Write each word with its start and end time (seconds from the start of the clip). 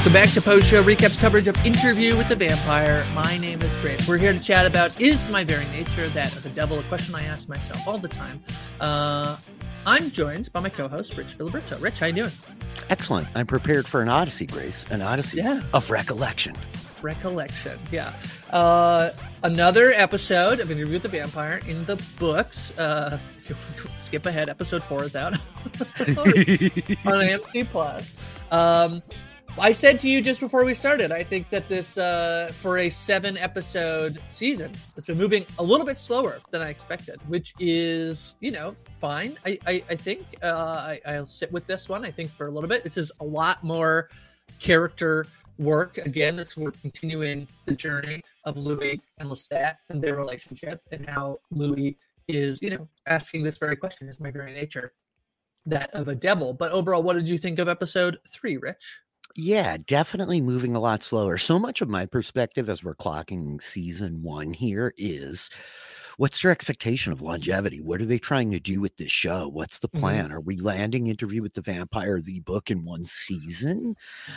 welcome 0.00 0.12
back 0.14 0.30
to 0.30 0.40
Post 0.40 0.66
Show 0.68 0.82
Recaps 0.82 1.20
coverage 1.20 1.46
of 1.46 1.66
Interview 1.66 2.16
with 2.16 2.28
the 2.30 2.34
Vampire. 2.36 3.04
My 3.14 3.36
name 3.36 3.60
is 3.60 3.82
Grace. 3.82 4.08
We're 4.08 4.16
here 4.16 4.32
to 4.32 4.42
chat 4.42 4.64
about 4.64 4.98
Is 4.98 5.28
My 5.30 5.44
Very 5.44 5.66
Nature 5.66 6.08
That 6.08 6.34
of 6.34 6.42
the 6.42 6.48
Devil? 6.50 6.78
A 6.78 6.82
question 6.84 7.14
I 7.14 7.24
ask 7.24 7.50
myself 7.50 7.86
all 7.86 7.98
the 7.98 8.08
time. 8.08 8.42
Uh, 8.80 9.36
I'm 9.86 10.10
joined 10.10 10.50
by 10.54 10.60
my 10.60 10.70
co-host, 10.70 11.16
Rich 11.18 11.36
Filiberto. 11.36 11.78
Rich, 11.82 11.98
how 11.98 12.06
you 12.06 12.14
doing? 12.14 12.30
Excellent. 12.88 13.28
I'm 13.34 13.46
prepared 13.46 13.86
for 13.86 14.00
an 14.00 14.08
Odyssey, 14.08 14.46
Grace. 14.46 14.86
An 14.90 15.02
Odyssey 15.02 15.36
Yeah. 15.38 15.60
of 15.74 15.90
recollection. 15.90 16.54
Recollection, 17.02 17.78
yeah. 17.92 18.14
Uh, 18.50 19.10
another 19.42 19.92
episode 19.92 20.60
of 20.60 20.70
Interview 20.70 20.94
with 20.94 21.02
the 21.02 21.08
Vampire 21.08 21.60
in 21.66 21.84
the 21.84 22.02
books. 22.18 22.72
Uh, 22.78 23.18
if 23.36 23.50
you 23.50 23.54
want 23.84 23.94
to 23.96 24.02
skip 24.02 24.24
ahead, 24.24 24.48
episode 24.48 24.82
four 24.82 25.04
is 25.04 25.14
out 25.14 25.34
on 25.34 25.40
AMC 25.98 27.68
Plus. 27.70 28.16
Um, 28.50 29.02
I 29.58 29.72
said 29.72 30.00
to 30.00 30.08
you 30.08 30.22
just 30.22 30.40
before 30.40 30.64
we 30.64 30.74
started, 30.74 31.12
I 31.12 31.22
think 31.22 31.50
that 31.50 31.68
this 31.68 31.98
uh, 31.98 32.50
for 32.54 32.78
a 32.78 32.88
seven 32.88 33.36
episode 33.36 34.22
season, 34.28 34.72
it's 34.96 35.06
been 35.06 35.18
moving 35.18 35.44
a 35.58 35.62
little 35.62 35.84
bit 35.84 35.98
slower 35.98 36.38
than 36.50 36.62
I 36.62 36.70
expected, 36.70 37.20
which 37.28 37.52
is 37.58 38.34
you 38.40 38.52
know 38.52 38.74
fine. 39.00 39.36
I 39.44 39.58
I, 39.66 39.84
I 39.90 39.96
think 39.96 40.24
uh, 40.42 40.46
I, 40.46 41.00
I'll 41.04 41.26
sit 41.26 41.52
with 41.52 41.66
this 41.66 41.88
one. 41.88 42.04
I 42.04 42.10
think 42.10 42.30
for 42.30 42.46
a 42.46 42.50
little 42.50 42.68
bit, 42.68 42.84
this 42.84 42.96
is 42.96 43.12
a 43.20 43.24
lot 43.24 43.62
more 43.62 44.08
character 44.60 45.26
work. 45.58 45.98
Again, 45.98 46.36
this 46.36 46.56
we're 46.56 46.70
continuing 46.70 47.46
the 47.66 47.74
journey 47.74 48.22
of 48.44 48.56
Louis 48.56 49.00
and 49.18 49.28
Lestat 49.28 49.76
and 49.90 50.00
their 50.00 50.16
relationship, 50.16 50.80
and 50.92 51.06
how 51.06 51.38
Louis 51.50 51.98
is 52.28 52.62
you 52.62 52.70
know 52.70 52.88
asking 53.06 53.42
this 53.42 53.58
very 53.58 53.76
question: 53.76 54.08
Is 54.08 54.20
my 54.20 54.30
very 54.30 54.52
nature 54.52 54.94
that 55.66 55.90
of 55.94 56.08
a 56.08 56.14
devil? 56.14 56.54
But 56.54 56.72
overall, 56.72 57.02
what 57.02 57.14
did 57.14 57.28
you 57.28 57.36
think 57.36 57.58
of 57.58 57.68
episode 57.68 58.18
three, 58.32 58.56
Rich? 58.56 59.00
Yeah, 59.42 59.78
definitely 59.86 60.42
moving 60.42 60.76
a 60.76 60.80
lot 60.80 61.02
slower. 61.02 61.38
So 61.38 61.58
much 61.58 61.80
of 61.80 61.88
my 61.88 62.04
perspective 62.04 62.68
as 62.68 62.84
we're 62.84 62.94
clocking 62.94 63.62
season 63.62 64.22
one 64.22 64.52
here 64.52 64.92
is 64.98 65.48
what's 66.20 66.44
your 66.44 66.52
expectation 66.52 67.14
of 67.14 67.22
longevity? 67.22 67.80
What 67.80 67.98
are 68.02 68.04
they 68.04 68.18
trying 68.18 68.50
to 68.50 68.60
do 68.60 68.78
with 68.78 68.94
this 68.98 69.10
show? 69.10 69.48
What's 69.48 69.78
the 69.78 69.88
Mhm. 69.94 70.00
plan? 70.00 70.30
Are 70.32 70.40
we 70.40 70.54
landing 70.54 71.06
interview 71.06 71.40
with 71.40 71.54
the 71.54 71.62
vampire, 71.62 72.20
the 72.20 72.40
book 72.40 72.70
in 72.70 72.84
one 72.84 73.06
season? 73.06 73.94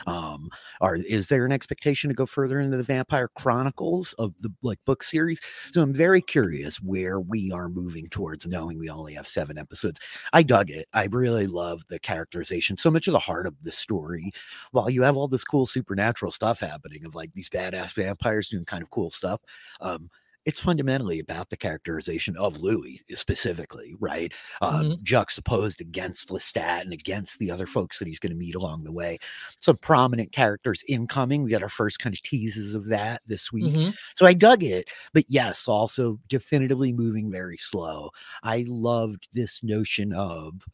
Um, 0.08 0.50
or 0.80 0.95
is 0.95 1.28
there 1.28 1.45
an 1.45 1.52
expectation 1.52 2.08
to 2.09 2.14
go 2.14 2.25
further 2.25 2.62
into 2.62 2.78
the 2.78 2.84
vampire 2.84 3.28
chronicles 3.36 4.14
of 4.14 4.34
the 4.40 4.50
like 4.62 4.80
book 4.86 5.03
series? 5.03 5.42
So 5.73 5.81
I'm 5.81 5.94
very 5.94 6.22
curious 6.22 6.78
where 6.78 7.20
we 7.20 7.52
are 7.52 7.67
moving 7.67 8.08
towards 8.08 8.47
knowing 8.47 8.80
we 8.80 8.90
only 8.90 9.14
have 9.16 9.28
seven 9.28 9.58
episodes. 9.58 10.00
I 10.31 10.42
dug 10.44 10.70
it. 10.70 10.88
I 10.94 11.08
really 11.12 11.47
love 11.47 11.84
the 11.90 12.00
characterization. 12.00 12.78
So 12.78 12.92
much 12.92 13.09
of 13.09 13.12
the 13.12 13.20
heart 13.20 13.45
of 13.45 13.62
the 13.62 13.73
story 13.73 14.31
while 14.72 14.90
you 14.90 15.03
have 15.03 15.18
all 15.18 15.28
this 15.28 15.44
cool 15.44 15.66
supernatural 15.66 16.31
stuff 16.31 16.62
happening 16.62 17.03
of 17.06 17.14
like 17.14 17.34
these 17.34 17.50
badass 17.50 17.94
vampires 17.94 18.47
doing 18.47 18.64
kind 18.64 18.84
of 18.84 18.90
cool 18.90 19.09
stuff, 19.09 19.42
um, 19.81 20.09
it's 20.46 20.60
fundamentally 20.60 21.20
about 21.20 21.50
the 21.50 21.58
characterization 21.58 22.36
of 22.38 22.62
Louis 22.62 23.02
specifically, 23.16 23.96
right? 24.00 24.34
Uh, 24.62 24.82
Mhm. 24.82 25.04
Juxtaposed 25.04 25.80
against 25.82 26.30
Lestat 26.30 26.82
and 26.82 26.94
against 26.94 27.40
the 27.40 27.50
other 27.52 27.66
folks 27.68 28.00
that 28.00 28.08
he's 28.08 28.20
going 28.20 28.32
to 28.32 28.38
meet 28.38 28.56
along 28.56 28.84
the 28.84 28.92
way. 28.92 29.20
Some 29.60 29.78
prominent 29.78 30.32
characters 30.32 30.84
incoming. 30.88 31.44
We 31.44 31.52
got 31.52 31.64
our 31.64 31.70
first 31.70 32.00
kind 32.00 32.14
of 32.16 32.22
teases 32.22 32.76
of 32.76 32.88
that 32.88 33.22
this 33.26 33.52
week. 33.52 33.74
Mhm. 33.74 33.96
So 34.16 34.26
I 34.26 34.34
dug 34.34 34.64
it, 34.64 34.90
but 35.14 35.26
yes, 35.30 35.68
also 35.68 36.20
definitively 36.28 36.92
moving 36.94 37.32
very 37.32 37.58
slow. 37.58 38.12
I 38.44 38.66
loved 38.68 39.28
this 39.34 39.64
notion 39.64 40.14
of 40.14 40.66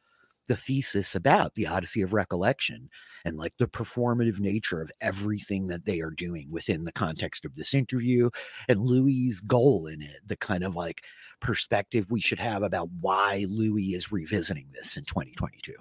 the 0.50 0.58
thesis 0.58 1.16
about 1.16 1.54
the 1.56 1.68
Odyssey 1.68 2.02
of 2.02 2.12
Recollection 2.12 2.90
and 3.24 3.38
like 3.38 3.54
the 3.60 3.68
performative 3.68 4.40
nature 4.40 4.82
of 4.82 4.92
everything 5.00 5.68
that 5.68 5.86
they 5.86 6.02
are 6.02 6.10
doing 6.10 6.50
within 6.52 6.84
the 6.84 6.92
context 6.92 7.46
of 7.46 7.56
this 7.56 7.74
interview 7.74 8.30
and 8.68 8.80
Louis's 8.82 9.40
goal 9.42 9.86
in 9.88 10.02
it, 10.02 10.18
the 10.26 10.36
kind 10.36 10.64
of 10.64 10.76
like 10.76 11.04
perspective 11.40 12.08
we 12.10 12.20
should 12.20 12.40
have 12.40 12.64
about 12.64 12.90
why 13.00 13.46
Louis 13.48 13.94
is 13.94 14.12
revisiting 14.12 14.66
this 14.74 14.98
in 14.98 15.06
2022. 15.06 15.74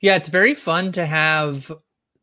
Yeah, 0.00 0.14
it's 0.14 0.28
very 0.28 0.54
fun 0.54 0.92
to 0.92 1.06
have 1.06 1.72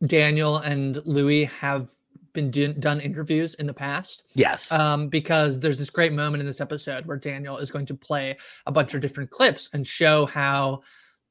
Daniel 0.05 0.57
and 0.57 1.05
Louis 1.05 1.45
have 1.45 1.90
been 2.34 2.51
do- 2.51 2.73
done 2.73 3.00
interviews 3.00 3.55
in 3.55 3.67
the 3.67 3.73
past 3.73 4.23
Yes. 4.35 4.72
um, 4.72 5.07
because 5.07 5.59
there's 5.59 5.79
this 5.79 5.90
great 5.90 6.13
moment 6.13 6.41
in 6.41 6.47
this 6.47 6.61
episode 6.61 7.05
where 7.05 7.17
Daniel 7.17 7.57
is 7.57 7.72
going 7.72 7.85
to 7.88 7.95
play 7.95 8.38
a 8.67 8.72
bunch 8.72 8.94
of 8.94 9.01
different 9.01 9.31
clips 9.31 9.69
and 9.73 9.85
show 9.85 10.25
how 10.28 10.81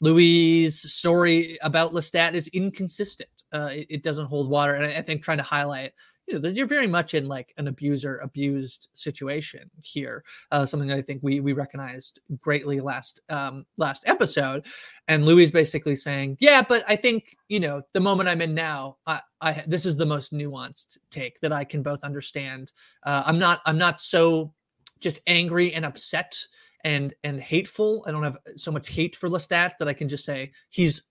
Louis' 0.03 0.69
story 0.71 1.57
about 1.63 1.93
Lestat 1.93 2.35
is 2.35 2.49
inconsistent. 2.49 3.31
Uh, 3.53 3.71
it, 3.73 3.87
it 3.89 4.03
doesn't 4.03 4.27
hold 4.27 4.51
water, 4.51 4.75
and 4.75 4.85
I, 4.85 4.89
I 4.99 5.01
think 5.01 5.23
trying 5.23 5.39
to 5.39 5.45
highlight, 5.45 5.93
you 6.27 6.35
know, 6.35 6.41
that 6.41 6.55
you're 6.55 6.67
very 6.67 6.89
much 6.89 7.15
in 7.15 7.29
like 7.29 7.55
an 7.57 7.69
abuser 7.69 8.17
abused 8.17 8.89
situation 8.95 9.71
here. 9.83 10.25
Uh, 10.51 10.67
something 10.67 10.89
that 10.89 10.99
I 10.99 11.03
think 11.03 11.23
we 11.23 11.39
we 11.39 11.53
recognized 11.53 12.19
greatly 12.41 12.81
last 12.81 13.21
um, 13.29 13.65
last 13.77 14.03
episode, 14.09 14.67
and 15.07 15.25
Louis 15.25 15.45
is 15.45 15.51
basically 15.53 15.95
saying, 15.95 16.37
yeah, 16.41 16.63
but 16.63 16.83
I 16.89 16.97
think 16.97 17.37
you 17.49 17.61
know 17.61 17.81
the 17.93 18.01
moment 18.01 18.29
I'm 18.29 18.43
in 18.43 18.55
now, 18.55 18.97
I, 19.07 19.21
I 19.41 19.63
this 19.69 19.87
is 19.87 19.97
the 19.97 20.07
most 20.07 20.33
nuanced 20.33 20.99
take 21.13 21.41
that 21.43 21.53
I 21.53 21.63
can 21.63 21.81
both 21.81 22.03
understand. 22.03 22.73
Uh, 23.05 23.23
I'm 23.25 23.39
not 23.39 23.61
I'm 23.67 23.79
not 23.79 24.01
so 24.01 24.53
just 24.99 25.21
angry 25.29 25.73
and 25.75 25.84
upset 25.84 26.37
and 26.84 27.15
and 27.25 27.41
hateful. 27.41 28.04
I 28.06 28.12
don't 28.12 28.22
have 28.22 28.38
so 28.56 28.72
much 28.72 28.88
hate 28.88 29.16
for 29.16 29.28
Lestat 29.28 29.72
that 29.78 29.88
I 29.88 29.93
can 29.93 30.09
just 30.09 30.25
say 30.25 30.53
he's, 30.70 31.03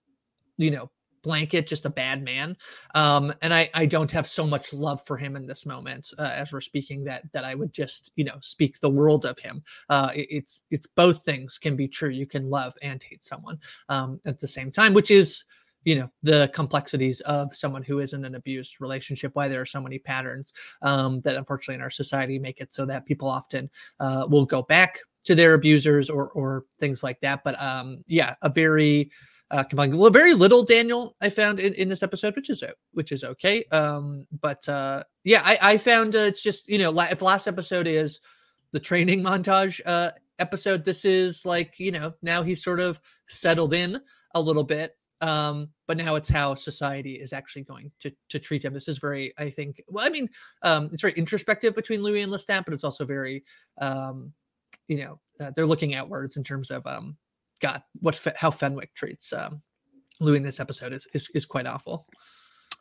you 0.56 0.70
know, 0.70 0.90
blanket 1.22 1.66
just 1.66 1.86
a 1.86 1.90
bad 1.90 2.22
man. 2.22 2.56
Um, 2.94 3.32
and 3.42 3.54
I 3.54 3.70
I 3.74 3.86
don't 3.86 4.10
have 4.10 4.26
so 4.26 4.46
much 4.46 4.72
love 4.72 5.04
for 5.06 5.16
him 5.16 5.36
in 5.36 5.46
this 5.46 5.64
moment 5.64 6.12
uh, 6.18 6.22
as 6.34 6.52
we're 6.52 6.60
speaking 6.60 7.04
that 7.04 7.22
that 7.32 7.44
I 7.44 7.54
would 7.54 7.72
just 7.72 8.12
you 8.16 8.24
know 8.24 8.36
speak 8.40 8.80
the 8.80 8.90
world 8.90 9.24
of 9.24 9.38
him. 9.38 9.62
Uh, 9.88 10.10
it- 10.14 10.28
it's 10.30 10.62
it's 10.70 10.86
both 10.86 11.24
things 11.24 11.58
can 11.58 11.76
be 11.76 11.88
true. 11.88 12.10
You 12.10 12.26
can 12.26 12.50
love 12.50 12.74
and 12.82 13.02
hate 13.02 13.24
someone 13.24 13.58
um, 13.88 14.20
at 14.24 14.40
the 14.40 14.48
same 14.48 14.70
time, 14.70 14.94
which 14.94 15.10
is 15.10 15.44
you 15.84 15.96
know 15.96 16.10
the 16.22 16.50
complexities 16.54 17.20
of 17.22 17.54
someone 17.54 17.82
who 17.82 17.98
is 17.98 18.12
in 18.12 18.24
an 18.24 18.34
abused 18.34 18.80
relationship 18.80 19.32
why 19.34 19.48
there 19.48 19.60
are 19.60 19.66
so 19.66 19.80
many 19.80 19.98
patterns 19.98 20.52
um, 20.82 21.20
that 21.22 21.36
unfortunately 21.36 21.74
in 21.74 21.80
our 21.82 21.90
society 21.90 22.38
make 22.38 22.60
it 22.60 22.72
so 22.72 22.86
that 22.86 23.06
people 23.06 23.28
often 23.28 23.68
uh, 24.00 24.26
will 24.28 24.44
go 24.44 24.62
back 24.62 24.98
to 25.24 25.34
their 25.34 25.54
abusers 25.54 26.10
or 26.10 26.30
or 26.30 26.64
things 26.80 27.02
like 27.02 27.20
that. 27.20 27.44
But 27.44 27.60
um, 27.60 28.02
yeah, 28.06 28.34
a 28.42 28.48
very 28.48 29.10
uh, 29.50 29.62
compelling, 29.62 30.12
very 30.12 30.34
little 30.34 30.64
Daniel 30.64 31.14
I 31.20 31.28
found 31.28 31.60
in, 31.60 31.74
in 31.74 31.88
this 31.88 32.02
episode, 32.02 32.34
which 32.36 32.50
is 32.50 32.64
which 32.92 33.12
is 33.12 33.24
okay. 33.24 33.64
Um, 33.70 34.26
but 34.40 34.66
uh, 34.68 35.02
yeah, 35.24 35.42
I, 35.44 35.58
I 35.62 35.78
found 35.78 36.16
uh, 36.16 36.20
it's 36.20 36.42
just 36.42 36.68
you 36.68 36.78
know 36.78 36.98
if 37.00 37.22
last 37.22 37.46
episode 37.46 37.86
is 37.86 38.20
the 38.72 38.80
training 38.80 39.22
montage 39.22 39.80
uh, 39.86 40.10
episode, 40.38 40.84
this 40.84 41.04
is 41.04 41.44
like 41.44 41.74
you 41.78 41.92
know 41.92 42.14
now 42.22 42.42
he's 42.42 42.62
sort 42.62 42.80
of 42.80 43.00
settled 43.28 43.74
in 43.74 44.00
a 44.34 44.40
little 44.40 44.64
bit. 44.64 44.96
Um, 45.22 45.70
but 45.88 45.96
now 45.96 46.16
it's 46.16 46.28
how 46.28 46.54
society 46.54 47.14
is 47.14 47.32
actually 47.32 47.62
going 47.62 47.90
to 48.00 48.12
to 48.28 48.38
treat 48.38 48.64
him. 48.64 48.74
This 48.74 48.88
is 48.88 48.98
very, 48.98 49.32
I 49.38 49.48
think. 49.48 49.80
Well, 49.88 50.04
I 50.04 50.10
mean, 50.10 50.28
um, 50.62 50.90
it's 50.92 51.00
very 51.00 51.14
introspective 51.14 51.74
between 51.74 52.02
Louis 52.02 52.22
and 52.22 52.32
Lestat, 52.32 52.64
but 52.64 52.74
it's 52.74 52.84
also 52.84 53.04
very 53.04 53.44
um, 53.80 54.32
you 54.88 54.96
know 54.96 55.20
uh, 55.40 55.50
they're 55.54 55.66
looking 55.66 55.94
outwards 55.94 56.36
in 56.36 56.44
terms 56.44 56.70
of 56.70 56.86
um 56.86 57.16
god 57.60 57.82
what 58.00 58.18
how 58.36 58.50
fenwick 58.50 58.94
treats 58.94 59.32
um 59.32 59.62
louis 60.20 60.36
in 60.36 60.42
this 60.42 60.60
episode 60.60 60.92
is 60.92 61.06
is, 61.14 61.28
is 61.34 61.46
quite 61.46 61.66
awful 61.66 62.06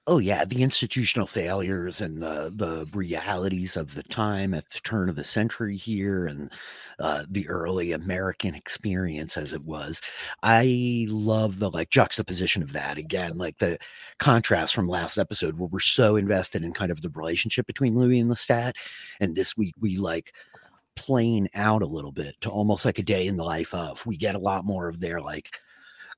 oh 0.08 0.18
yeah 0.18 0.44
the 0.46 0.64
institutional 0.64 1.28
failures 1.28 2.02
and 2.02 2.22
the 2.24 2.52
the 2.56 2.88
realities 2.94 3.78
of 3.78 3.94
the 3.94 4.02
time 4.04 4.54
at 4.54 4.68
the 4.70 4.80
turn 4.84 5.10
of 5.10 5.16
the 5.16 5.24
century 5.24 5.78
here 5.78 6.26
and 6.26 6.52
uh, 7.00 7.24
the 7.30 7.48
early 7.48 7.92
american 7.92 8.56
experience 8.56 9.38
as 9.38 9.54
it 9.54 9.64
was. 9.64 10.02
I 10.44 11.06
love 11.10 11.60
the 11.60 11.70
like 11.70 11.90
juxtaposition 11.90 12.64
of 12.64 12.74
that. 12.74 12.98
Again 12.98 13.38
like 13.38 13.58
the 13.60 13.78
contrast 14.20 14.74
from 14.74 14.88
last 14.88 15.18
episode 15.18 15.58
where 15.60 15.70
we're 15.72 15.80
so 15.80 16.16
invested 16.16 16.64
in 16.64 16.74
kind 16.74 16.92
of 16.92 17.02
the 17.02 17.10
relationship 17.10 17.68
between 17.68 17.96
louis 17.98 18.20
and 18.20 18.32
lestat 18.32 18.74
and 19.20 19.36
this 19.36 19.56
week 19.58 19.74
we 19.80 19.98
like 19.98 20.34
plane 20.96 21.48
out 21.56 21.82
a 21.82 21.88
little 21.88 22.12
bit 22.12 22.36
to 22.42 22.50
almost 22.50 22.86
like 22.86 23.00
a 23.00 23.04
day 23.04 23.28
in 23.28 23.38
the 23.38 23.44
life 23.44 23.74
of. 23.74 24.06
We 24.06 24.18
get 24.18 24.36
a 24.36 24.40
lot 24.40 24.66
more 24.66 24.88
of 24.90 25.00
their 25.00 25.20
like 25.22 25.52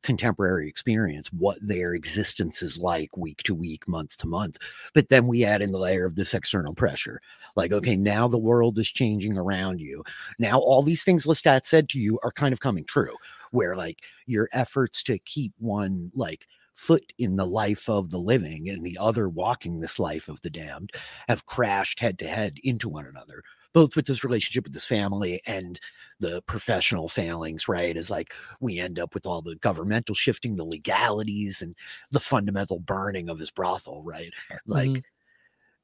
contemporary 0.04 0.68
experience, 0.68 1.30
what 1.34 1.58
their 1.62 1.94
existence 1.94 2.62
is 2.62 2.78
like 2.78 3.18
week 3.18 3.42
to 3.44 3.56
week, 3.56 3.88
month 3.88 4.18
to 4.18 4.28
month. 4.28 4.58
But 4.94 5.10
then 5.10 5.28
we 5.28 5.44
add 5.44 5.62
in 5.62 5.72
the 5.72 5.80
layer 5.80 6.06
of 6.06 6.16
this 6.16 6.34
external 6.34 6.74
pressure. 6.74 7.22
Like, 7.56 7.72
mm-hmm. 7.72 7.78
okay, 7.78 7.96
now 7.96 8.28
the 8.28 8.38
world 8.38 8.78
is 8.78 8.92
changing 8.92 9.38
around 9.38 9.80
you. 9.80 10.04
Now 10.38 10.60
all 10.60 10.84
these 10.84 11.04
things 11.04 11.26
Lestat 11.26 11.66
said 11.66 11.90
to 11.90 12.00
you 12.00 12.20
are 12.24 12.32
kind 12.32 12.54
of 12.54 12.60
coming 12.60 12.86
true, 12.86 13.16
where 13.52 13.76
like 13.76 14.04
your 14.26 14.50
efforts 14.54 15.02
to 15.04 15.18
keep 15.20 15.54
one 15.58 16.12
like 16.14 16.48
foot 16.76 17.14
in 17.18 17.36
the 17.36 17.46
life 17.46 17.88
of 17.88 18.10
the 18.10 18.18
living 18.18 18.68
and 18.70 18.84
the 18.84 18.98
other 19.00 19.30
walking 19.30 19.80
this 19.80 20.00
life 20.00 20.28
of 20.28 20.42
the 20.42 20.50
damned 20.50 20.92
have 21.30 21.46
crashed 21.46 22.00
head 22.00 22.18
to 22.18 22.28
head 22.28 22.58
into 22.64 22.90
one 22.90 23.06
another 23.06 23.44
both 23.74 23.96
with 23.96 24.06
this 24.06 24.24
relationship 24.24 24.64
with 24.64 24.74
his 24.74 24.86
family 24.86 25.42
and 25.46 25.80
the 26.20 26.42
professional 26.44 27.10
failings, 27.10 27.68
right? 27.68 27.98
Is 27.98 28.10
like 28.10 28.34
we 28.60 28.80
end 28.80 29.00
up 29.00 29.14
with 29.14 29.26
all 29.26 29.42
the 29.42 29.56
governmental 29.58 30.16
shifting, 30.16 30.56
the 30.56 30.64
legalities, 30.64 31.62
and 31.62 31.76
the 32.12 32.20
fundamental 32.20 32.80
burning 32.80 33.30
of 33.30 33.40
his 33.40 33.52
brothel, 33.52 34.04
right? 34.04 34.32
Like 34.66 34.90
mm-hmm. 34.90 35.00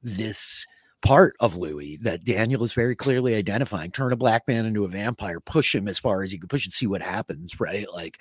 this 0.02 0.66
part 1.02 1.34
of 1.40 1.56
Louis 1.56 1.96
that 2.02 2.24
Daniel 2.24 2.62
is 2.62 2.72
very 2.72 2.94
clearly 2.94 3.34
identifying 3.34 3.90
turn 3.90 4.12
a 4.12 4.16
black 4.16 4.46
man 4.46 4.66
into 4.66 4.84
a 4.84 4.88
vampire, 4.88 5.40
push 5.40 5.74
him 5.74 5.88
as 5.88 5.98
far 5.98 6.22
as 6.22 6.32
you 6.32 6.38
can 6.38 6.48
push 6.48 6.66
and 6.66 6.74
see 6.74 6.86
what 6.86 7.02
happens, 7.02 7.58
right? 7.58 7.86
Like 7.92 8.18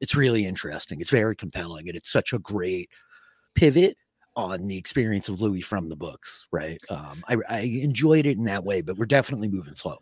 it's 0.00 0.14
really 0.14 0.44
interesting. 0.44 1.00
It's 1.00 1.10
very 1.10 1.36
compelling, 1.36 1.88
and 1.88 1.96
it's 1.96 2.10
such 2.10 2.32
a 2.32 2.38
great 2.38 2.90
pivot 3.54 3.96
on 4.36 4.66
the 4.66 4.76
experience 4.76 5.28
of 5.28 5.40
Louis 5.40 5.60
from 5.60 5.88
the 5.88 5.96
books, 5.96 6.46
right? 6.50 6.80
Um, 6.90 7.22
I, 7.28 7.36
I 7.48 7.60
enjoyed 7.60 8.26
it 8.26 8.36
in 8.36 8.44
that 8.44 8.64
way, 8.64 8.80
but 8.80 8.96
we're 8.96 9.06
definitely 9.06 9.48
moving 9.48 9.76
slow. 9.76 9.98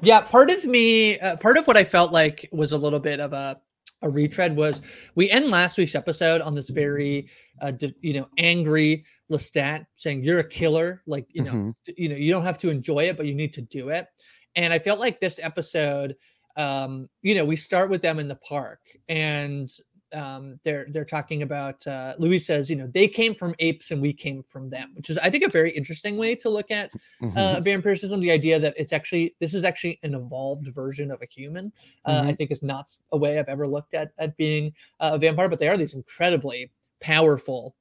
Yeah, 0.00 0.20
part 0.20 0.50
of 0.50 0.64
me, 0.64 1.18
uh, 1.18 1.36
part 1.36 1.58
of 1.58 1.66
what 1.66 1.76
I 1.76 1.84
felt 1.84 2.12
like 2.12 2.48
was 2.52 2.72
a 2.72 2.78
little 2.78 2.98
bit 2.98 3.20
of 3.20 3.32
a 3.32 3.60
a 4.02 4.08
retread 4.08 4.56
was 4.56 4.82
we 5.14 5.30
end 5.30 5.48
last 5.48 5.78
week's 5.78 5.94
episode 5.94 6.40
on 6.42 6.54
this 6.54 6.68
very 6.68 7.28
uh, 7.60 7.70
d- 7.70 7.94
you 8.00 8.12
know 8.14 8.28
angry 8.36 9.04
Lestat 9.30 9.86
saying 9.96 10.24
you're 10.24 10.40
a 10.40 10.48
killer 10.48 11.02
like 11.06 11.26
you 11.30 11.42
know 11.44 11.52
mm-hmm. 11.52 11.92
you 11.96 12.08
know 12.08 12.16
you 12.16 12.30
don't 12.32 12.42
have 12.42 12.58
to 12.58 12.68
enjoy 12.70 13.04
it 13.04 13.16
but 13.16 13.26
you 13.26 13.34
need 13.34 13.54
to 13.54 13.62
do 13.62 13.88
it 13.88 14.08
and 14.56 14.72
I 14.72 14.78
felt 14.78 14.98
like 14.98 15.20
this 15.20 15.38
episode 15.42 16.16
um 16.56 17.08
you 17.22 17.34
know 17.34 17.44
we 17.44 17.56
start 17.56 17.88
with 17.88 18.02
them 18.02 18.18
in 18.18 18.28
the 18.28 18.36
park 18.36 18.80
and 19.08 19.70
um, 20.14 20.58
they're 20.64 20.86
they're 20.90 21.04
talking 21.04 21.42
about 21.42 21.86
uh, 21.86 22.14
Louis 22.18 22.38
says, 22.38 22.68
you 22.68 22.76
know, 22.76 22.86
they 22.86 23.08
came 23.08 23.34
from 23.34 23.54
apes 23.58 23.90
and 23.90 24.00
we 24.00 24.12
came 24.12 24.42
from 24.48 24.70
them, 24.70 24.92
which 24.94 25.10
is 25.10 25.18
I 25.18 25.30
think 25.30 25.44
a 25.44 25.50
very 25.50 25.70
interesting 25.70 26.16
way 26.16 26.34
to 26.36 26.48
look 26.48 26.70
at 26.70 26.90
uh, 27.22 27.26
mm-hmm. 27.26 27.62
vampirism. 27.62 28.20
The 28.20 28.30
idea 28.30 28.58
that 28.58 28.74
it's 28.76 28.92
actually 28.92 29.34
this 29.40 29.54
is 29.54 29.64
actually 29.64 29.98
an 30.02 30.14
evolved 30.14 30.68
version 30.68 31.10
of 31.10 31.20
a 31.22 31.26
human. 31.26 31.72
Uh, 32.04 32.20
mm-hmm. 32.20 32.28
I 32.28 32.32
think 32.34 32.50
is 32.50 32.62
not 32.62 32.90
a 33.12 33.16
way 33.16 33.38
I've 33.38 33.48
ever 33.48 33.66
looked 33.66 33.94
at 33.94 34.12
at 34.18 34.36
being 34.36 34.72
a 35.00 35.18
vampire, 35.18 35.48
but 35.48 35.58
they 35.58 35.68
are 35.68 35.76
these 35.76 35.94
incredibly 35.94 36.70
powerful 37.00 37.74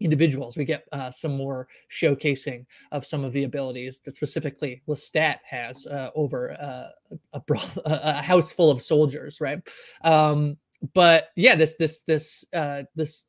individuals. 0.00 0.56
We 0.56 0.64
get 0.64 0.84
uh, 0.92 1.10
some 1.10 1.36
more 1.36 1.68
showcasing 1.90 2.66
of 2.92 3.06
some 3.06 3.24
of 3.24 3.32
the 3.32 3.44
abilities 3.44 4.00
that 4.04 4.14
specifically 4.14 4.82
Lestat 4.88 5.38
has 5.48 5.86
uh, 5.86 6.10
over 6.14 6.52
uh, 6.60 7.16
a, 7.32 7.42
a, 7.86 8.22
house 8.22 8.52
full 8.52 8.70
of 8.70 8.82
soldiers, 8.82 9.40
right? 9.40 9.60
Um, 10.02 10.56
but 10.92 11.28
yeah, 11.36 11.54
this 11.54 11.76
this 11.76 12.00
this 12.02 12.44
uh 12.52 12.82
this 12.94 13.24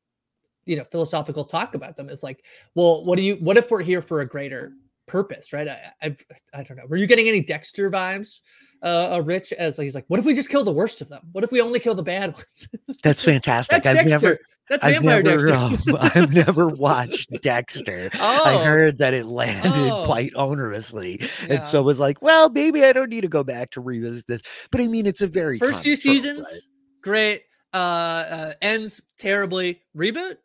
you 0.66 0.75
know 0.75 0.84
philosophical 0.86 1.46
talk 1.46 1.75
about 1.75 1.96
them 1.96 2.10
is 2.10 2.24
like, 2.24 2.44
well, 2.74 3.06
what 3.06 3.16
do 3.16 3.22
you 3.22 3.36
what 3.36 3.57
if 3.57 3.72
we're 3.72 3.84
here 3.84 4.02
for 4.02 4.22
a 4.22 4.28
greater 4.28 4.74
purpose, 5.07 5.54
right? 5.54 5.68
I 5.68 5.92
I, 6.02 6.16
I 6.54 6.63
don't 6.63 6.78
know. 6.78 6.86
Were 6.88 6.98
you 6.98 7.07
getting 7.07 7.28
any 7.28 7.42
Dexter 7.42 7.90
vibes? 7.90 8.42
Uh, 8.84 9.19
Rich 9.25 9.52
as 9.54 9.78
he's 9.78 9.96
like, 9.96 10.06
what 10.10 10.19
if 10.19 10.25
we 10.25 10.36
just 10.36 10.50
kill 10.50 10.63
the 10.63 10.72
worst 10.72 11.02
of 11.02 11.10
them? 11.10 11.22
What 11.31 11.44
if 11.44 11.52
we 11.52 11.60
only 11.60 11.80
kill 11.80 11.96
the 11.96 12.04
bad 12.04 12.34
ones? 12.36 12.69
That's 13.04 13.24
fantastic. 13.24 13.81
That's 13.81 13.88
I've 13.88 14.07
Dexter. 14.07 14.28
never, 14.28 14.40
That's 14.69 14.86
I've 14.86 15.04
never, 15.04 15.52
um, 15.54 15.80
I've 16.00 16.34
never 16.34 16.68
watched 16.68 17.31
Dexter. 17.42 18.12
Oh. 18.13 18.44
I 18.46 18.63
heard 18.63 19.00
that 19.00 19.16
it 19.16 19.25
landed 19.25 19.92
oh. 19.92 20.06
quite 20.06 20.34
onerously, 20.34 21.19
yeah. 21.22 21.56
and 21.56 21.66
so 21.66 21.81
was 21.81 22.00
like, 22.00 22.22
well, 22.22 22.50
maybe 22.50 22.84
I 22.84 22.94
don't 22.94 23.10
need 23.10 23.22
to 23.22 23.28
go 23.28 23.44
back 23.44 23.72
to 23.72 23.81
revisit 23.81 24.28
this. 24.28 24.44
But 24.72 24.81
I 24.81 24.88
mean, 24.88 25.07
it's 25.07 25.22
a 25.22 25.28
very 25.28 25.57
first 25.57 25.81
few 25.81 25.96
seasons. 25.96 26.48
Right? 26.52 26.62
Great. 27.06 27.44
Uh, 27.74 27.78
uh, 27.78 28.54
ends 28.62 29.00
terribly. 29.19 29.81
Reboot, 29.96 30.38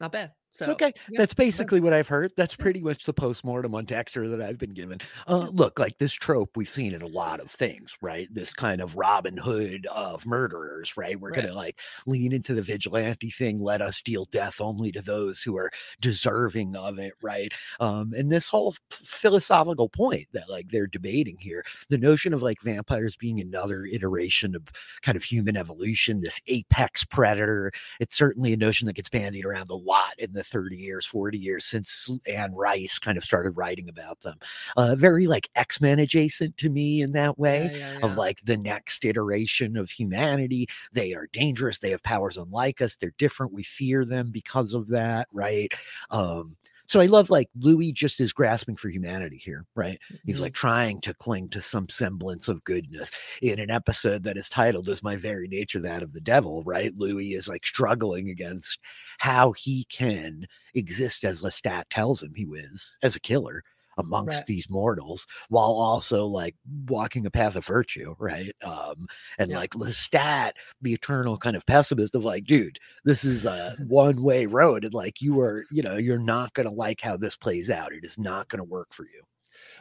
not 0.00 0.12
bad. 0.12 0.32
So, 0.56 0.64
it's 0.64 0.82
okay. 0.82 0.92
That's 1.10 1.34
basically 1.34 1.80
what 1.80 1.92
I've 1.92 2.08
heard. 2.08 2.32
That's 2.36 2.56
pretty 2.56 2.80
much 2.80 3.04
the 3.04 3.12
postmortem 3.12 3.74
on 3.74 3.84
Dexter 3.84 4.28
that 4.28 4.40
I've 4.40 4.58
been 4.58 4.72
given. 4.72 5.00
Uh, 5.26 5.48
look, 5.52 5.78
like 5.78 5.98
this 5.98 6.14
trope 6.14 6.56
we've 6.56 6.68
seen 6.68 6.94
in 6.94 7.02
a 7.02 7.06
lot 7.06 7.40
of 7.40 7.50
things, 7.50 7.96
right? 8.00 8.28
This 8.32 8.54
kind 8.54 8.80
of 8.80 8.96
Robin 8.96 9.36
Hood 9.36 9.86
of 9.86 10.24
murderers, 10.24 10.96
right? 10.96 11.18
We're 11.20 11.30
right. 11.30 11.42
gonna 11.42 11.54
like 11.54 11.78
lean 12.06 12.32
into 12.32 12.54
the 12.54 12.62
vigilante 12.62 13.30
thing. 13.30 13.60
Let 13.60 13.82
us 13.82 14.00
deal 14.00 14.24
death 14.24 14.60
only 14.60 14.92
to 14.92 15.02
those 15.02 15.42
who 15.42 15.56
are 15.58 15.70
deserving 16.00 16.74
of 16.76 16.98
it, 16.98 17.12
right? 17.22 17.52
Um, 17.80 18.12
and 18.16 18.30
this 18.30 18.48
whole 18.48 18.74
philosophical 18.90 19.88
point 19.88 20.28
that 20.32 20.48
like 20.48 20.70
they're 20.70 20.86
debating 20.86 21.36
here, 21.38 21.64
the 21.90 21.98
notion 21.98 22.32
of 22.32 22.42
like 22.42 22.60
vampires 22.62 23.16
being 23.16 23.40
another 23.40 23.84
iteration 23.84 24.54
of 24.54 24.62
kind 25.02 25.16
of 25.16 25.24
human 25.24 25.56
evolution, 25.56 26.20
this 26.20 26.40
apex 26.46 27.04
predator. 27.04 27.72
It's 28.00 28.16
certainly 28.16 28.52
a 28.52 28.56
notion 28.56 28.86
that 28.86 28.94
gets 28.96 29.08
bandied 29.08 29.44
around 29.44 29.70
a 29.70 29.74
lot 29.74 30.14
in 30.18 30.32
the 30.32 30.44
30 30.46 30.76
years, 30.76 31.06
40 31.06 31.38
years 31.38 31.64
since 31.64 32.10
Anne 32.28 32.54
Rice 32.54 32.98
kind 32.98 33.18
of 33.18 33.24
started 33.24 33.56
writing 33.56 33.88
about 33.88 34.20
them. 34.20 34.38
Uh, 34.76 34.94
very 34.96 35.26
like 35.26 35.48
X 35.56 35.80
Men 35.80 35.98
adjacent 35.98 36.56
to 36.58 36.70
me 36.70 37.02
in 37.02 37.12
that 37.12 37.38
way 37.38 37.70
yeah, 37.72 37.78
yeah, 37.78 37.98
yeah. 37.98 38.06
of 38.06 38.16
like 38.16 38.40
the 38.42 38.56
next 38.56 39.04
iteration 39.04 39.76
of 39.76 39.90
humanity. 39.90 40.68
They 40.92 41.14
are 41.14 41.28
dangerous. 41.32 41.78
They 41.78 41.90
have 41.90 42.02
powers 42.02 42.36
unlike 42.36 42.80
us. 42.80 42.96
They're 42.96 43.14
different. 43.18 43.52
We 43.52 43.62
fear 43.62 44.04
them 44.04 44.30
because 44.30 44.74
of 44.74 44.88
that, 44.88 45.28
right? 45.32 45.72
Um, 46.10 46.56
so 46.86 47.00
I 47.00 47.06
love 47.06 47.30
like 47.30 47.48
Louis 47.58 47.92
just 47.92 48.20
is 48.20 48.32
grasping 48.32 48.76
for 48.76 48.88
humanity 48.88 49.36
here, 49.36 49.64
right? 49.74 49.98
He's 50.24 50.36
mm-hmm. 50.36 50.44
like 50.44 50.54
trying 50.54 51.00
to 51.02 51.14
cling 51.14 51.48
to 51.50 51.62
some 51.62 51.88
semblance 51.88 52.48
of 52.48 52.64
goodness 52.64 53.10
in 53.42 53.58
an 53.58 53.70
episode 53.70 54.22
that 54.22 54.36
is 54.36 54.48
titled 54.48 54.88
as 54.88 55.02
my 55.02 55.16
very 55.16 55.48
nature 55.48 55.80
that 55.80 56.02
of 56.02 56.12
the 56.12 56.20
devil, 56.20 56.62
right? 56.64 56.92
Louis 56.96 57.34
is 57.34 57.48
like 57.48 57.66
struggling 57.66 58.30
against 58.30 58.78
how 59.18 59.52
he 59.52 59.84
can 59.84 60.46
exist 60.74 61.24
as 61.24 61.42
Lestat 61.42 61.84
tells 61.90 62.22
him 62.22 62.32
he 62.34 62.44
is 62.44 62.96
as 63.02 63.16
a 63.16 63.20
killer 63.20 63.62
amongst 63.96 64.38
right. 64.38 64.46
these 64.46 64.68
mortals 64.70 65.26
while 65.48 65.70
also 65.70 66.26
like 66.26 66.54
walking 66.88 67.26
a 67.26 67.30
path 67.30 67.56
of 67.56 67.64
virtue, 67.64 68.14
right? 68.18 68.54
Um, 68.62 69.06
and 69.38 69.50
yeah. 69.50 69.58
like 69.58 69.72
Lestat, 69.72 70.52
the 70.82 70.92
eternal 70.92 71.38
kind 71.38 71.56
of 71.56 71.66
pessimist 71.66 72.14
of 72.14 72.24
like, 72.24 72.44
dude, 72.44 72.78
this 73.04 73.24
is 73.24 73.46
a 73.46 73.76
one 73.86 74.22
way 74.22 74.46
road, 74.46 74.84
and 74.84 74.94
like 74.94 75.20
you 75.20 75.40
are, 75.40 75.64
you 75.70 75.82
know, 75.82 75.96
you're 75.96 76.18
not 76.18 76.52
gonna 76.54 76.72
like 76.72 77.00
how 77.00 77.16
this 77.16 77.36
plays 77.36 77.70
out. 77.70 77.92
It 77.92 78.04
is 78.04 78.18
not 78.18 78.48
gonna 78.48 78.64
work 78.64 78.88
for 78.92 79.04
you. 79.04 79.22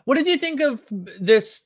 What 0.06 0.16
did 0.16 0.28
you 0.28 0.38
think 0.38 0.62
of 0.62 0.84
this? 0.90 1.64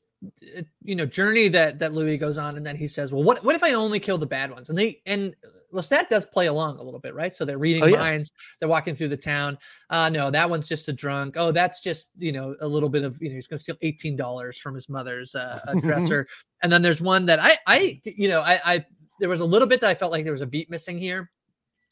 You 0.83 0.95
know, 0.95 1.05
journey 1.05 1.47
that 1.49 1.79
that 1.79 1.93
Louis 1.93 2.17
goes 2.17 2.37
on, 2.37 2.57
and 2.57 2.65
then 2.65 2.75
he 2.75 2.87
says, 2.87 3.11
"Well, 3.11 3.23
what 3.23 3.43
what 3.43 3.55
if 3.55 3.63
I 3.63 3.73
only 3.73 3.99
kill 3.99 4.17
the 4.17 4.25
bad 4.25 4.51
ones?" 4.51 4.69
And 4.69 4.77
they 4.77 5.01
and 5.05 5.33
Lestat 5.73 6.09
does 6.09 6.25
play 6.25 6.47
along 6.47 6.77
a 6.79 6.83
little 6.83 6.99
bit, 6.99 7.13
right? 7.13 7.33
So 7.35 7.45
they're 7.45 7.57
reading 7.57 7.83
oh, 7.83 7.87
yeah. 7.87 7.99
minds, 7.99 8.31
they're 8.59 8.69
walking 8.69 8.95
through 8.95 9.09
the 9.09 9.17
town. 9.17 9.57
Uh 9.89 10.09
no, 10.09 10.31
that 10.31 10.49
one's 10.49 10.67
just 10.67 10.87
a 10.87 10.93
drunk. 10.93 11.35
Oh, 11.37 11.51
that's 11.51 11.81
just, 11.81 12.07
you 12.17 12.31
know, 12.31 12.55
a 12.61 12.67
little 12.67 12.89
bit 12.89 13.03
of, 13.03 13.21
you 13.21 13.29
know, 13.29 13.35
he's 13.35 13.47
gonna 13.47 13.59
steal 13.59 13.75
$18 13.83 14.57
from 14.59 14.75
his 14.75 14.89
mother's 14.89 15.35
uh, 15.35 15.59
dresser. 15.81 16.27
and 16.63 16.71
then 16.71 16.81
there's 16.81 17.01
one 17.01 17.25
that 17.25 17.39
I 17.39 17.57
I 17.67 18.01
you 18.03 18.29
know, 18.29 18.41
I 18.41 18.59
I 18.65 18.85
there 19.19 19.29
was 19.29 19.41
a 19.41 19.45
little 19.45 19.67
bit 19.67 19.81
that 19.81 19.89
I 19.89 19.95
felt 19.95 20.11
like 20.11 20.23
there 20.23 20.33
was 20.33 20.41
a 20.41 20.47
beat 20.47 20.69
missing 20.69 20.97
here. 20.97 21.29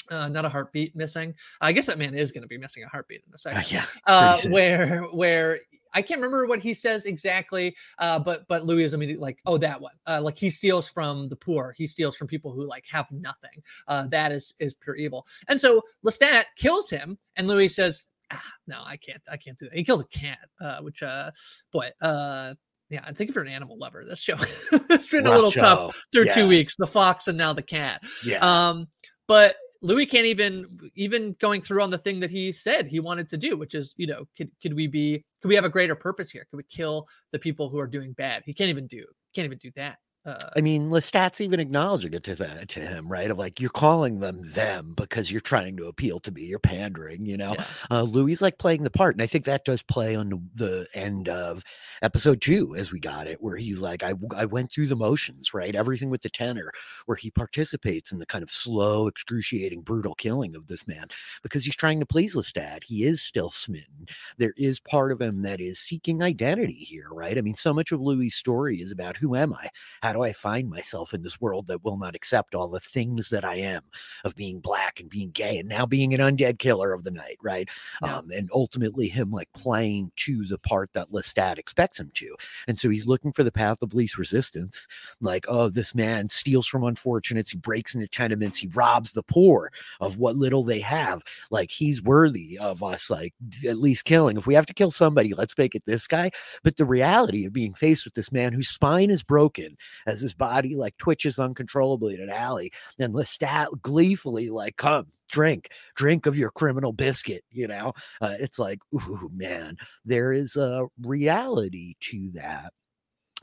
Uh, 0.10 0.30
not 0.30 0.46
a 0.46 0.50
heartbeat 0.50 0.96
missing. 0.96 1.36
I 1.60 1.74
guess 1.74 1.86
that 1.88 1.98
man 1.98 2.14
is 2.14 2.32
going 2.32 2.42
to 2.42 2.48
be 2.48 2.58
missing 2.58 2.84
a 2.84 2.88
heartbeat 2.88 3.24
in 3.28 3.34
a 3.34 3.38
second. 3.38 3.60
Uh, 3.60 3.66
yeah, 3.70 3.86
uh, 4.06 4.38
where 4.50 5.02
where 5.12 5.60
I 5.98 6.02
can't 6.04 6.22
remember 6.22 6.46
what 6.46 6.60
he 6.60 6.76
says 6.76 7.08
exactly, 7.08 7.76
uh, 7.98 8.20
but 8.20 8.48
but 8.48 8.66
Louis 8.66 8.84
is 8.84 8.94
immediately 8.94 9.22
like, 9.22 9.40
oh, 9.48 9.58
that 9.58 9.82
one. 9.82 9.96
Uh, 10.06 10.22
like 10.22 10.38
he 10.38 10.52
steals 10.52 10.88
from 10.88 11.28
the 11.28 11.36
poor. 11.36 11.74
He 11.76 11.88
steals 11.88 12.16
from 12.16 12.28
people 12.28 12.52
who 12.52 12.68
like 12.68 12.86
have 12.92 13.08
nothing. 13.12 13.64
Uh, 13.88 14.06
that 14.12 14.32
is 14.32 14.54
is 14.60 14.76
pure 14.76 14.96
evil. 14.96 15.26
And 15.48 15.60
so 15.60 15.82
Lestat 16.06 16.44
kills 16.56 16.88
him, 16.88 17.18
and 17.36 17.48
Louis 17.48 17.70
says, 17.70 18.06
ah, 18.32 18.44
no, 18.68 18.84
I 18.86 18.98
can't, 18.98 19.24
I 19.32 19.38
can't 19.38 19.58
do 19.58 19.66
that. 19.66 19.76
He 19.76 19.84
kills 19.84 20.02
a 20.02 20.06
cat, 20.06 20.50
uh, 20.62 20.82
which 20.82 21.02
uh, 21.02 21.32
boy, 21.72 21.90
uh, 22.00 22.54
yeah, 22.92 23.02
I 23.04 23.12
think 23.12 23.32
if 23.32 23.36
you're 23.36 23.44
an 23.44 23.50
animal 23.52 23.78
lover, 23.80 24.06
this 24.08 24.20
show 24.20 24.38
it's 24.72 25.10
been 25.10 25.24
Rough 25.24 25.34
a 25.34 25.36
little 25.36 25.52
show. 25.52 25.62
tough 25.62 26.04
through 26.12 26.26
yeah. 26.28 26.34
two 26.34 26.48
weeks. 26.48 26.76
The 26.78 26.86
fox 26.86 27.28
and 27.28 27.40
now 27.40 27.54
the 27.54 27.64
cat. 27.64 28.04
Yeah. 28.24 28.40
Um, 28.40 28.88
but 29.28 29.56
Louis 29.82 30.06
can't 30.06 30.26
even 30.26 30.92
even 30.96 31.36
going 31.40 31.62
through 31.62 31.82
on 31.82 31.90
the 31.90 31.98
thing 31.98 32.20
that 32.20 32.32
he 32.32 32.52
said 32.52 32.88
he 32.88 33.00
wanted 33.00 33.30
to 33.30 33.38
do, 33.38 33.58
which 33.58 33.76
is, 33.76 33.94
you 33.98 34.08
know, 34.08 34.28
could 34.36 34.52
could 34.62 34.74
we 34.74 34.88
be 34.88 35.24
could 35.42 35.50
we 35.50 35.56
have 35.56 35.66
a 35.66 35.70
greater 35.70 35.96
purpose 35.96 36.30
here? 36.30 36.46
Could 36.50 36.58
we 36.58 36.64
kill 36.64 37.08
the 37.32 37.40
people 37.40 37.70
who 37.70 37.80
are 37.80 37.88
doing 37.88 38.14
bad? 38.14 38.44
He 38.46 38.54
can't 38.54 38.70
even 38.70 38.88
do 38.88 39.06
can't 39.34 39.46
even 39.46 39.60
do 39.60 39.72
that. 39.76 39.98
Uh, 40.28 40.38
I 40.58 40.62
mean, 40.62 40.90
Lestat's 40.90 41.40
even 41.40 41.60
acknowledging 41.60 42.14
it 42.14 42.24
to 42.26 42.36
that 42.36 42.68
to 42.70 42.82
him, 42.82 43.08
right? 43.08 43.32
Of 43.32 43.38
like 43.38 43.62
you're 43.62 43.70
calling 43.70 44.20
them 44.20 44.42
them 44.44 44.94
because 44.96 45.32
you're 45.32 45.40
trying 45.40 45.78
to 45.78 45.86
appeal 45.86 46.20
to 46.20 46.32
me. 46.32 46.44
You're 46.44 46.60
pandering, 46.60 47.26
you 47.26 47.38
know. 47.38 47.54
Yeah. 47.58 47.66
Uh, 47.90 48.02
Louis 48.04 48.42
like 48.42 48.58
playing 48.58 48.84
the 48.84 48.90
part, 48.90 49.16
and 49.16 49.22
I 49.22 49.28
think 49.28 49.46
that 49.46 49.64
does 49.64 49.82
play 49.82 50.16
on 50.16 50.50
the 50.54 50.86
end 50.94 51.30
of 51.30 51.64
episode 52.02 52.42
two 52.42 52.76
as 52.76 52.92
we 52.92 53.00
got 53.00 53.28
it, 53.28 53.42
where 53.42 53.56
he's 53.56 53.80
like, 53.80 54.04
I 54.04 54.14
I 54.36 54.46
went 54.46 54.72
through 54.72 54.88
the 54.88 54.96
motions, 54.98 55.54
right? 55.54 55.74
Everything 55.74 56.10
with 56.10 56.22
the 56.22 56.30
tenor, 56.30 56.72
where 57.06 57.18
he 57.18 57.32
participates 57.32 58.12
in 58.12 58.20
the 58.20 58.26
kind 58.26 58.44
of 58.44 58.50
slow, 58.50 59.08
excruciating, 59.08 59.82
brutal 59.82 60.14
killing 60.16 60.56
of 60.56 60.68
this 60.68 60.88
man 60.88 61.08
because 61.42 61.64
he's 61.64 61.76
trying 61.76 62.00
to 62.00 62.06
please 62.06 62.36
Lestat. 62.36 62.84
He 62.84 63.06
is 63.06 63.22
still 63.22 63.50
smitten. 63.50 64.08
There 64.38 64.54
is 64.58 64.80
part 64.80 65.12
of 65.14 65.22
him 65.22 65.42
that 65.44 65.62
is 65.62 65.80
seeking 65.80 66.22
identity 66.22 66.74
here, 66.74 67.08
right? 67.12 67.38
I 67.38 67.42
mean, 67.42 67.56
so 67.56 67.74
much 67.74 67.94
of 67.94 68.02
Louis' 68.02 68.30
story 68.30 68.82
is 68.82 68.92
about 68.92 69.18
who 69.18 69.36
am 69.36 69.54
I? 69.54 69.70
How 70.02 70.17
do 70.18 70.24
I 70.24 70.34
find 70.34 70.70
myself 70.70 71.14
in 71.14 71.22
this 71.22 71.40
world 71.40 71.68
that 71.68 71.84
will 71.84 71.98
not 71.98 72.16
accept 72.16 72.56
all 72.56 72.68
the 72.68 72.80
things 72.80 73.30
that 73.30 73.46
I 73.46 73.56
am 73.56 73.84
of 74.24 74.36
being 74.36 74.60
black 74.60 75.00
and 75.00 75.10
being 75.10 75.32
gay 75.32 75.58
and 75.60 75.70
now 75.70 75.86
being 75.86 76.14
an 76.14 76.20
undead 76.20 76.60
killer 76.60 76.94
of 76.94 77.04
the 77.04 77.12
night, 77.12 77.38
right? 77.42 77.70
Yeah. 78.04 78.18
Um, 78.18 78.32
and 78.32 78.50
ultimately 78.54 79.08
him 79.08 79.32
like 79.32 79.50
playing 79.54 80.12
to 80.18 80.46
the 80.46 80.58
part 80.58 80.92
that 80.94 81.12
Lestat 81.12 81.58
expects 81.58 82.00
him 82.00 82.12
to. 82.16 82.36
And 82.68 82.80
so 82.80 82.90
he's 82.90 83.06
looking 83.06 83.32
for 83.32 83.44
the 83.44 83.52
path 83.52 83.82
of 83.82 83.94
least 83.94 84.18
resistance. 84.18 84.88
Like, 85.22 85.46
oh, 85.48 85.70
this 85.70 85.94
man 85.94 86.30
steals 86.30 86.68
from 86.68 86.84
unfortunates, 86.84 87.52
he 87.52 87.58
breaks 87.58 87.94
into 87.96 88.08
tenements, 88.08 88.60
he 88.60 88.70
robs 88.74 89.12
the 89.12 89.24
poor 89.24 89.72
of 90.00 90.18
what 90.18 90.36
little 90.36 90.64
they 90.64 90.80
have. 90.80 91.24
Like 91.52 91.72
he's 91.72 92.02
worthy 92.02 92.58
of 92.58 92.82
us, 92.84 93.10
like 93.10 93.34
at 93.68 93.78
least 93.78 94.06
killing. 94.06 94.38
If 94.38 94.48
we 94.48 94.56
have 94.56 94.66
to 94.66 94.74
kill 94.74 94.92
somebody, 94.92 95.34
let's 95.34 95.58
make 95.58 95.76
it 95.76 95.84
this 95.86 96.08
guy. 96.08 96.32
But 96.64 96.78
the 96.78 96.86
reality 96.86 97.46
of 97.46 97.54
being 97.54 97.74
faced 97.74 98.06
with 98.06 98.16
this 98.16 98.32
man 98.32 98.54
whose 98.54 98.70
spine 98.70 99.10
is 99.10 99.24
broken 99.24 99.78
as 100.08 100.22
his 100.22 100.34
body 100.34 100.76
like 100.76 100.98
twitches 100.98 101.38
uncontrollably 101.40 102.16
in 102.16 102.22
an 102.22 102.30
alley, 102.30 102.72
and 103.00 103.14
Lestat 103.14 103.82
gleefully 103.82 104.50
like, 104.50 104.78
come, 104.78 105.08
drink 105.30 105.70
drink 105.96 106.26
of 106.26 106.38
your 106.38 106.50
criminal 106.52 106.94
biscuit 106.94 107.44
you 107.52 107.68
know 107.68 107.92
uh, 108.22 108.36
it's 108.40 108.58
like 108.58 108.80
ooh 108.96 109.30
man 109.36 109.76
there 110.06 110.32
is 110.32 110.56
a 110.56 110.86
reality 111.02 111.96
to 112.00 112.32
that 112.34 112.72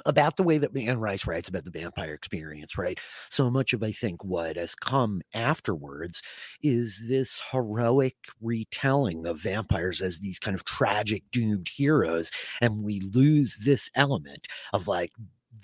about 0.07 0.37
the 0.37 0.43
way 0.43 0.59
that 0.59 0.77
Anne 0.77 0.99
Rice 0.99 1.27
writes 1.27 1.49
about 1.49 1.65
the 1.65 1.71
vampire 1.71 2.15
experience, 2.15 2.77
right? 2.77 2.99
So 3.31 3.51
much 3.51 3.73
of 3.73 3.83
I 3.83 3.93
think 3.93 4.25
what 4.25 4.57
has 4.57 4.75
come 4.75 5.23
afterwards 5.33 6.23
is 6.63 7.01
this 7.09 7.41
heroic 7.53 8.17
retelling 8.41 9.27
of 9.27 9.41
vampires 9.41 10.03
as 10.03 10.19
these 10.19 10.39
kind 10.39 10.55
of 10.55 10.65
tragic 10.65 11.23
doomed 11.31 11.69
heroes, 11.69 12.31
and 12.61 12.83
we 12.83 13.01
lose 13.01 13.57
this 13.65 13.91
element 13.95 14.49
of 14.73 14.89
like 14.89 15.13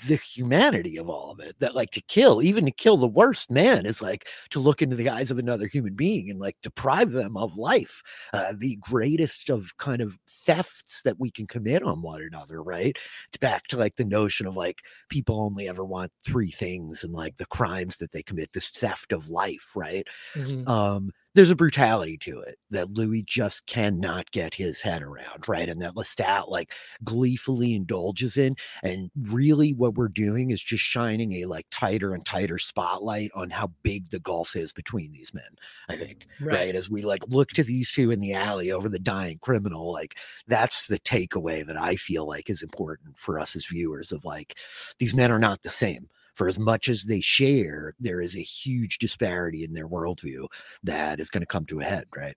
the 0.06 0.16
humanity 0.16 0.96
of 0.96 1.08
all 1.08 1.30
of 1.30 1.40
it 1.40 1.56
that 1.58 1.74
like 1.74 1.90
to 1.90 2.00
kill 2.02 2.42
even 2.42 2.64
to 2.64 2.70
kill 2.70 2.96
the 2.96 3.06
worst 3.06 3.50
man 3.50 3.86
is 3.86 4.00
like 4.00 4.28
to 4.50 4.60
look 4.60 4.82
into 4.82 4.96
the 4.96 5.08
eyes 5.08 5.30
of 5.30 5.38
another 5.38 5.66
human 5.66 5.94
being 5.94 6.30
and 6.30 6.40
like 6.40 6.56
deprive 6.62 7.10
them 7.10 7.36
of 7.36 7.56
life 7.56 8.02
uh, 8.32 8.52
the 8.56 8.76
greatest 8.76 9.50
of 9.50 9.76
kind 9.78 10.00
of 10.00 10.18
thefts 10.28 11.02
that 11.02 11.18
we 11.18 11.30
can 11.30 11.46
commit 11.46 11.82
on 11.82 12.02
one 12.02 12.22
another 12.22 12.62
right 12.62 12.96
it's 13.28 13.38
back 13.38 13.66
to 13.66 13.76
like 13.76 13.96
the 13.96 14.04
notion 14.04 14.46
of 14.46 14.56
like 14.56 14.78
people 15.08 15.40
only 15.40 15.68
ever 15.68 15.84
want 15.84 16.12
three 16.24 16.50
things 16.50 17.04
and 17.04 17.12
like 17.12 17.36
the 17.36 17.46
crimes 17.46 17.96
that 17.96 18.12
they 18.12 18.22
commit 18.22 18.52
this 18.52 18.70
theft 18.70 19.12
of 19.12 19.28
life 19.28 19.72
right 19.74 20.06
mm-hmm. 20.34 20.68
um 20.68 21.10
there's 21.34 21.50
a 21.50 21.56
brutality 21.56 22.18
to 22.18 22.40
it 22.40 22.56
that 22.70 22.90
Louis 22.90 23.22
just 23.22 23.66
cannot 23.66 24.30
get 24.32 24.54
his 24.54 24.80
head 24.80 25.02
around, 25.02 25.48
right? 25.48 25.68
And 25.68 25.80
that 25.82 25.94
Lestat 25.94 26.48
like 26.48 26.72
gleefully 27.04 27.74
indulges 27.74 28.36
in. 28.36 28.56
And 28.82 29.10
really, 29.16 29.72
what 29.72 29.94
we're 29.94 30.08
doing 30.08 30.50
is 30.50 30.62
just 30.62 30.82
shining 30.82 31.34
a 31.34 31.44
like 31.44 31.66
tighter 31.70 32.14
and 32.14 32.24
tighter 32.24 32.58
spotlight 32.58 33.30
on 33.34 33.50
how 33.50 33.68
big 33.82 34.10
the 34.10 34.18
gulf 34.18 34.56
is 34.56 34.72
between 34.72 35.12
these 35.12 35.32
men. 35.32 35.44
I 35.88 35.96
think, 35.96 36.26
right? 36.40 36.54
right? 36.54 36.74
As 36.74 36.90
we 36.90 37.02
like 37.02 37.22
look 37.28 37.50
to 37.50 37.62
these 37.62 37.92
two 37.92 38.10
in 38.10 38.20
the 38.20 38.34
alley 38.34 38.72
over 38.72 38.88
the 38.88 38.98
dying 38.98 39.38
criminal, 39.40 39.92
like 39.92 40.18
that's 40.48 40.88
the 40.88 40.98
takeaway 40.98 41.64
that 41.64 41.76
I 41.76 41.94
feel 41.96 42.26
like 42.26 42.50
is 42.50 42.62
important 42.62 43.18
for 43.18 43.38
us 43.38 43.54
as 43.54 43.66
viewers 43.66 44.10
of 44.10 44.24
like 44.24 44.56
these 44.98 45.14
men 45.14 45.30
are 45.30 45.38
not 45.38 45.62
the 45.62 45.70
same 45.70 46.08
for 46.40 46.48
as 46.48 46.58
much 46.58 46.88
as 46.88 47.02
they 47.02 47.20
share, 47.20 47.92
there 48.00 48.22
is 48.22 48.34
a 48.34 48.40
huge 48.40 48.96
disparity 48.96 49.62
in 49.62 49.74
their 49.74 49.86
worldview 49.86 50.46
that 50.82 51.20
is 51.20 51.28
going 51.28 51.42
to 51.42 51.46
come 51.46 51.66
to 51.66 51.80
a 51.80 51.84
head, 51.84 52.06
right? 52.16 52.34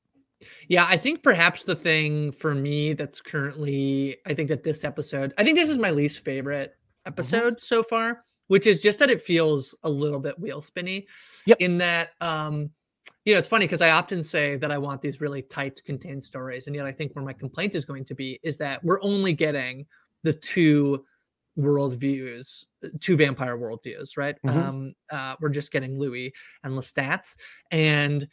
Yeah, 0.68 0.86
I 0.90 0.98
think 0.98 1.24
perhaps 1.24 1.64
the 1.64 1.78
thing 1.78 2.34
for 2.34 2.54
me 2.54 2.92
that's 2.96 3.22
currently, 3.22 4.18
I 4.26 4.34
think 4.34 4.50
that 4.50 4.62
this 4.62 4.84
episode, 4.84 5.34
I 5.38 5.46
think 5.46 5.58
this 5.58 5.70
is 5.70 5.78
my 5.78 5.90
least 5.90 6.26
favorite 6.26 6.72
mm-hmm. 6.72 7.14
episode 7.14 7.54
mm-hmm. 7.54 7.66
so 7.66 7.82
far, 7.82 8.26
which 8.48 8.68
is 8.68 8.82
just 8.82 9.00
that 9.00 9.10
it 9.10 9.24
feels 9.24 9.74
a 9.84 9.90
little 9.90 10.20
bit 10.20 10.38
wheel 10.38 10.62
spinny. 10.62 11.08
Yep. 11.46 11.62
In 11.62 11.78
that, 11.78 12.10
um, 12.20 12.72
you 13.24 13.32
know, 13.32 13.40
it's 13.40 13.48
funny 13.48 13.68
because 13.68 13.80
I 13.80 13.92
often 13.92 14.22
say 14.22 14.58
that 14.58 14.70
I 14.70 14.78
want 14.80 15.02
these 15.02 15.22
really 15.22 15.44
tight, 15.44 15.82
contained 15.86 16.26
stories, 16.26 16.68
and 16.68 16.76
yet 16.76 16.86
I 16.86 16.92
think 16.92 17.16
where 17.16 17.24
my 17.24 17.32
complaint 17.32 17.74
is 17.74 17.86
going 17.86 18.04
to 18.04 18.16
be 18.16 18.38
is 18.44 18.58
that 18.58 18.84
we're 18.84 19.02
only 19.02 19.32
getting 19.32 19.86
the 20.24 20.34
two 20.34 21.06
worldviews, 21.58 22.66
uh, 22.84 22.90
two 23.00 23.18
vampire 23.18 23.58
worldviews, 23.58 24.18
right? 24.18 24.36
Mm-hmm. 24.46 24.60
Um, 24.60 24.94
uh, 25.12 25.36
we're 25.40 25.50
just 25.50 25.72
getting 25.72 26.00
Louis 26.00 26.34
and 26.64 26.74
Lestats, 26.74 27.36
and 27.72 28.28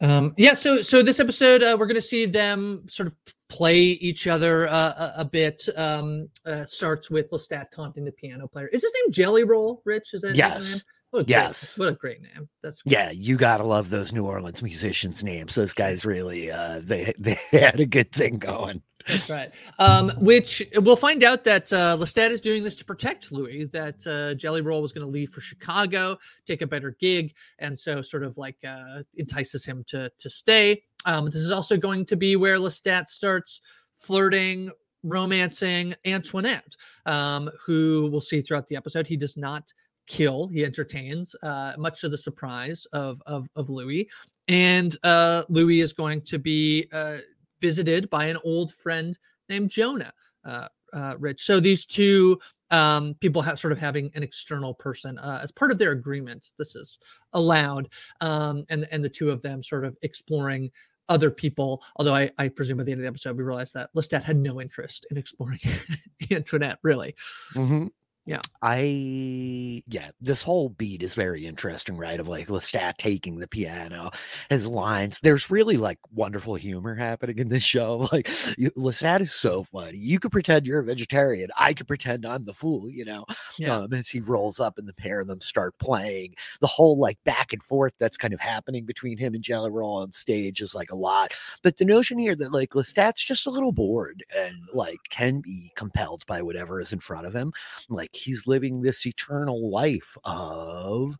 um, 0.00 0.34
yeah. 0.36 0.54
So, 0.54 0.82
so 0.82 1.02
this 1.02 1.20
episode, 1.20 1.62
uh, 1.62 1.76
we're 1.78 1.86
going 1.86 1.96
to 1.96 2.02
see 2.02 2.26
them 2.26 2.84
sort 2.88 3.08
of 3.08 3.14
play 3.48 3.78
each 3.78 4.26
other 4.26 4.68
uh, 4.68 5.12
a, 5.16 5.20
a, 5.20 5.24
bit. 5.24 5.68
Um, 5.76 6.28
uh, 6.46 6.64
starts 6.64 7.10
with 7.10 7.30
Lestat 7.30 7.70
taunting 7.74 8.04
the 8.04 8.12
piano 8.12 8.46
player. 8.46 8.68
Is 8.68 8.82
his 8.82 8.92
name 8.94 9.12
Jelly 9.12 9.44
Roll? 9.44 9.82
Rich? 9.84 10.14
Is 10.14 10.22
that 10.22 10.36
yes? 10.36 10.84
What 11.10 11.28
yes. 11.28 11.74
Great, 11.74 11.84
what 11.84 11.92
a 11.94 11.96
great 11.96 12.22
name. 12.22 12.48
That's 12.62 12.82
great. 12.82 12.92
yeah. 12.92 13.10
You 13.10 13.36
gotta 13.36 13.64
love 13.64 13.88
those 13.88 14.12
New 14.12 14.24
Orleans 14.24 14.62
musicians' 14.62 15.24
names. 15.24 15.54
Those 15.54 15.72
guys 15.72 16.04
really, 16.04 16.50
uh, 16.50 16.80
they 16.84 17.14
they 17.18 17.38
had 17.50 17.80
a 17.80 17.86
good 17.86 18.12
thing 18.12 18.38
going. 18.38 18.82
That's 19.08 19.30
right. 19.30 19.50
Um, 19.78 20.10
which 20.18 20.62
we'll 20.76 20.96
find 20.96 21.24
out 21.24 21.42
that 21.44 21.72
uh, 21.72 21.96
Lestat 21.96 22.30
is 22.30 22.40
doing 22.40 22.62
this 22.62 22.76
to 22.76 22.84
protect 22.84 23.32
Louis. 23.32 23.64
That 23.66 24.06
uh, 24.06 24.34
Jelly 24.34 24.60
Roll 24.60 24.82
was 24.82 24.92
going 24.92 25.06
to 25.06 25.10
leave 25.10 25.30
for 25.30 25.40
Chicago, 25.40 26.18
take 26.46 26.62
a 26.62 26.66
better 26.66 26.96
gig, 27.00 27.32
and 27.58 27.78
so 27.78 28.02
sort 28.02 28.22
of 28.22 28.36
like 28.36 28.56
uh, 28.66 29.02
entices 29.16 29.64
him 29.64 29.84
to 29.88 30.10
to 30.18 30.30
stay. 30.30 30.82
Um, 31.06 31.26
this 31.26 31.36
is 31.36 31.50
also 31.50 31.76
going 31.76 32.04
to 32.06 32.16
be 32.16 32.36
where 32.36 32.58
Lestat 32.58 33.08
starts 33.08 33.60
flirting, 33.96 34.70
romancing 35.02 35.94
Antoinette, 36.04 36.76
um, 37.06 37.50
who 37.64 38.08
we'll 38.12 38.20
see 38.20 38.40
throughout 38.42 38.68
the 38.68 38.76
episode. 38.76 39.06
He 39.06 39.16
does 39.16 39.36
not 39.36 39.72
kill; 40.06 40.48
he 40.48 40.64
entertains, 40.64 41.34
uh, 41.42 41.72
much 41.78 42.02
to 42.02 42.08
the 42.10 42.18
surprise 42.18 42.86
of 42.92 43.22
of, 43.26 43.48
of 43.56 43.70
Louis. 43.70 44.08
And 44.48 44.96
uh, 45.02 45.44
Louis 45.48 45.80
is 45.80 45.92
going 45.92 46.22
to 46.22 46.38
be 46.38 46.88
uh, 46.92 47.18
visited 47.60 48.08
by 48.10 48.26
an 48.26 48.38
old 48.44 48.74
friend 48.74 49.18
named 49.48 49.70
Jonah. 49.70 50.12
Uh, 50.44 50.68
uh, 50.92 51.14
Rich. 51.18 51.44
So 51.44 51.60
these 51.60 51.84
two 51.84 52.38
um, 52.70 53.14
people 53.20 53.42
have 53.42 53.58
sort 53.58 53.72
of 53.72 53.78
having 53.78 54.10
an 54.14 54.22
external 54.22 54.74
person 54.74 55.18
uh, 55.18 55.40
as 55.42 55.50
part 55.50 55.70
of 55.70 55.78
their 55.78 55.92
agreement. 55.92 56.52
This 56.58 56.74
is 56.74 56.98
allowed, 57.32 57.88
um, 58.20 58.64
and 58.68 58.86
and 58.90 59.02
the 59.04 59.08
two 59.08 59.30
of 59.30 59.42
them 59.42 59.62
sort 59.62 59.84
of 59.84 59.96
exploring 60.02 60.70
other 61.08 61.30
people. 61.30 61.82
Although 61.96 62.14
I, 62.14 62.30
I 62.38 62.48
presume 62.48 62.80
at 62.80 62.86
the 62.86 62.92
end 62.92 63.00
of 63.00 63.02
the 63.02 63.08
episode 63.08 63.36
we 63.36 63.44
realized 63.44 63.74
that 63.74 63.90
Lestat 63.94 64.22
had 64.22 64.36
no 64.36 64.60
interest 64.60 65.06
in 65.10 65.16
exploring 65.16 65.60
Antoinette, 66.30 66.78
really. 66.82 67.14
Mm-hmm. 67.54 67.86
Yeah. 68.28 68.40
I 68.60 69.82
yeah, 69.86 70.10
this 70.20 70.42
whole 70.42 70.68
beat 70.68 71.02
is 71.02 71.14
very 71.14 71.46
interesting, 71.46 71.96
right? 71.96 72.20
Of 72.20 72.28
like 72.28 72.48
Lestat 72.48 72.98
taking 72.98 73.38
the 73.38 73.48
piano, 73.48 74.10
his 74.50 74.66
lines. 74.66 75.18
There's 75.22 75.50
really 75.50 75.78
like 75.78 75.98
wonderful 76.12 76.54
humor 76.54 76.94
happening 76.94 77.38
in 77.38 77.48
this 77.48 77.62
show. 77.62 78.06
Like 78.18 78.28
you, 78.58 78.70
Lestat 78.72 79.20
is 79.20 79.32
so 79.32 79.64
funny. 79.64 79.98
You 79.98 80.18
could 80.18 80.32
pretend 80.32 80.66
you're 80.66 80.80
a 80.80 80.84
vegetarian. 80.84 81.50
I 81.58 81.72
could 81.74 81.86
pretend 81.86 82.26
I'm 82.26 82.44
the 82.44 82.54
fool, 82.54 82.90
you 82.90 83.04
know. 83.04 83.24
Yeah. 83.58 83.76
Um, 83.76 83.92
as 83.94 84.08
he 84.08 84.20
rolls 84.20 84.60
up 84.60 84.76
and 84.78 84.88
the 84.88 84.94
pair 84.94 85.20
of 85.20 85.26
them 85.28 85.40
start 85.40 85.78
playing. 85.78 86.34
The 86.60 86.66
whole 86.66 86.98
like 86.98 87.18
back 87.24 87.52
and 87.52 87.62
forth 87.62 87.92
that's 87.98 88.16
kind 88.18 88.34
of 88.34 88.40
happening 88.40 88.84
between 88.84 89.18
him 89.18 89.34
and 89.34 89.42
Jelly 89.42 89.70
Roll 89.70 89.98
on 89.98 90.12
stage 90.12 90.60
is 90.60 90.74
like 90.74 90.90
a 90.90 90.96
lot. 90.96 91.32
But 91.62 91.76
the 91.78 91.84
notion 91.84 92.18
here 92.18 92.34
that 92.36 92.52
like 92.52 92.70
Lestat's 92.70 93.24
just 93.24 93.46
a 93.46 93.50
little 93.50 93.72
bored 93.72 94.22
and 94.36 94.56
like 94.74 95.00
can 95.10 95.40
be 95.40 95.72
compelled 95.76 96.26
by 96.26 96.42
whatever 96.42 96.80
is 96.80 96.92
in 96.92 97.00
front 97.00 97.26
of 97.26 97.34
him. 97.34 97.52
Like 97.88 98.17
he's 98.18 98.46
living 98.46 98.82
this 98.82 99.06
eternal 99.06 99.70
life 99.70 100.16
of 100.24 101.16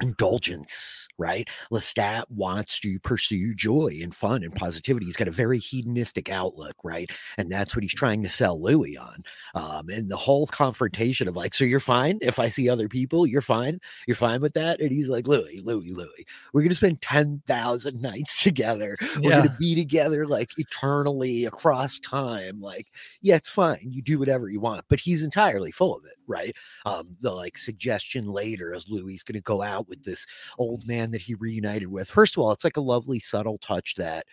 indulgence, 0.00 1.08
right? 1.18 1.48
Lestat 1.70 2.24
wants 2.30 2.80
to 2.80 2.98
pursue 3.00 3.54
joy 3.54 3.98
and 4.02 4.14
fun 4.14 4.42
and 4.42 4.54
positivity. 4.54 5.06
He's 5.06 5.16
got 5.16 5.28
a 5.28 5.32
very 5.32 5.58
hedonistic 5.58 6.30
outlook, 6.30 6.76
right? 6.82 7.10
And 7.38 7.50
that's 7.50 7.74
what 7.74 7.82
he's 7.82 7.94
trying 7.94 8.22
to 8.22 8.28
sell 8.28 8.60
Louis 8.60 8.96
on. 8.96 9.22
Um, 9.54 9.88
and 9.88 10.10
the 10.10 10.16
whole 10.16 10.46
confrontation 10.46 11.28
of 11.28 11.36
like, 11.36 11.54
so 11.54 11.64
you're 11.64 11.80
fine 11.80 12.18
if 12.20 12.38
I 12.38 12.48
see 12.48 12.68
other 12.68 12.88
people, 12.88 13.26
you're 13.26 13.40
fine, 13.40 13.80
you're 14.06 14.14
fine 14.14 14.40
with 14.40 14.54
that. 14.54 14.80
And 14.80 14.90
he's 14.90 15.08
like, 15.08 15.26
Louis, 15.26 15.60
Louis, 15.62 15.90
Louis, 15.92 16.26
we're 16.52 16.62
gonna 16.62 16.74
spend 16.74 17.02
ten 17.02 17.42
thousand 17.46 18.00
nights 18.02 18.42
together. 18.42 18.96
We're 19.16 19.30
yeah. 19.30 19.36
gonna 19.38 19.56
be 19.58 19.74
together 19.74 20.26
like 20.26 20.50
eternally 20.58 21.44
across 21.44 21.98
time. 21.98 22.60
Like, 22.60 22.88
yeah, 23.22 23.36
it's 23.36 23.50
fine. 23.50 23.88
You 23.90 24.02
do 24.02 24.18
whatever 24.18 24.48
you 24.48 24.60
want, 24.60 24.84
but 24.88 25.00
he's 25.00 25.22
entirely 25.22 25.70
full 25.70 25.96
of 25.96 26.04
it, 26.04 26.16
right? 26.30 26.56
Um, 26.86 27.08
the 27.20 27.30
like 27.32 27.58
suggestion 27.58 28.26
later 28.26 28.74
as 28.74 28.88
Louis 28.88 29.14
is 29.14 29.22
gonna 29.22 29.40
go 29.40 29.62
out 29.62 29.88
with 29.88 30.02
this 30.04 30.26
old 30.58 30.86
man 30.86 31.10
that 31.10 31.20
he 31.20 31.34
reunited 31.34 31.88
with. 31.88 32.08
First 32.08 32.36
of 32.36 32.42
all, 32.42 32.52
it's 32.52 32.64
like 32.64 32.76
a 32.76 32.82
lovely, 32.82 33.18
subtle 33.18 33.58
touch 33.58 33.96
that 33.96 34.26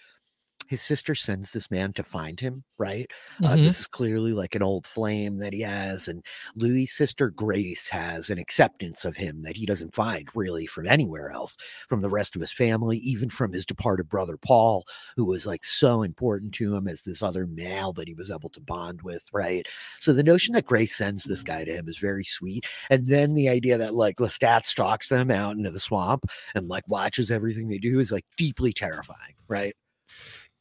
his 0.68 0.82
sister 0.82 1.16
sends 1.16 1.52
this 1.52 1.72
man 1.72 1.94
to 1.94 2.04
find 2.04 2.40
him, 2.40 2.64
right? 2.78 3.10
Uh, 3.44 3.50
mm-hmm. 3.50 3.64
this 3.64 3.82
is 3.82 3.88
clearly 3.88 4.34
like 4.34 4.56
an 4.56 4.62
old 4.62 4.86
flame 4.86 5.38
that 5.38 5.54
he 5.54 5.62
has. 5.62 6.08
And 6.08 6.24
Louis' 6.56 6.88
sister 6.88 7.30
Grace 7.30 7.88
has 7.90 8.30
an 8.30 8.38
acceptance 8.38 9.06
of 9.06 9.18
him 9.18 9.42
that 9.42 9.56
he 9.56 9.66
doesn't 9.66 9.96
find 9.96 10.28
really 10.36 10.66
from 10.66 10.88
anywhere 10.88 11.32
else, 11.32 11.56
from 11.88 12.02
the 12.02 12.10
rest 12.10 12.36
of 12.36 12.42
his 12.42 12.52
family, 12.52 12.98
even 12.98 13.30
from 13.30 13.54
his 13.54 13.66
departed 13.66 14.10
brother 14.10 14.38
Paul, 14.38 14.86
who 15.16 15.26
was 15.26 15.46
like 15.46 15.64
so 15.64 16.04
important 16.04 16.54
to 16.56 16.76
him 16.76 16.88
as 16.88 17.02
this 17.02 17.24
other 17.24 17.48
male 17.48 17.94
that 17.94 18.08
he 18.08 18.14
was 18.14 18.30
able 18.30 18.50
to 18.50 18.62
bond 18.62 19.02
with, 19.02 19.24
right? 19.32 19.68
So 20.00 20.14
the 20.14 20.24
notion 20.24 20.54
that 20.54 20.66
Grace 20.66 20.96
sends 20.96 21.24
this 21.24 21.44
guy 21.44 21.64
to 21.64 21.74
him 21.74 21.88
is 21.88 21.98
very 21.98 22.26
sweet. 22.26 22.66
And 22.90 23.08
then 23.08 23.34
the 23.34 23.50
idea 23.50 23.78
that 23.78 23.94
like 23.94 24.18
Lestat 24.18 24.66
stalks 24.66 25.10
them 25.10 25.32
out 25.32 25.56
into 25.56 25.72
the 25.72 25.80
swamp 25.80 26.26
and 26.56 26.68
like 26.68 26.88
watches 26.88 27.32
everything 27.32 27.68
they 27.68 27.78
do 27.78 28.00
is 28.00 28.12
like 28.12 28.26
deeply 28.36 28.74
terrifying, 28.74 29.36
right? 29.48 29.74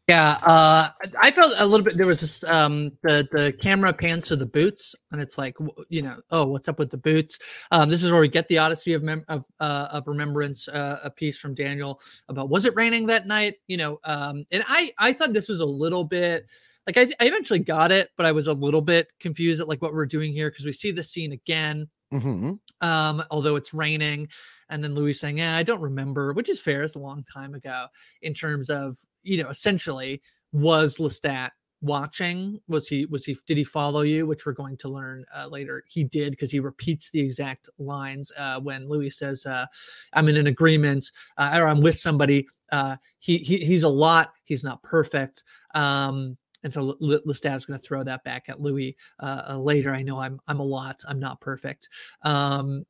Yeah, 0.09 0.39
uh, 0.45 0.91
I 1.21 1.33
felt 1.33 1.53
a 1.59 1.67
little 1.67 1.85
bit. 1.85 1.97
There 1.97 2.07
was 2.07 2.21
this 2.21 2.45
um, 2.45 2.93
the 3.03 3.27
the 3.33 3.53
camera 3.61 3.93
pans 3.93 4.29
to 4.29 4.37
the 4.37 4.47
boots, 4.47 4.95
and 5.11 5.21
it's 5.21 5.37
like 5.37 5.57
you 5.89 6.03
know, 6.03 6.17
oh, 6.31 6.47
what's 6.47 6.69
up 6.69 6.79
with 6.79 6.91
the 6.91 6.97
boots? 6.97 7.41
Um, 7.73 7.89
this 7.89 8.05
is 8.05 8.13
where 8.13 8.21
we 8.21 8.29
get 8.29 8.47
the 8.47 8.59
Odyssey 8.59 8.93
of 8.93 9.03
mem- 9.03 9.25
of, 9.27 9.45
uh, 9.59 9.89
of 9.91 10.07
Remembrance, 10.07 10.69
uh, 10.69 11.01
a 11.03 11.11
piece 11.11 11.37
from 11.37 11.55
Daniel 11.55 12.01
about 12.29 12.51
was 12.51 12.67
it 12.67 12.77
raining 12.77 13.07
that 13.07 13.27
night? 13.27 13.57
You 13.67 13.79
know, 13.79 14.01
um, 14.05 14.45
and 14.53 14.63
I 14.69 14.93
I 14.99 15.13
thought 15.13 15.33
this 15.33 15.49
was 15.49 15.59
a 15.59 15.67
little 15.67 16.05
bit 16.05 16.47
like 16.87 16.97
I, 16.97 17.09
I 17.19 17.27
eventually 17.27 17.59
got 17.59 17.91
it, 17.91 18.11
but 18.17 18.27
I 18.27 18.33
was 18.33 18.47
a 18.47 18.53
little 18.53 18.83
bit 18.83 19.09
confused 19.19 19.61
at 19.61 19.69
like 19.69 19.83
what 19.83 19.93
we're 19.93 20.07
doing 20.07 20.33
here 20.33 20.51
because 20.51 20.65
we 20.65 20.73
see 20.73 20.93
the 20.93 21.03
scene 21.03 21.33
again, 21.33 21.89
mm-hmm. 22.13 22.53
um, 22.81 23.25
although 23.33 23.57
it's 23.57 23.75
raining, 23.75 24.29
and 24.71 24.85
then 24.85 24.95
Louis 24.95 25.15
saying, 25.15 25.39
"Yeah, 25.39 25.57
I 25.57 25.65
don't 25.65 25.81
remember," 25.81 26.33
which 26.33 26.49
is 26.49 26.61
fair. 26.61 26.85
It's 26.85 26.95
a 26.95 27.01
long 27.01 27.25
time 27.33 27.55
ago 27.55 27.87
in 28.23 28.35
terms 28.35 28.71
of 28.71 28.97
you 29.27 29.43
know, 29.43 29.49
essentially 29.51 30.23
was 30.53 30.99
Lestat 30.99 31.51
watching? 31.83 32.61
Was 32.69 32.89
he 32.89 33.07
was 33.07 33.25
he 33.25 33.37
did 33.47 33.57
he 33.57 33.65
follow 33.65 34.03
you? 34.03 34.27
Which 34.27 34.47
we're 34.47 34.53
going 34.53 34.77
to 34.79 34.89
learn 34.89 35.25
uh, 35.37 35.49
later. 35.49 35.85
He 35.89 36.05
did 36.05 36.31
because 36.31 36.51
he 36.51 36.61
repeats 36.61 37.11
the 37.11 37.21
exact 37.21 37.69
lines 37.79 38.33
uh, 38.37 38.61
when 38.61 38.89
Louis 38.89 39.11
says, 39.11 39.45
uh, 39.47 39.67
"I'm 40.13 40.29
in 40.29 40.37
an 40.37 40.47
agreement," 40.47 41.11
uh, 41.37 41.59
or 41.61 41.67
"I'm 41.67 41.81
with 41.81 41.99
somebody." 41.99 42.47
Uh, 42.73 42.97
he, 43.19 43.39
he 43.39 43.59
he's 43.59 43.83
a 43.85 43.89
lot. 43.89 44.33
He's 44.45 44.65
not 44.65 44.83
perfect. 44.83 45.45
Um, 45.75 46.37
and 46.65 46.73
so 46.73 46.95
Lestat 47.01 47.57
is 47.57 47.65
going 47.65 47.79
to 47.79 47.87
throw 47.87 48.03
that 48.03 48.25
back 48.25 48.49
at 48.49 48.61
Louis 48.61 48.97
uh, 49.23 49.57
later. 49.57 49.95
I 49.95 50.03
know 50.03 50.19
I'm 50.19 50.41
I'm 50.49 50.61
a 50.61 50.65
lot. 50.65 51.01
I'm 51.07 51.21
not 51.21 51.41
perfect. 51.41 51.89
Um, 52.23 52.85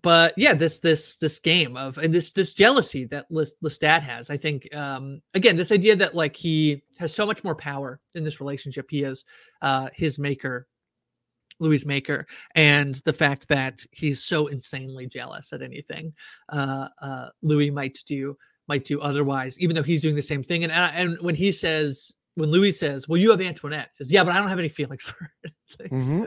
but 0.00 0.32
yeah, 0.38 0.54
this 0.54 0.78
this 0.78 1.16
this 1.16 1.38
game 1.38 1.76
of 1.76 1.98
and 1.98 2.14
this 2.14 2.30
this 2.32 2.54
jealousy 2.54 3.04
that 3.06 3.30
Lestat 3.30 4.00
has, 4.00 4.30
I 4.30 4.36
think, 4.36 4.74
um, 4.74 5.20
again, 5.34 5.56
this 5.56 5.72
idea 5.72 5.94
that 5.96 6.14
like 6.14 6.34
he 6.34 6.82
has 6.98 7.14
so 7.14 7.26
much 7.26 7.44
more 7.44 7.54
power 7.54 8.00
in 8.14 8.24
this 8.24 8.40
relationship. 8.40 8.86
He 8.88 9.02
is 9.02 9.24
uh, 9.60 9.90
his 9.94 10.18
maker, 10.18 10.66
Louis' 11.60 11.84
maker, 11.84 12.26
and 12.54 12.94
the 13.04 13.12
fact 13.12 13.48
that 13.48 13.84
he's 13.90 14.24
so 14.24 14.46
insanely 14.46 15.06
jealous 15.06 15.52
at 15.52 15.62
anything 15.62 16.14
uh, 16.48 16.88
uh, 17.02 17.28
Louis 17.42 17.70
might 17.70 17.98
do 18.06 18.36
might 18.68 18.86
do 18.86 19.00
otherwise, 19.00 19.58
even 19.58 19.76
though 19.76 19.82
he's 19.82 20.02
doing 20.02 20.16
the 20.16 20.22
same 20.22 20.42
thing. 20.42 20.64
And 20.64 20.72
and 20.72 21.18
when 21.20 21.34
he 21.34 21.52
says 21.52 22.12
when 22.34 22.50
Louis 22.50 22.72
says, 22.72 23.08
"Well, 23.08 23.18
you 23.18 23.30
have 23.30 23.42
Antoinette," 23.42 23.90
says, 23.94 24.10
"Yeah, 24.10 24.24
but 24.24 24.32
I 24.32 24.38
don't 24.38 24.48
have 24.48 24.58
any 24.58 24.68
feelings 24.70 25.02
for 25.02 25.24
her." 25.24 25.41
Like, 25.82 25.90
mm-hmm. 25.90 26.24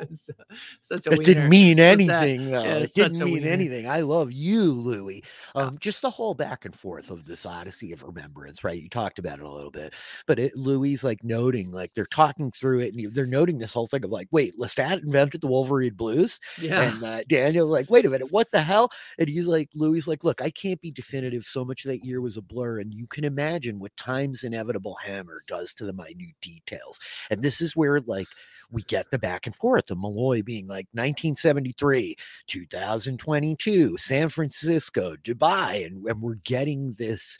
such 0.82 1.08
a 1.08 1.12
it 1.12 1.24
didn't 1.24 1.50
mean 1.50 1.80
anything. 1.80 2.50
Yeah, 2.50 2.62
it 2.62 2.94
didn't 2.94 3.20
mean 3.20 3.36
wiener. 3.36 3.50
anything. 3.50 3.88
I 3.88 4.02
love 4.02 4.32
you, 4.32 4.72
Louis. 4.74 5.24
Um, 5.54 5.74
yeah. 5.74 5.78
Just 5.80 6.02
the 6.02 6.10
whole 6.10 6.34
back 6.34 6.66
and 6.66 6.76
forth 6.76 7.10
of 7.10 7.26
this 7.26 7.46
Odyssey 7.46 7.94
of 7.94 8.04
Remembrance, 8.04 8.64
right? 8.64 8.82
You 8.82 8.90
talked 8.90 9.20
about 9.20 9.40
it 9.40 9.46
a 9.46 9.50
little 9.50 9.72
bit, 9.72 9.94
but 10.26 10.40
it, 10.40 10.56
Louis 10.56 11.04
like 11.04 11.24
noting, 11.24 11.72
like 11.72 11.94
they're 11.94 12.06
talking 12.06 12.52
through 12.52 12.80
it, 12.80 12.96
and 12.96 13.14
they're 13.14 13.26
noting 13.26 13.58
this 13.60 13.74
whole 13.74 13.88
thing 13.88 14.04
of 14.04 14.10
like, 14.10 14.28
wait, 14.32 14.58
Lestat 14.58 15.04
invented 15.04 15.42
the 15.42 15.48
Wolverine 15.48 15.94
blues, 15.94 16.40
yeah. 16.60 16.82
And 16.82 17.04
uh, 17.04 17.24
Daniel 17.28 17.68
like, 17.68 17.90
wait 17.90 18.06
a 18.06 18.10
minute, 18.10 18.32
what 18.32 18.52
the 18.52 18.62
hell? 18.62 18.90
And 19.20 19.30
he's 19.30 19.48
like, 19.48 19.70
Louis 19.74 20.08
like, 20.08 20.24
look, 20.24 20.42
I 20.42 20.50
can't 20.50 20.82
be 20.82 20.92
definitive. 20.92 21.46
So 21.46 21.64
much 21.64 21.86
of 21.86 21.90
that 21.90 22.04
year 22.04 22.20
was 22.20 22.38
a 22.38 22.42
blur, 22.42 22.80
and 22.80 22.94
you 22.94 23.08
can 23.08 23.24
imagine 23.24 23.80
what 23.80 23.96
time's 23.96 24.44
inevitable 24.44 24.98
hammer 25.04 25.44
does 25.48 25.74
to 25.76 25.86
the 25.86 25.94
minute 25.94 26.36
details. 26.42 27.00
And 27.30 27.42
this 27.42 27.62
is 27.62 27.76
where 27.76 28.00
like 28.02 28.28
we 28.72 28.82
get 28.84 29.12
the 29.12 29.20
back 29.20 29.35
and 29.46 29.56
forth 29.56 29.90
of 29.92 29.98
Molloy 29.98 30.42
being 30.42 30.68
like 30.68 30.88
1973, 30.94 32.16
2022, 32.48 33.98
San 33.98 34.30
Francisco, 34.30 35.16
Dubai, 35.24 35.86
and, 35.86 36.06
and 36.06 36.22
we're 36.22 36.36
getting 36.36 36.94
this 36.98 37.38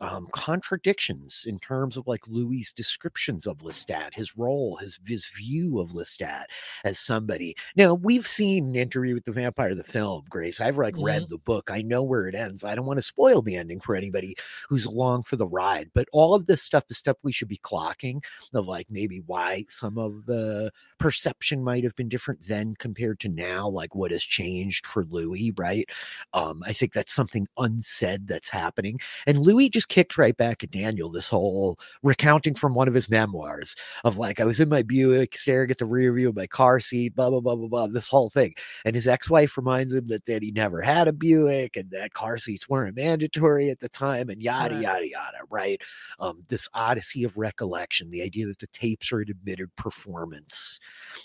um, 0.00 0.28
contradictions 0.32 1.44
in 1.46 1.58
terms 1.58 1.96
of 1.96 2.06
like 2.06 2.26
Louis' 2.28 2.72
descriptions 2.74 3.46
of 3.46 3.58
Lestat, 3.58 4.14
his 4.14 4.36
role, 4.36 4.76
his 4.76 4.98
his 5.06 5.26
view 5.26 5.78
of 5.78 5.90
Lestat 5.90 6.44
as 6.84 6.98
somebody. 6.98 7.56
Now 7.76 7.94
we've 7.94 8.26
seen 8.26 8.66
an 8.66 8.76
Interview 8.76 9.14
with 9.14 9.24
the 9.24 9.32
Vampire, 9.32 9.74
the 9.74 9.84
film, 9.84 10.24
Grace. 10.28 10.60
I've 10.60 10.76
like 10.76 10.94
mm-hmm. 10.94 11.04
read 11.04 11.28
the 11.28 11.38
book. 11.38 11.70
I 11.70 11.82
know 11.82 12.02
where 12.02 12.26
it 12.26 12.34
ends. 12.34 12.64
I 12.64 12.74
don't 12.74 12.86
want 12.86 12.98
to 12.98 13.02
spoil 13.02 13.42
the 13.42 13.56
ending 13.56 13.80
for 13.80 13.96
anybody 13.96 14.36
who's 14.68 14.84
along 14.84 15.24
for 15.24 15.36
the 15.36 15.46
ride. 15.46 15.90
But 15.94 16.08
all 16.12 16.34
of 16.34 16.46
this 16.46 16.62
stuff 16.62 16.84
is 16.90 16.98
stuff 16.98 17.16
we 17.22 17.32
should 17.32 17.48
be 17.48 17.58
clocking 17.58 18.22
of 18.54 18.66
like 18.66 18.86
maybe 18.90 19.22
why 19.26 19.64
some 19.68 19.98
of 19.98 20.26
the 20.26 20.70
perception 20.98 21.62
might 21.62 21.84
have 21.84 21.96
been 21.96 22.08
different 22.08 22.46
then 22.46 22.74
compared 22.78 23.20
to 23.20 23.28
now, 23.28 23.68
like 23.68 23.94
what 23.94 24.10
has 24.10 24.24
changed 24.24 24.86
for 24.86 25.04
Louis, 25.04 25.52
right? 25.56 25.88
Um, 26.32 26.62
I 26.64 26.72
think 26.72 26.92
that's 26.92 27.14
something 27.14 27.46
unsaid 27.58 28.26
that's 28.28 28.48
happening. 28.48 29.00
And 29.26 29.38
Louis 29.38 29.68
just 29.68 29.85
kicked 29.88 30.18
right 30.18 30.36
back 30.36 30.62
at 30.62 30.70
Daniel 30.70 31.10
this 31.10 31.30
whole 31.30 31.78
recounting 32.02 32.54
from 32.54 32.74
one 32.74 32.88
of 32.88 32.94
his 32.94 33.08
memoirs 33.08 33.74
of 34.04 34.18
like, 34.18 34.40
I 34.40 34.44
was 34.44 34.60
in 34.60 34.68
my 34.68 34.82
Buick 34.82 35.36
staring 35.36 35.70
at 35.70 35.78
the 35.78 35.86
rear 35.86 36.12
view 36.12 36.28
of 36.28 36.36
my 36.36 36.46
car 36.46 36.80
seat, 36.80 37.14
blah, 37.14 37.30
blah, 37.30 37.40
blah, 37.40 37.56
blah, 37.56 37.68
blah, 37.68 37.86
this 37.86 38.08
whole 38.08 38.30
thing. 38.30 38.54
And 38.84 38.94
his 38.94 39.08
ex 39.08 39.30
wife 39.30 39.56
reminds 39.56 39.94
him 39.94 40.06
that, 40.08 40.26
that 40.26 40.42
he 40.42 40.50
never 40.50 40.80
had 40.80 41.08
a 41.08 41.12
Buick 41.12 41.76
and 41.76 41.90
that 41.90 42.14
car 42.14 42.38
seats 42.38 42.68
weren't 42.68 42.96
mandatory 42.96 43.70
at 43.70 43.80
the 43.80 43.88
time 43.88 44.28
and 44.28 44.42
yada, 44.42 44.74
right. 44.74 44.82
yada, 44.82 45.08
yada, 45.08 45.38
right? 45.50 45.80
Um, 46.18 46.44
this 46.48 46.68
odyssey 46.74 47.24
of 47.24 47.36
recollection, 47.36 48.10
the 48.10 48.22
idea 48.22 48.46
that 48.46 48.58
the 48.58 48.66
tapes 48.68 49.12
are 49.12 49.20
an 49.20 49.30
admitted 49.30 49.74
performance. 49.76 50.80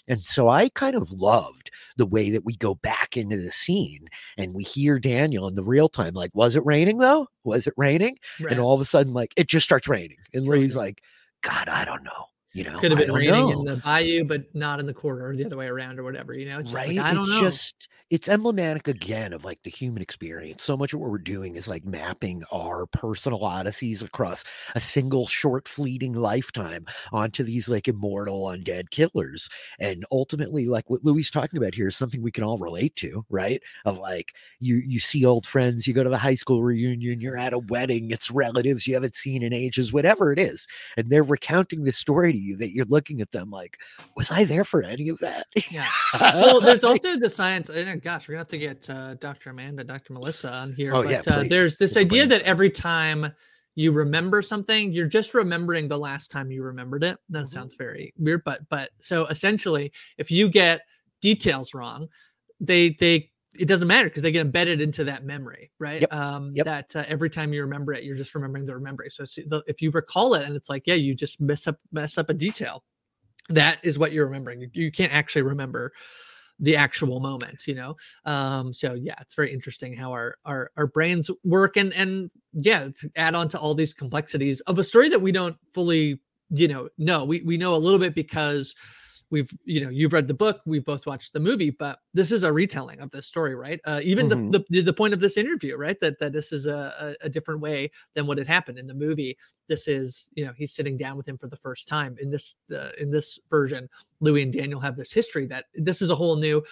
And 0.07 0.21
so 0.21 0.47
I 0.47 0.69
kind 0.69 0.95
of 0.95 1.11
loved 1.11 1.71
the 1.97 2.05
way 2.05 2.29
that 2.31 2.45
we 2.45 2.55
go 2.55 2.75
back 2.75 3.17
into 3.17 3.37
the 3.37 3.51
scene 3.51 4.07
and 4.37 4.53
we 4.53 4.63
hear 4.63 4.99
Daniel 4.99 5.47
in 5.47 5.55
the 5.55 5.63
real 5.63 5.89
time, 5.89 6.13
like, 6.13 6.31
was 6.33 6.55
it 6.55 6.65
raining 6.65 6.97
though? 6.97 7.27
Was 7.43 7.67
it 7.67 7.73
raining? 7.75 8.17
Right. 8.41 8.51
And 8.51 8.59
all 8.59 8.73
of 8.73 8.81
a 8.81 8.85
sudden, 8.85 9.13
like, 9.13 9.33
it 9.37 9.47
just 9.47 9.65
starts 9.65 9.87
raining. 9.87 10.17
And 10.33 10.47
oh, 10.47 10.51
Louis 10.51 10.75
like, 10.75 11.01
God, 11.41 11.69
I 11.69 11.85
don't 11.85 12.03
know. 12.03 12.25
You 12.53 12.65
know, 12.65 12.79
could 12.79 12.91
have 12.91 12.99
been 12.99 13.13
raining 13.13 13.33
know. 13.33 13.51
in 13.51 13.65
the 13.65 13.77
bayou, 13.77 14.25
but 14.25 14.53
not 14.53 14.79
in 14.79 14.85
the 14.85 14.93
corner 14.93 15.27
or 15.27 15.35
the 15.35 15.45
other 15.45 15.57
way 15.57 15.67
around 15.67 15.99
or 15.99 16.03
whatever. 16.03 16.33
You 16.33 16.47
know, 16.47 16.57
right? 16.71 16.89
Like, 16.89 16.99
I 16.99 17.13
don't 17.13 17.23
it's 17.23 17.31
know. 17.31 17.41
Just 17.41 17.87
it's 18.11 18.27
emblematic 18.27 18.89
again 18.89 19.31
of 19.31 19.45
like 19.45 19.63
the 19.63 19.69
human 19.69 20.01
experience. 20.01 20.63
So 20.63 20.75
much 20.75 20.91
of 20.91 20.99
what 20.99 21.09
we're 21.09 21.17
doing 21.17 21.55
is 21.55 21.69
like 21.69 21.85
mapping 21.85 22.43
our 22.51 22.85
personal 22.85 23.39
odysseys 23.45 24.03
across 24.03 24.43
a 24.75 24.81
single 24.81 25.27
short, 25.27 25.65
fleeting 25.65 26.11
lifetime 26.11 26.85
onto 27.13 27.41
these 27.41 27.69
like 27.69 27.87
immortal 27.87 28.41
undead 28.47 28.89
killers. 28.89 29.47
And 29.79 30.05
ultimately, 30.11 30.65
like 30.65 30.89
what 30.89 31.05
Louis 31.05 31.31
talking 31.31 31.57
about 31.57 31.73
here 31.73 31.87
is 31.87 31.95
something 31.95 32.21
we 32.21 32.33
can 32.33 32.43
all 32.43 32.57
relate 32.57 32.97
to, 32.97 33.25
right? 33.29 33.61
Of 33.85 33.97
like 33.97 34.33
you 34.59 34.75
you 34.85 34.99
see 34.99 35.25
old 35.25 35.45
friends, 35.45 35.87
you 35.87 35.93
go 35.93 36.03
to 36.03 36.09
the 36.09 36.17
high 36.17 36.35
school 36.35 36.61
reunion, 36.63 37.21
you're 37.21 37.37
at 37.37 37.53
a 37.53 37.59
wedding, 37.59 38.11
it's 38.11 38.29
relatives 38.29 38.85
you 38.87 38.93
haven't 38.93 39.15
seen 39.15 39.41
in 39.41 39.53
ages, 39.53 39.93
whatever 39.93 40.33
it 40.33 40.39
is, 40.39 40.67
and 40.97 41.09
they're 41.09 41.23
recounting 41.23 41.85
this 41.85 41.97
story 41.97 42.33
to 42.33 42.37
you 42.41 42.57
that 42.57 42.71
you're 42.71 42.85
looking 42.85 43.21
at 43.21 43.31
them 43.31 43.49
like, 43.49 43.77
was 44.15 44.31
I 44.31 44.43
there 44.43 44.63
for 44.63 44.83
any 44.83 45.09
of 45.09 45.19
that? 45.19 45.47
Yeah. 45.71 45.87
well, 46.19 46.59
there's 46.59 46.83
also 46.83 47.17
the 47.17 47.29
science. 47.29 47.69
And 47.69 48.01
gosh, 48.01 48.27
we're 48.27 48.33
gonna 48.33 48.41
have 48.41 48.47
to 48.49 48.57
get 48.57 48.89
uh, 48.89 49.13
Dr. 49.15 49.51
Amanda, 49.51 49.83
Dr. 49.83 50.13
Melissa 50.13 50.51
on 50.51 50.73
here. 50.73 50.93
Oh, 50.93 51.03
but, 51.03 51.11
yeah, 51.11 51.21
uh, 51.27 51.43
there's 51.47 51.77
this 51.77 51.95
idea 51.95 52.25
that 52.27 52.41
every 52.41 52.69
time 52.69 53.31
you 53.75 53.91
remember 53.91 54.41
something, 54.41 54.91
you're 54.91 55.07
just 55.07 55.33
remembering 55.33 55.87
the 55.87 55.97
last 55.97 56.29
time 56.29 56.51
you 56.51 56.63
remembered 56.63 57.03
it. 57.03 57.17
That 57.29 57.39
mm-hmm. 57.39 57.45
sounds 57.47 57.75
very 57.75 58.13
weird, 58.17 58.43
but 58.43 58.67
but 58.69 58.89
so 58.97 59.25
essentially, 59.27 59.91
if 60.17 60.29
you 60.29 60.49
get 60.49 60.81
details 61.21 61.73
wrong, 61.73 62.07
they 62.59 62.95
they 62.99 63.30
it 63.59 63.67
doesn't 63.67 63.87
matter 63.87 64.07
because 64.07 64.23
they 64.23 64.31
get 64.31 64.41
embedded 64.41 64.81
into 64.81 65.03
that 65.03 65.25
memory, 65.25 65.71
right? 65.77 66.01
Yep. 66.01 66.13
Um, 66.13 66.51
yep. 66.53 66.65
That 66.65 66.95
uh, 66.95 67.03
every 67.07 67.29
time 67.29 67.53
you 67.53 67.61
remember 67.61 67.93
it, 67.93 68.03
you're 68.03 68.15
just 68.15 68.33
remembering 68.33 68.65
the 68.65 68.79
memory. 68.79 69.09
So 69.09 69.25
if 69.67 69.81
you 69.81 69.91
recall 69.91 70.35
it, 70.35 70.45
and 70.45 70.55
it's 70.55 70.69
like, 70.69 70.83
yeah, 70.85 70.95
you 70.95 71.13
just 71.13 71.41
mess 71.41 71.67
up 71.67 71.77
mess 71.91 72.17
up 72.17 72.29
a 72.29 72.33
detail, 72.33 72.83
that 73.49 73.79
is 73.83 73.99
what 73.99 74.13
you're 74.13 74.25
remembering. 74.25 74.61
You, 74.61 74.69
you 74.73 74.91
can't 74.91 75.13
actually 75.13 75.41
remember 75.41 75.91
the 76.59 76.77
actual 76.77 77.19
moment, 77.19 77.67
you 77.67 77.75
know. 77.75 77.97
Um, 78.25 78.71
so 78.71 78.93
yeah, 78.93 79.15
it's 79.19 79.35
very 79.35 79.51
interesting 79.51 79.95
how 79.95 80.11
our 80.11 80.37
our 80.45 80.71
our 80.77 80.87
brains 80.87 81.29
work, 81.43 81.75
and 81.75 81.91
and 81.93 82.31
yeah, 82.53 82.87
to 82.99 83.11
add 83.17 83.35
on 83.35 83.49
to 83.49 83.59
all 83.59 83.75
these 83.75 83.93
complexities 83.93 84.61
of 84.61 84.79
a 84.79 84.83
story 84.83 85.09
that 85.09 85.21
we 85.21 85.31
don't 85.31 85.57
fully, 85.73 86.21
you 86.51 86.67
know, 86.67 86.87
know. 86.97 87.25
We 87.25 87.41
we 87.41 87.57
know 87.57 87.75
a 87.75 87.77
little 87.77 87.99
bit 87.99 88.15
because 88.15 88.75
we've 89.31 89.51
you 89.65 89.83
know 89.83 89.89
you've 89.89 90.13
read 90.13 90.27
the 90.27 90.33
book 90.33 90.61
we've 90.65 90.85
both 90.85 91.05
watched 91.05 91.33
the 91.33 91.39
movie 91.39 91.69
but 91.69 91.99
this 92.13 92.31
is 92.31 92.43
a 92.43 92.53
retelling 92.53 92.99
of 92.99 93.09
this 93.11 93.25
story 93.25 93.55
right? 93.55 93.79
Uh, 93.85 93.99
even 94.03 94.29
mm-hmm. 94.29 94.51
the, 94.51 94.63
the 94.69 94.81
the 94.81 94.93
point 94.93 95.13
of 95.13 95.19
this 95.19 95.37
interview 95.37 95.75
right? 95.77 95.99
That 95.99 96.19
that 96.19 96.33
this 96.33 96.51
is 96.51 96.67
a, 96.67 97.15
a, 97.21 97.25
a 97.25 97.29
different 97.29 97.61
way 97.61 97.89
than 98.13 98.27
what 98.27 98.37
had 98.37 98.47
happened 98.47 98.77
in 98.77 98.87
the 98.87 98.93
movie. 98.93 99.37
This 99.67 99.87
is 99.87 100.29
you 100.35 100.45
know 100.45 100.53
he's 100.55 100.73
sitting 100.73 100.97
down 100.97 101.17
with 101.17 101.27
him 101.27 101.37
for 101.37 101.47
the 101.47 101.57
first 101.57 101.87
time 101.87 102.15
in 102.21 102.29
this 102.29 102.55
uh, 102.75 102.89
in 102.99 103.09
this 103.09 103.39
version. 103.49 103.89
Louis 104.19 104.43
and 104.43 104.53
daniel 104.53 104.79
have 104.79 104.95
this 104.95 105.11
history 105.11 105.47
that 105.47 105.65
this 105.73 106.01
is 106.01 106.11
a 106.11 106.15
whole 106.15 106.35
new 106.35 106.63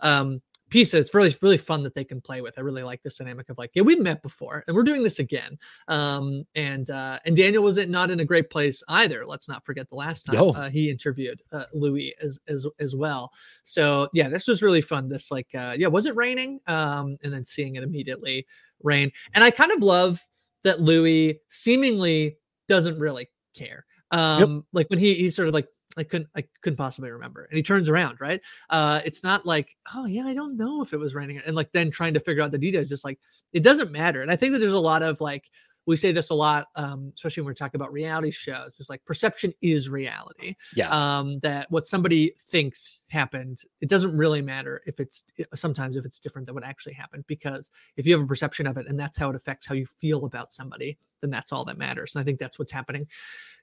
um 0.00 0.42
piece 0.68 0.94
it's 0.94 1.14
really 1.14 1.34
really 1.42 1.56
fun 1.56 1.82
that 1.82 1.94
they 1.94 2.04
can 2.04 2.20
play 2.20 2.40
with. 2.40 2.58
I 2.58 2.62
really 2.62 2.82
like 2.82 3.02
this 3.02 3.16
dynamic 3.16 3.48
of 3.48 3.58
like 3.58 3.70
yeah 3.74 3.82
we've 3.82 4.00
met 4.00 4.22
before 4.22 4.64
and 4.66 4.74
we're 4.74 4.82
doing 4.82 5.02
this 5.02 5.18
again. 5.18 5.58
Um 5.88 6.44
and 6.54 6.90
uh 6.90 7.18
and 7.24 7.36
daniel 7.36 7.62
was 7.62 7.76
it 7.76 7.88
not 7.88 8.10
in 8.10 8.20
a 8.20 8.24
great 8.24 8.50
place 8.50 8.82
either 8.88 9.24
let's 9.24 9.48
not 9.48 9.64
forget 9.64 9.88
the 9.88 9.96
last 9.96 10.24
time 10.24 10.36
no. 10.36 10.50
uh, 10.50 10.68
he 10.68 10.90
interviewed 10.90 11.42
uh, 11.52 11.64
louis 11.72 12.14
as 12.20 12.38
as 12.48 12.66
as 12.80 12.96
well. 12.96 13.32
So 13.64 14.08
yeah 14.12 14.28
this 14.28 14.48
was 14.48 14.62
really 14.62 14.80
fun 14.80 15.08
this 15.08 15.30
like 15.30 15.48
uh 15.54 15.74
yeah 15.78 15.88
was 15.88 16.06
it 16.06 16.16
raining? 16.16 16.60
Um 16.66 17.16
and 17.22 17.32
then 17.32 17.44
seeing 17.44 17.76
it 17.76 17.82
immediately 17.84 18.46
rain. 18.82 19.10
And 19.34 19.44
i 19.44 19.50
kind 19.50 19.72
of 19.72 19.82
love 19.82 20.20
that 20.64 20.80
louis 20.80 21.40
seemingly 21.48 22.38
doesn't 22.68 22.98
really 22.98 23.28
care. 23.54 23.84
Um 24.10 24.40
yep. 24.40 24.64
like 24.72 24.90
when 24.90 24.98
he 24.98 25.14
he's 25.14 25.36
sort 25.36 25.48
of 25.48 25.54
like 25.54 25.68
I 25.96 26.04
couldn't 26.04 26.28
I 26.36 26.44
couldn't 26.62 26.76
possibly 26.76 27.10
remember. 27.10 27.44
And 27.44 27.56
he 27.56 27.62
turns 27.62 27.88
around, 27.88 28.20
right? 28.20 28.40
Uh 28.70 29.00
it's 29.04 29.22
not 29.22 29.46
like, 29.46 29.76
oh 29.94 30.06
yeah, 30.06 30.26
I 30.26 30.34
don't 30.34 30.56
know 30.56 30.82
if 30.82 30.92
it 30.92 30.98
was 30.98 31.14
raining. 31.14 31.40
And 31.46 31.56
like 31.56 31.72
then 31.72 31.90
trying 31.90 32.14
to 32.14 32.20
figure 32.20 32.42
out 32.42 32.50
the 32.50 32.58
details, 32.58 32.88
just 32.88 33.04
like 33.04 33.18
it 33.52 33.62
doesn't 33.62 33.92
matter. 33.92 34.22
And 34.22 34.30
I 34.30 34.36
think 34.36 34.52
that 34.52 34.58
there's 34.58 34.72
a 34.72 34.78
lot 34.78 35.02
of 35.02 35.20
like 35.20 35.50
we 35.86 35.96
say 35.96 36.12
this 36.12 36.30
a 36.30 36.34
lot, 36.34 36.66
um, 36.74 37.12
especially 37.14 37.42
when 37.42 37.46
we're 37.46 37.54
talking 37.54 37.80
about 37.80 37.92
reality 37.92 38.30
shows. 38.30 38.76
It's 38.80 38.90
like 38.90 39.04
perception 39.04 39.52
is 39.62 39.88
reality. 39.88 40.56
Yeah. 40.74 40.88
Um, 40.90 41.38
that 41.40 41.70
what 41.70 41.86
somebody 41.86 42.34
thinks 42.48 43.02
happened, 43.08 43.62
it 43.80 43.88
doesn't 43.88 44.16
really 44.16 44.42
matter 44.42 44.82
if 44.86 44.98
it's 44.98 45.24
sometimes 45.54 45.96
if 45.96 46.04
it's 46.04 46.18
different 46.18 46.46
than 46.46 46.54
what 46.54 46.64
actually 46.64 46.94
happened, 46.94 47.24
because 47.28 47.70
if 47.96 48.06
you 48.06 48.14
have 48.14 48.22
a 48.22 48.26
perception 48.26 48.66
of 48.66 48.76
it 48.76 48.86
and 48.88 48.98
that's 48.98 49.16
how 49.16 49.30
it 49.30 49.36
affects 49.36 49.66
how 49.66 49.74
you 49.74 49.86
feel 49.86 50.24
about 50.24 50.52
somebody, 50.52 50.98
then 51.20 51.30
that's 51.30 51.52
all 51.52 51.64
that 51.64 51.78
matters. 51.78 52.14
And 52.14 52.20
I 52.20 52.24
think 52.24 52.38
that's 52.38 52.58
what's 52.58 52.72
happening 52.72 53.06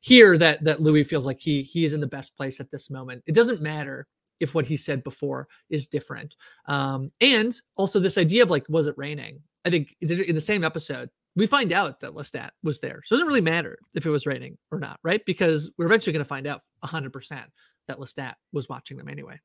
here. 0.01 0.37
That 0.37 0.63
that 0.63 0.81
Louis 0.81 1.03
feels 1.03 1.25
like 1.25 1.39
he 1.39 1.61
he 1.61 1.85
is 1.85 1.93
in 1.93 1.99
the 1.99 2.07
best 2.07 2.35
place 2.35 2.59
at 2.59 2.71
this 2.71 2.89
moment. 2.89 3.23
It 3.27 3.35
doesn't 3.35 3.61
matter 3.61 4.07
if 4.39 4.55
what 4.55 4.65
he 4.65 4.77
said 4.77 5.03
before 5.03 5.47
is 5.69 5.87
different. 5.87 6.35
Um, 6.67 7.11
and 7.21 7.59
also 7.75 7.99
this 7.99 8.17
idea 8.17 8.43
of 8.43 8.49
like, 8.49 8.65
was 8.67 8.87
it 8.87 8.97
raining? 8.97 9.39
I 9.65 9.69
think 9.69 9.95
in 10.01 10.35
the 10.35 10.41
same 10.41 10.63
episode, 10.63 11.09
we 11.35 11.47
find 11.47 11.71
out 11.71 11.99
that 12.01 12.13
Lestat 12.13 12.51
was 12.61 12.79
there. 12.79 13.01
So 13.05 13.15
it 13.15 13.17
doesn't 13.17 13.27
really 13.27 13.41
matter 13.41 13.77
if 13.95 14.05
it 14.05 14.09
was 14.09 14.25
raining 14.25 14.57
or 14.71 14.79
not, 14.79 14.99
right? 15.03 15.21
Because 15.25 15.71
we're 15.77 15.85
eventually 15.85 16.13
going 16.13 16.23
to 16.23 16.29
find 16.29 16.47
out 16.47 16.61
100% 16.83 17.11
that 17.87 17.97
Lestat 17.97 18.33
was 18.51 18.69
watching 18.69 18.97
them 18.97 19.09
anyway 19.09 19.39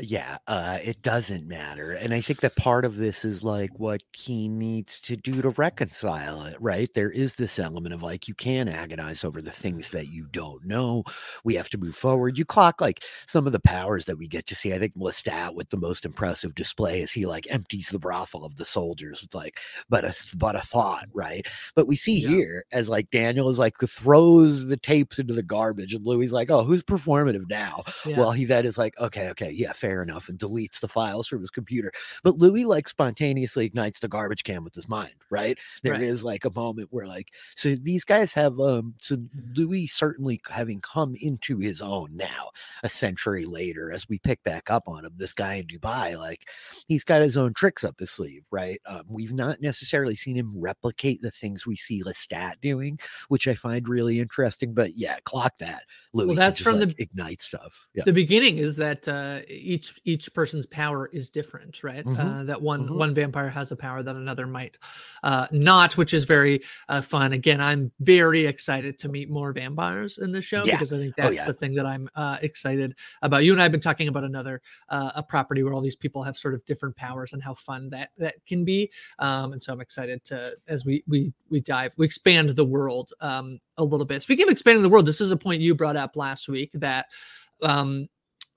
yeah, 0.00 0.38
uh, 0.46 0.78
it 0.82 1.02
doesn't 1.02 1.46
matter. 1.46 1.92
And 1.92 2.12
I 2.12 2.20
think 2.20 2.40
that 2.40 2.56
part 2.56 2.84
of 2.84 2.96
this 2.96 3.24
is 3.24 3.42
like 3.42 3.70
what 3.78 4.02
he 4.12 4.48
needs 4.48 5.00
to 5.02 5.16
do 5.16 5.42
to 5.42 5.50
reconcile 5.50 6.44
it, 6.44 6.56
right? 6.60 6.88
There 6.94 7.10
is 7.10 7.34
this 7.34 7.58
element 7.58 7.94
of 7.94 8.02
like, 8.02 8.26
you 8.26 8.34
can 8.34 8.68
agonize 8.68 9.24
over 9.24 9.40
the 9.40 9.50
things 9.50 9.90
that 9.90 10.08
you 10.08 10.26
don't 10.30 10.64
know. 10.64 11.04
We 11.44 11.54
have 11.54 11.68
to 11.70 11.78
move 11.78 11.96
forward. 11.96 12.38
You 12.38 12.44
clock 12.44 12.80
like 12.80 13.04
some 13.26 13.46
of 13.46 13.52
the 13.52 13.60
powers 13.60 14.06
that 14.06 14.18
we 14.18 14.26
get 14.26 14.46
to 14.48 14.54
see. 14.54 14.72
I 14.72 14.78
think 14.78 14.96
Lestat 14.96 15.54
with 15.54 15.70
the 15.70 15.76
most 15.76 16.04
impressive 16.04 16.54
display 16.54 17.00
is 17.00 17.12
he 17.12 17.26
like 17.26 17.46
empties 17.50 17.88
the 17.88 17.98
brothel 17.98 18.44
of 18.44 18.56
the 18.56 18.64
soldiers 18.64 19.22
with 19.22 19.34
like, 19.34 19.60
but 19.88 20.04
a, 20.04 20.14
but 20.36 20.56
a 20.56 20.60
thought, 20.60 21.06
right? 21.12 21.46
But 21.74 21.86
we 21.86 21.96
see 21.96 22.20
yeah. 22.20 22.28
here 22.28 22.64
as 22.72 22.88
like 22.88 23.10
Daniel 23.10 23.48
is 23.48 23.58
like 23.58 23.76
throws 23.78 24.66
the 24.66 24.76
tapes 24.76 25.18
into 25.18 25.34
the 25.34 25.42
garbage 25.42 25.94
and 25.94 26.04
Louis 26.04 26.28
like, 26.32 26.50
oh, 26.50 26.64
who's 26.64 26.82
performative 26.82 27.48
now? 27.48 27.84
Yeah. 28.06 28.18
Well, 28.18 28.32
he 28.32 28.44
then 28.44 28.66
is 28.66 28.78
like, 28.78 28.98
okay, 28.98 29.28
okay, 29.30 29.50
yeah, 29.50 29.72
fair 29.84 30.02
enough, 30.02 30.30
and 30.30 30.38
deletes 30.38 30.80
the 30.80 30.88
files 30.88 31.28
from 31.28 31.40
his 31.40 31.50
computer. 31.50 31.92
But 32.22 32.38
Louis 32.38 32.64
like 32.64 32.88
spontaneously 32.88 33.66
ignites 33.66 34.00
the 34.00 34.08
garbage 34.08 34.42
can 34.42 34.64
with 34.64 34.74
his 34.74 34.88
mind, 34.88 35.14
right? 35.28 35.58
There 35.82 35.92
right. 35.92 36.00
is 36.02 36.24
like 36.24 36.46
a 36.46 36.50
moment 36.54 36.88
where 36.90 37.06
like 37.06 37.28
so 37.54 37.74
these 37.74 38.02
guys 38.02 38.32
have 38.32 38.58
um 38.60 38.94
so 38.98 39.18
Louis 39.54 39.86
certainly 39.86 40.40
having 40.48 40.80
come 40.80 41.14
into 41.20 41.58
his 41.58 41.82
own 41.82 42.16
now 42.16 42.48
a 42.82 42.88
century 42.88 43.44
later 43.44 43.92
as 43.92 44.08
we 44.08 44.18
pick 44.18 44.42
back 44.42 44.70
up 44.70 44.84
on 44.86 45.04
him, 45.04 45.12
this 45.16 45.34
guy 45.34 45.54
in 45.54 45.66
Dubai, 45.66 46.18
like 46.18 46.48
he's 46.88 47.04
got 47.04 47.20
his 47.20 47.36
own 47.36 47.52
tricks 47.52 47.84
up 47.84 47.96
his 47.98 48.10
sleeve, 48.10 48.44
right? 48.50 48.80
Um, 48.86 49.02
we've 49.08 49.34
not 49.34 49.60
necessarily 49.60 50.14
seen 50.14 50.36
him 50.36 50.52
replicate 50.58 51.20
the 51.20 51.30
things 51.30 51.66
we 51.66 51.76
see 51.76 52.02
Lestat 52.02 52.54
doing, 52.62 52.98
which 53.28 53.46
I 53.46 53.54
find 53.54 53.86
really 53.86 54.18
interesting. 54.18 54.72
But 54.72 54.96
yeah, 54.96 55.18
clock 55.24 55.58
that. 55.58 55.82
Louis 56.14 56.28
well, 56.28 56.36
that's 56.36 56.60
from 56.60 56.80
like, 56.80 56.96
the 56.96 57.02
ignite 57.02 57.42
stuff. 57.42 57.86
Yeah. 57.94 58.04
The 58.06 58.12
beginning 58.12 58.58
is 58.58 58.76
that 58.76 59.06
uh, 59.08 59.40
each 59.74 59.94
each 60.04 60.32
person's 60.32 60.66
power 60.66 61.10
is 61.12 61.30
different, 61.30 61.82
right? 61.82 62.04
Mm-hmm. 62.04 62.20
Uh, 62.20 62.44
that 62.44 62.60
one 62.60 62.84
mm-hmm. 62.84 62.98
one 62.98 63.14
vampire 63.14 63.48
has 63.48 63.72
a 63.72 63.76
power 63.76 64.02
that 64.02 64.14
another 64.14 64.46
might 64.46 64.78
uh, 65.22 65.46
not, 65.50 65.96
which 65.96 66.14
is 66.14 66.24
very 66.24 66.62
uh, 66.88 67.02
fun. 67.02 67.32
Again, 67.32 67.60
I'm 67.60 67.90
very 68.00 68.46
excited 68.46 68.98
to 69.00 69.08
meet 69.08 69.28
more 69.28 69.52
vampires 69.52 70.18
in 70.18 70.30
the 70.30 70.40
show 70.40 70.62
yeah. 70.64 70.76
because 70.76 70.92
I 70.92 70.98
think 70.98 71.14
oh, 71.18 71.22
that's 71.22 71.30
oh, 71.30 71.34
yeah. 71.34 71.44
the 71.46 71.52
thing 71.52 71.74
that 71.74 71.86
I'm 71.86 72.08
uh, 72.14 72.38
excited 72.42 72.94
about. 73.22 73.44
You 73.44 73.52
and 73.52 73.60
I 73.60 73.64
have 73.64 73.72
been 73.72 73.80
talking 73.80 74.08
about 74.08 74.24
another 74.24 74.62
uh, 74.88 75.10
a 75.16 75.22
property 75.22 75.62
where 75.62 75.74
all 75.74 75.82
these 75.82 75.96
people 75.96 76.22
have 76.22 76.38
sort 76.38 76.54
of 76.54 76.64
different 76.66 76.94
powers 76.96 77.32
and 77.32 77.42
how 77.42 77.54
fun 77.54 77.90
that 77.90 78.10
that 78.18 78.34
can 78.46 78.64
be. 78.64 78.90
Um, 79.18 79.52
and 79.52 79.62
so 79.62 79.72
I'm 79.72 79.80
excited 79.80 80.24
to 80.26 80.56
as 80.68 80.84
we 80.84 81.02
we 81.08 81.32
we 81.50 81.60
dive 81.60 81.92
we 81.96 82.06
expand 82.06 82.50
the 82.50 82.64
world 82.64 83.12
um, 83.20 83.58
a 83.76 83.84
little 83.84 84.06
bit. 84.06 84.22
Speaking 84.22 84.44
of 84.44 84.52
expanding 84.52 84.82
the 84.82 84.88
world, 84.88 85.06
this 85.06 85.20
is 85.20 85.32
a 85.32 85.36
point 85.36 85.60
you 85.60 85.74
brought 85.74 85.96
up 85.96 86.14
last 86.16 86.48
week 86.48 86.70
that 86.74 87.06
um, 87.62 88.08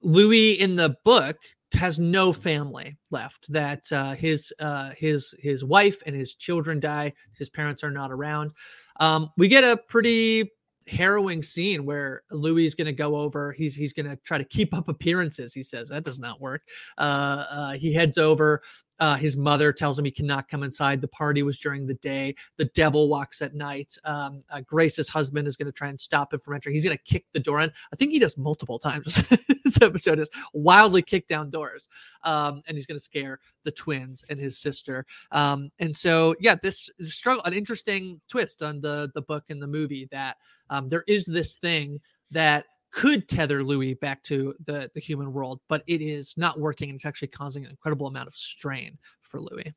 Louis 0.02 0.54
in 0.54 0.76
the 0.76 0.96
book 1.04 1.38
has 1.74 2.00
no 2.00 2.32
family 2.34 2.98
left. 3.12 3.52
That 3.52 3.92
uh, 3.92 4.14
his 4.14 4.54
uh, 4.60 4.92
his 4.98 5.34
his 5.40 5.64
wife 5.64 6.02
and 6.06 6.16
his 6.16 6.36
children 6.36 6.80
die. 6.80 7.14
His 7.38 7.50
parents 7.50 7.84
are 7.84 7.92
not 7.92 8.12
around. 8.12 8.52
Um, 9.00 9.30
we 9.38 9.48
get 9.48 9.64
a 9.64 9.78
pretty 9.90 10.52
harrowing 10.88 11.44
scene 11.44 11.86
where 11.86 12.24
Louis 12.32 12.66
is 12.66 12.76
going 12.76 12.86
to 12.86 12.94
go 12.94 13.16
over. 13.18 13.52
He's 13.52 13.76
he's 13.76 13.94
going 13.94 14.08
to 14.08 14.16
try 14.18 14.38
to 14.38 14.44
keep 14.44 14.74
up 14.74 14.88
appearances. 14.88 15.54
He 15.54 15.64
says 15.64 15.90
that 15.90 16.04
does 16.04 16.20
not 16.20 16.42
work. 16.42 16.64
Uh, 16.98 17.46
uh, 17.50 17.74
he 17.74 17.94
heads 17.94 18.18
over 18.18 18.62
uh, 19.00 19.16
his 19.16 19.38
mother 19.38 19.72
tells 19.72 19.98
him 19.98 20.06
he 20.06 20.12
cannot 20.12 20.48
come 20.48 20.64
inside. 20.64 21.02
The 21.02 21.08
party 21.08 21.44
was 21.44 21.60
during 21.60 21.86
the 21.86 21.94
day. 21.96 22.36
The 22.58 22.66
devil 22.66 23.08
walks 23.10 23.42
at 23.42 23.54
night. 23.54 23.96
Um, 24.04 24.42
uh, 24.50 24.62
Grace's 24.62 25.08
husband 25.08 25.48
is 25.48 25.56
going 25.56 25.68
to 25.68 25.72
try 25.72 25.90
and 25.90 26.00
stop 26.00 26.34
him 26.34 26.40
from 26.40 26.56
entering. 26.56 26.74
He's 26.74 26.84
going 26.84 26.98
to 26.98 27.04
kick 27.04 27.26
the 27.34 27.40
door 27.40 27.60
in. 27.62 27.72
I 27.94 27.96
think 27.96 28.12
he 28.12 28.20
does 28.20 28.38
multiple 28.38 28.80
times. 28.80 29.24
this 29.64 29.82
episode 29.82 30.20
is 30.20 30.30
wildly 30.54 31.02
kick 31.02 31.28
down 31.28 31.50
doors, 31.50 31.90
um, 32.24 32.64
and 32.68 32.76
he's 32.76 32.86
going 32.86 33.00
to 33.00 33.04
scare 33.04 33.40
the 33.64 33.72
twins 33.72 34.24
and 34.30 34.40
his 34.40 34.58
sister. 34.58 35.06
Um, 35.32 35.72
and 35.80 35.96
so, 35.96 36.36
yeah, 36.40 36.56
this 36.56 36.90
is 36.98 37.14
struggle, 37.14 37.44
an 37.44 37.54
interesting 37.54 38.20
twist 38.28 38.64
on 38.64 38.82
the 38.82 39.12
the 39.14 39.22
book 39.22 39.46
and 39.50 39.62
the 39.62 39.68
movie 39.68 40.08
that 40.12 40.38
um, 40.70 40.90
there 40.90 41.04
is 41.08 41.26
this 41.26 41.56
thing 41.56 42.00
that 42.32 42.66
could 42.92 43.28
tether 43.28 43.64
Louis 43.64 43.94
back 43.96 44.24
to 44.24 44.56
the, 44.66 44.90
the 44.94 45.00
human 45.00 45.32
world, 45.34 45.60
but 45.68 45.84
it 45.88 46.02
is 46.02 46.34
not 46.38 46.60
working. 46.60 46.90
And 46.90 46.96
it's 46.96 47.06
actually 47.06 47.28
causing 47.28 47.64
an 47.66 47.72
incredible 47.72 48.08
amount 48.08 48.28
of 48.28 48.36
strain 48.36 48.98
for 49.22 49.40
Louis. 49.40 49.74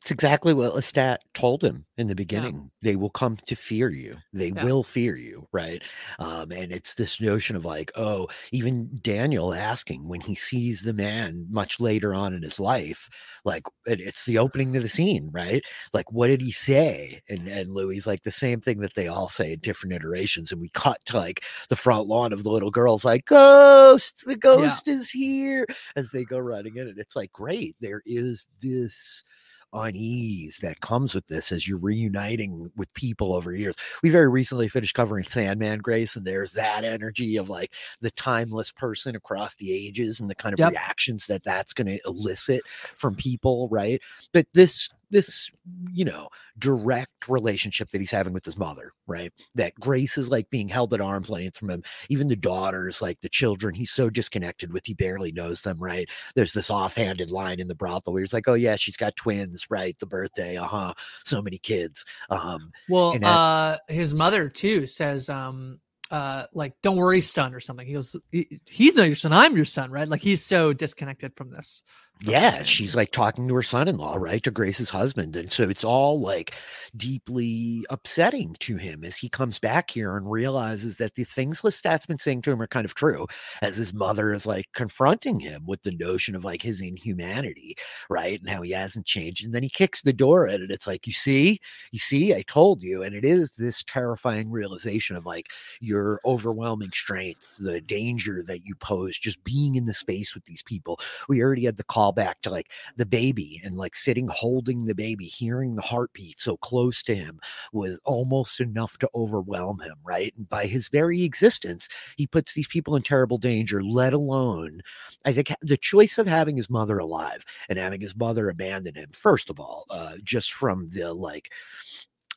It's 0.00 0.10
exactly 0.10 0.54
what 0.54 0.72
Lestat 0.72 1.18
told 1.34 1.62
him 1.62 1.84
in 1.96 2.06
the 2.06 2.14
beginning. 2.14 2.70
Yeah. 2.82 2.90
They 2.90 2.96
will 2.96 3.10
come 3.10 3.36
to 3.36 3.54
fear 3.54 3.90
you. 3.90 4.16
They 4.32 4.48
yeah. 4.48 4.64
will 4.64 4.82
fear 4.82 5.16
you, 5.16 5.46
right? 5.52 5.82
Um, 6.18 6.50
and 6.52 6.72
it's 6.72 6.94
this 6.94 7.20
notion 7.20 7.56
of 7.56 7.64
like, 7.64 7.92
oh, 7.96 8.28
even 8.52 8.90
Daniel 9.02 9.52
asking 9.52 10.08
when 10.08 10.20
he 10.20 10.34
sees 10.34 10.82
the 10.82 10.92
man 10.92 11.46
much 11.50 11.80
later 11.80 12.14
on 12.14 12.34
in 12.34 12.42
his 12.42 12.58
life, 12.58 13.08
like 13.44 13.64
it's 13.86 14.24
the 14.24 14.38
opening 14.38 14.72
to 14.72 14.80
the 14.80 14.88
scene, 14.88 15.30
right? 15.32 15.64
Like, 15.92 16.10
what 16.12 16.28
did 16.28 16.40
he 16.40 16.52
say? 16.52 17.20
And 17.28 17.48
and 17.48 17.70
Louis 17.70 18.06
like 18.06 18.22
the 18.22 18.30
same 18.30 18.60
thing 18.60 18.80
that 18.80 18.94
they 18.94 19.08
all 19.08 19.28
say 19.28 19.52
in 19.52 19.60
different 19.60 19.94
iterations. 19.94 20.52
And 20.52 20.60
we 20.60 20.70
cut 20.70 21.04
to 21.06 21.18
like 21.18 21.44
the 21.68 21.76
front 21.76 22.06
lawn 22.06 22.32
of 22.32 22.42
the 22.42 22.50
little 22.50 22.70
girls, 22.70 23.04
like, 23.04 23.26
ghost, 23.26 24.24
the 24.26 24.36
ghost 24.36 24.84
yeah. 24.86 24.94
is 24.94 25.10
here 25.10 25.66
as 25.96 26.10
they 26.10 26.24
go 26.24 26.38
running 26.38 26.76
in. 26.76 26.88
And 26.88 26.98
it's 26.98 27.16
like, 27.16 27.32
great, 27.32 27.76
there 27.80 28.02
is 28.06 28.46
this 28.62 29.24
unease 29.72 30.58
that 30.58 30.80
comes 30.80 31.14
with 31.14 31.26
this 31.28 31.52
as 31.52 31.66
you're 31.66 31.78
reuniting 31.78 32.70
with 32.76 32.92
people 32.94 33.34
over 33.34 33.54
years. 33.54 33.76
We 34.02 34.10
very 34.10 34.28
recently 34.28 34.68
finished 34.68 34.94
covering 34.94 35.24
Sandman 35.24 35.78
Grace, 35.78 36.16
and 36.16 36.26
there's 36.26 36.52
that 36.52 36.84
energy 36.84 37.36
of 37.36 37.48
like 37.48 37.74
the 38.00 38.10
timeless 38.12 38.72
person 38.72 39.16
across 39.16 39.54
the 39.54 39.72
ages 39.72 40.20
and 40.20 40.28
the 40.28 40.34
kind 40.34 40.52
of 40.52 40.58
yep. 40.58 40.70
reactions 40.70 41.26
that 41.26 41.44
that's 41.44 41.72
going 41.72 41.86
to 41.86 42.00
elicit 42.06 42.62
from 42.96 43.14
people, 43.14 43.68
right? 43.68 44.00
But 44.32 44.46
this 44.52 44.88
this 45.10 45.50
you 45.92 46.04
know 46.04 46.28
direct 46.58 47.28
relationship 47.28 47.90
that 47.90 48.00
he's 48.00 48.10
having 48.10 48.32
with 48.32 48.44
his 48.44 48.58
mother 48.58 48.92
right? 49.06 49.32
That 49.56 49.74
grace 49.74 50.16
is 50.16 50.28
like 50.28 50.48
being 50.50 50.68
held 50.68 50.94
at 50.94 51.00
arm's 51.00 51.30
length 51.30 51.58
from 51.58 51.68
him. 51.68 51.82
Even 52.08 52.28
the 52.28 52.36
daughters 52.36 53.02
like 53.02 53.20
the 53.20 53.28
children 53.28 53.74
he's 53.74 53.90
so 53.90 54.08
disconnected 54.08 54.72
with 54.72 54.86
he 54.86 54.94
barely 54.94 55.32
knows 55.32 55.60
them 55.62 55.78
right? 55.78 56.08
There's 56.36 56.52
this 56.52 56.70
offhanded 56.70 57.30
line 57.30 57.58
in 57.60 57.66
the 57.68 57.74
brothel 57.74 58.12
where 58.12 58.22
he's 58.22 58.32
like 58.32 58.46
oh 58.48 58.54
yeah 58.54 58.76
she's 58.76 58.96
got 58.96 59.16
twins 59.16 59.66
right? 59.68 59.98
The 59.98 60.06
birthday 60.06 60.56
uh-huh 60.56 60.94
so 61.24 61.42
many 61.42 61.58
kids. 61.58 62.04
Um 62.30 62.70
well 62.88 63.12
that- 63.12 63.22
uh 63.26 63.76
his 63.88 64.14
mother 64.14 64.48
too 64.48 64.86
says 64.86 65.28
um 65.28 65.80
uh 66.12 66.44
like 66.52 66.74
don't 66.82 66.96
worry 66.96 67.20
son 67.20 67.54
or 67.54 67.60
something. 67.60 67.86
He 67.86 67.94
goes 67.94 68.14
he's 68.32 68.94
not 68.94 69.06
your 69.06 69.16
son 69.16 69.32
i'm 69.32 69.56
your 69.56 69.64
son 69.64 69.90
right? 69.90 70.08
Like 70.08 70.20
he's 70.22 70.42
so 70.44 70.72
disconnected 70.72 71.32
from 71.36 71.50
this 71.50 71.82
yeah, 72.22 72.64
she's 72.64 72.94
like 72.94 73.12
talking 73.12 73.48
to 73.48 73.54
her 73.54 73.62
son-in-law, 73.62 74.16
right, 74.16 74.42
to 74.42 74.50
Grace's 74.50 74.90
husband, 74.90 75.34
and 75.36 75.50
so 75.50 75.70
it's 75.70 75.84
all 75.84 76.20
like 76.20 76.54
deeply 76.94 77.86
upsetting 77.88 78.54
to 78.60 78.76
him 78.76 79.04
as 79.04 79.16
he 79.16 79.30
comes 79.30 79.58
back 79.58 79.90
here 79.90 80.18
and 80.18 80.30
realizes 80.30 80.98
that 80.98 81.14
the 81.14 81.24
things 81.24 81.62
Lestat's 81.62 82.04
been 82.04 82.18
saying 82.18 82.42
to 82.42 82.50
him 82.50 82.60
are 82.60 82.66
kind 82.66 82.84
of 82.84 82.94
true. 82.94 83.26
As 83.62 83.78
his 83.78 83.94
mother 83.94 84.34
is 84.34 84.44
like 84.44 84.66
confronting 84.74 85.40
him 85.40 85.64
with 85.66 85.82
the 85.82 85.92
notion 85.92 86.34
of 86.34 86.44
like 86.44 86.60
his 86.60 86.82
inhumanity, 86.82 87.74
right, 88.10 88.38
and 88.38 88.50
how 88.50 88.60
he 88.60 88.72
hasn't 88.72 89.06
changed, 89.06 89.42
and 89.42 89.54
then 89.54 89.62
he 89.62 89.70
kicks 89.70 90.02
the 90.02 90.12
door 90.12 90.46
at 90.46 90.60
it. 90.60 90.70
It's 90.70 90.86
like 90.86 91.06
you 91.06 91.14
see, 91.14 91.58
you 91.90 91.98
see, 91.98 92.34
I 92.34 92.42
told 92.42 92.82
you, 92.82 93.02
and 93.02 93.14
it 93.14 93.24
is 93.24 93.52
this 93.52 93.82
terrifying 93.84 94.50
realization 94.50 95.16
of 95.16 95.24
like 95.24 95.48
your 95.80 96.20
overwhelming 96.26 96.92
strength, 96.92 97.56
the 97.60 97.80
danger 97.80 98.42
that 98.46 98.66
you 98.66 98.74
pose, 98.74 99.18
just 99.18 99.42
being 99.42 99.76
in 99.76 99.86
the 99.86 99.94
space 99.94 100.34
with 100.34 100.44
these 100.44 100.62
people. 100.62 101.00
We 101.26 101.42
already 101.42 101.64
had 101.64 101.78
the 101.78 101.84
call 101.84 102.09
back 102.12 102.40
to 102.42 102.50
like 102.50 102.70
the 102.96 103.06
baby 103.06 103.60
and 103.64 103.76
like 103.76 103.94
sitting 103.94 104.28
holding 104.28 104.84
the 104.86 104.94
baby, 104.94 105.26
hearing 105.26 105.74
the 105.74 105.82
heartbeat 105.82 106.40
so 106.40 106.56
close 106.56 107.02
to 107.04 107.14
him 107.14 107.40
was 107.72 108.00
almost 108.04 108.60
enough 108.60 108.98
to 108.98 109.08
overwhelm 109.14 109.80
him, 109.80 109.96
right? 110.04 110.34
And 110.36 110.48
by 110.48 110.66
his 110.66 110.88
very 110.88 111.22
existence, 111.22 111.88
he 112.16 112.26
puts 112.26 112.54
these 112.54 112.68
people 112.68 112.96
in 112.96 113.02
terrible 113.02 113.36
danger, 113.36 113.82
let 113.82 114.12
alone, 114.12 114.82
I 115.24 115.32
think, 115.32 115.52
the 115.62 115.76
choice 115.76 116.18
of 116.18 116.26
having 116.26 116.56
his 116.56 116.70
mother 116.70 116.98
alive 116.98 117.44
and 117.68 117.78
having 117.78 118.00
his 118.00 118.16
mother 118.16 118.48
abandon 118.48 118.94
him, 118.94 119.10
first 119.12 119.50
of 119.50 119.60
all, 119.60 119.86
uh, 119.90 120.14
just 120.22 120.52
from 120.52 120.90
the 120.90 121.12
like, 121.12 121.50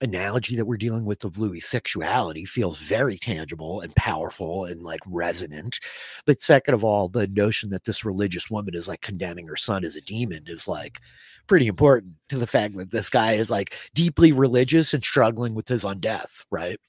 analogy 0.01 0.55
that 0.55 0.65
we're 0.65 0.77
dealing 0.77 1.05
with 1.05 1.23
of 1.23 1.37
Louis' 1.37 1.61
sexuality 1.61 2.45
feels 2.45 2.79
very 2.79 3.17
tangible 3.17 3.81
and 3.81 3.95
powerful 3.95 4.65
and 4.65 4.81
like 4.81 4.99
resonant. 5.05 5.79
But 6.25 6.41
second 6.41 6.73
of 6.73 6.83
all, 6.83 7.07
the 7.07 7.27
notion 7.27 7.69
that 7.69 7.85
this 7.85 8.03
religious 8.03 8.49
woman 8.49 8.75
is 8.75 8.87
like 8.87 9.01
condemning 9.01 9.47
her 9.47 9.55
son 9.55 9.85
as 9.85 9.95
a 9.95 10.01
demon 10.01 10.43
is 10.47 10.67
like 10.67 10.99
pretty 11.47 11.67
important 11.67 12.13
to 12.29 12.37
the 12.37 12.47
fact 12.47 12.75
that 12.77 12.91
this 12.91 13.09
guy 13.09 13.33
is 13.33 13.49
like 13.49 13.75
deeply 13.93 14.31
religious 14.31 14.93
and 14.93 15.03
struggling 15.03 15.53
with 15.53 15.67
his 15.67 15.85
own 15.85 15.99
death, 15.99 16.45
right? 16.51 16.79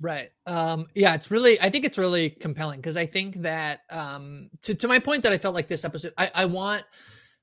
Right. 0.00 0.30
Um, 0.46 0.86
yeah, 0.94 1.14
it's 1.14 1.30
really 1.30 1.60
I 1.60 1.70
think 1.70 1.84
it's 1.84 1.98
really 1.98 2.30
compelling 2.30 2.80
because 2.80 2.96
I 2.96 3.04
think 3.04 3.36
that 3.42 3.80
um 3.90 4.48
to, 4.62 4.74
to 4.76 4.86
my 4.86 5.00
point 5.00 5.24
that 5.24 5.32
I 5.32 5.38
felt 5.38 5.56
like 5.56 5.66
this 5.66 5.84
episode 5.84 6.12
I, 6.16 6.30
I 6.34 6.44
want 6.44 6.84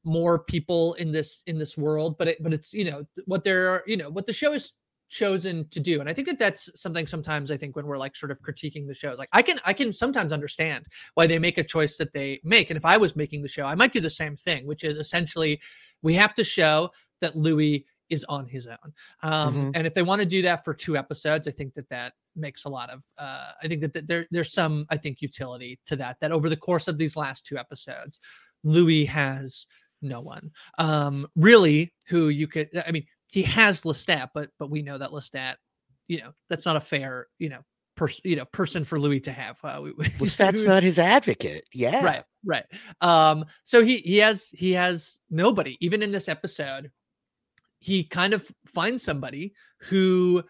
more 0.05 0.39
people 0.39 0.93
in 0.95 1.11
this 1.11 1.43
in 1.47 1.57
this 1.57 1.77
world 1.77 2.17
but 2.17 2.27
it 2.27 2.43
but 2.43 2.53
it's 2.53 2.73
you 2.73 2.89
know 2.89 3.05
what 3.25 3.43
they're 3.43 3.83
you 3.85 3.97
know 3.97 4.09
what 4.09 4.25
the 4.25 4.33
show 4.33 4.53
is 4.53 4.73
chosen 5.09 5.67
to 5.69 5.79
do 5.79 5.99
and 5.99 6.09
i 6.09 6.13
think 6.13 6.27
that 6.27 6.39
that's 6.39 6.69
something 6.79 7.05
sometimes 7.05 7.51
i 7.51 7.57
think 7.57 7.75
when 7.75 7.85
we're 7.85 7.97
like 7.97 8.15
sort 8.15 8.31
of 8.31 8.41
critiquing 8.41 8.87
the 8.87 8.93
show 8.93 9.13
like 9.17 9.29
i 9.33 9.41
can 9.41 9.59
i 9.63 9.71
can 9.71 9.91
sometimes 9.93 10.31
understand 10.31 10.85
why 11.13 11.27
they 11.27 11.37
make 11.37 11.57
a 11.57 11.63
choice 11.63 11.97
that 11.97 12.11
they 12.13 12.39
make 12.43 12.69
and 12.69 12.77
if 12.77 12.85
i 12.85 12.97
was 12.97 13.15
making 13.15 13.41
the 13.41 13.47
show 13.47 13.65
i 13.65 13.75
might 13.75 13.91
do 13.91 13.99
the 13.99 14.09
same 14.09 14.35
thing 14.35 14.65
which 14.65 14.83
is 14.83 14.97
essentially 14.97 15.59
we 16.01 16.13
have 16.13 16.33
to 16.33 16.43
show 16.43 16.89
that 17.21 17.35
louis 17.35 17.85
is 18.09 18.25
on 18.29 18.45
his 18.45 18.67
own 18.67 18.93
um, 19.23 19.53
mm-hmm. 19.53 19.71
and 19.73 19.87
if 19.87 19.93
they 19.93 20.03
want 20.03 20.19
to 20.19 20.27
do 20.27 20.41
that 20.41 20.63
for 20.65 20.73
two 20.73 20.97
episodes 20.97 21.47
i 21.47 21.51
think 21.51 21.73
that 21.75 21.89
that 21.89 22.13
makes 22.35 22.65
a 22.65 22.69
lot 22.69 22.89
of 22.89 23.03
uh, 23.17 23.51
i 23.61 23.67
think 23.67 23.81
that, 23.81 23.93
that 23.93 24.07
there 24.07 24.25
there's 24.31 24.53
some 24.53 24.85
i 24.89 24.97
think 24.97 25.21
utility 25.21 25.79
to 25.85 25.95
that 25.95 26.17
that 26.19 26.31
over 26.31 26.49
the 26.49 26.57
course 26.57 26.87
of 26.87 26.97
these 26.97 27.15
last 27.15 27.45
two 27.45 27.57
episodes 27.57 28.19
louis 28.63 29.05
has 29.05 29.67
no 30.01 30.21
one 30.21 30.51
um 30.77 31.27
really 31.35 31.93
who 32.07 32.29
you 32.29 32.47
could 32.47 32.69
i 32.87 32.91
mean 32.91 33.05
he 33.27 33.41
has 33.41 33.81
lestat 33.81 34.29
but 34.33 34.49
but 34.59 34.69
we 34.69 34.81
know 34.81 34.97
that 34.97 35.11
lestat 35.11 35.55
you 36.07 36.19
know 36.19 36.31
that's 36.49 36.65
not 36.65 36.75
a 36.75 36.81
fair 36.81 37.27
you 37.39 37.49
know 37.49 37.59
person 37.95 38.21
you 38.29 38.35
know 38.35 38.45
person 38.45 38.83
for 38.83 38.99
louis 38.99 39.21
to 39.21 39.31
have 39.31 39.57
uh, 39.63 39.79
we, 39.81 39.91
lestat's 40.19 40.65
not 40.65 40.83
his 40.83 40.99
advocate 40.99 41.65
yeah. 41.73 42.03
Right 42.03 42.23
right 42.43 42.65
um 43.01 43.45
so 43.63 43.83
he 43.83 43.97
he 43.99 44.17
has 44.17 44.49
he 44.49 44.73
has 44.73 45.19
nobody 45.29 45.77
even 45.79 46.03
in 46.03 46.11
this 46.11 46.29
episode 46.29 46.91
he 47.79 48.03
kind 48.03 48.33
of 48.33 48.51
finds 48.65 49.03
somebody 49.03 49.53
who 49.79 50.43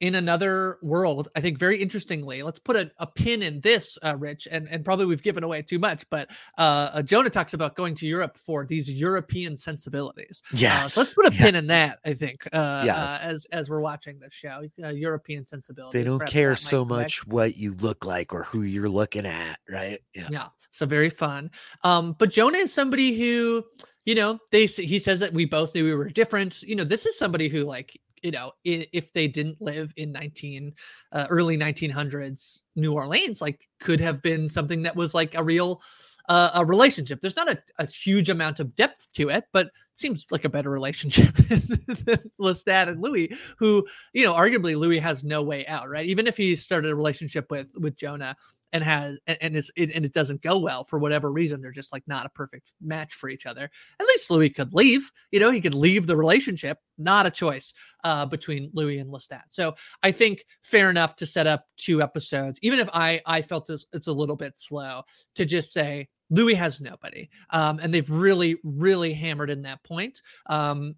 in 0.00 0.14
another 0.14 0.78
world, 0.82 1.28
I 1.34 1.40
think 1.40 1.58
very 1.58 1.80
interestingly, 1.80 2.42
let's 2.42 2.58
put 2.58 2.76
a, 2.76 2.90
a 2.98 3.06
pin 3.06 3.42
in 3.42 3.60
this, 3.60 3.98
uh, 4.04 4.16
Rich, 4.16 4.46
and, 4.50 4.68
and 4.68 4.84
probably 4.84 5.06
we've 5.06 5.22
given 5.22 5.42
away 5.42 5.62
too 5.62 5.78
much, 5.78 6.04
but 6.10 6.30
uh, 6.56 6.90
uh 6.92 7.02
Jonah 7.02 7.30
talks 7.30 7.54
about 7.54 7.74
going 7.74 7.94
to 7.96 8.06
Europe 8.06 8.38
for 8.38 8.64
these 8.64 8.90
European 8.90 9.56
sensibilities. 9.56 10.42
Yes. 10.52 10.84
Uh, 10.84 10.88
so 10.88 11.00
let's 11.00 11.14
put 11.14 11.26
a 11.26 11.30
pin 11.42 11.54
in 11.56 11.66
that, 11.68 11.98
I 12.04 12.14
think, 12.14 12.46
uh, 12.52 12.82
yes. 12.84 12.96
Uh, 12.96 13.18
as 13.22 13.44
as 13.46 13.70
we're 13.70 13.80
watching 13.80 14.18
this 14.18 14.34
show, 14.34 14.62
European 14.76 15.46
sensibilities. 15.46 15.92
They 15.92 16.08
don't 16.08 16.24
care 16.26 16.56
so 16.56 16.84
much 16.84 17.26
what 17.26 17.56
you 17.56 17.74
look 17.74 18.04
like 18.04 18.32
or 18.32 18.44
who 18.44 18.62
you're 18.62 18.88
looking 18.88 19.26
at, 19.26 19.58
right? 19.68 20.00
Yeah. 20.14 20.28
Yeah. 20.30 20.46
So 20.70 20.86
very 20.86 21.10
fun. 21.10 21.50
Um, 21.82 22.14
but 22.18 22.30
Jonah 22.30 22.58
is 22.58 22.72
somebody 22.72 23.18
who, 23.18 23.64
you 24.04 24.14
know, 24.14 24.38
they 24.52 24.66
he 24.66 24.98
says 24.98 25.18
that 25.20 25.32
we 25.32 25.44
both 25.44 25.74
knew 25.74 25.84
we 25.84 25.94
were 25.94 26.08
different. 26.08 26.62
You 26.62 26.76
know, 26.76 26.84
this 26.84 27.04
is 27.06 27.18
somebody 27.18 27.48
who 27.48 27.64
like 27.64 27.98
you 28.22 28.30
know 28.30 28.52
if 28.64 29.12
they 29.12 29.28
didn't 29.28 29.60
live 29.60 29.92
in 29.96 30.12
19 30.12 30.72
uh, 31.12 31.26
early 31.30 31.56
1900s 31.56 32.60
new 32.76 32.92
orleans 32.92 33.40
like 33.40 33.68
could 33.80 34.00
have 34.00 34.22
been 34.22 34.48
something 34.48 34.82
that 34.82 34.96
was 34.96 35.14
like 35.14 35.34
a 35.34 35.42
real 35.42 35.80
uh, 36.28 36.50
a 36.54 36.64
relationship. 36.64 37.20
There's 37.20 37.36
not 37.36 37.48
a, 37.48 37.58
a 37.78 37.86
huge 37.86 38.28
amount 38.28 38.60
of 38.60 38.76
depth 38.76 39.10
to 39.14 39.30
it 39.30 39.44
but 39.52 39.70
seems 39.94 40.26
like 40.30 40.44
a 40.44 40.48
better 40.48 40.70
relationship 40.70 41.34
than, 41.48 41.60
than 42.04 42.30
lestat 42.40 42.88
and 42.88 43.02
louis 43.02 43.34
who 43.58 43.84
you 44.12 44.24
know 44.24 44.34
arguably 44.34 44.76
louis 44.76 44.98
has 44.98 45.24
no 45.24 45.42
way 45.42 45.66
out 45.66 45.88
right? 45.88 46.06
Even 46.06 46.26
if 46.26 46.36
he 46.36 46.54
started 46.54 46.90
a 46.90 46.94
relationship 46.94 47.50
with 47.50 47.68
with 47.74 47.96
jonah 47.96 48.36
and 48.72 48.84
has 48.84 49.18
and, 49.26 49.38
and 49.40 49.56
is 49.56 49.70
it, 49.76 49.90
and 49.94 50.04
it 50.04 50.12
doesn't 50.12 50.42
go 50.42 50.58
well 50.58 50.84
for 50.84 50.98
whatever 50.98 51.32
reason 51.32 51.60
they're 51.60 51.72
just 51.72 51.92
like 51.92 52.02
not 52.06 52.26
a 52.26 52.30
perfect 52.30 52.72
match 52.80 53.14
for 53.14 53.28
each 53.28 53.46
other. 53.46 53.70
At 54.00 54.06
least 54.06 54.30
louis 54.30 54.50
could 54.50 54.72
leave 54.72 55.10
you 55.30 55.40
know 55.40 55.50
he 55.50 55.60
could 55.60 55.74
leave 55.74 56.06
the 56.06 56.16
relationship 56.16 56.78
not 56.98 57.26
a 57.26 57.30
choice 57.30 57.72
uh, 58.04 58.26
between 58.26 58.70
louis 58.74 58.98
and 58.98 59.10
lestat. 59.10 59.42
So 59.48 59.74
i 60.02 60.12
think 60.12 60.44
fair 60.62 60.90
enough 60.90 61.16
to 61.16 61.26
set 61.26 61.46
up 61.46 61.66
two 61.76 62.02
episodes 62.02 62.58
even 62.62 62.78
if 62.78 62.88
i 62.92 63.20
i 63.26 63.42
felt 63.42 63.66
this, 63.66 63.86
it's 63.92 64.08
a 64.08 64.12
little 64.12 64.36
bit 64.36 64.58
slow 64.58 65.02
to 65.34 65.44
just 65.44 65.72
say 65.72 66.08
louis 66.30 66.54
has 66.54 66.80
nobody 66.80 67.28
um, 67.50 67.78
and 67.80 67.92
they've 67.92 68.10
really 68.10 68.56
really 68.64 69.12
hammered 69.12 69.50
in 69.50 69.62
that 69.62 69.82
point 69.82 70.20
um, 70.46 70.94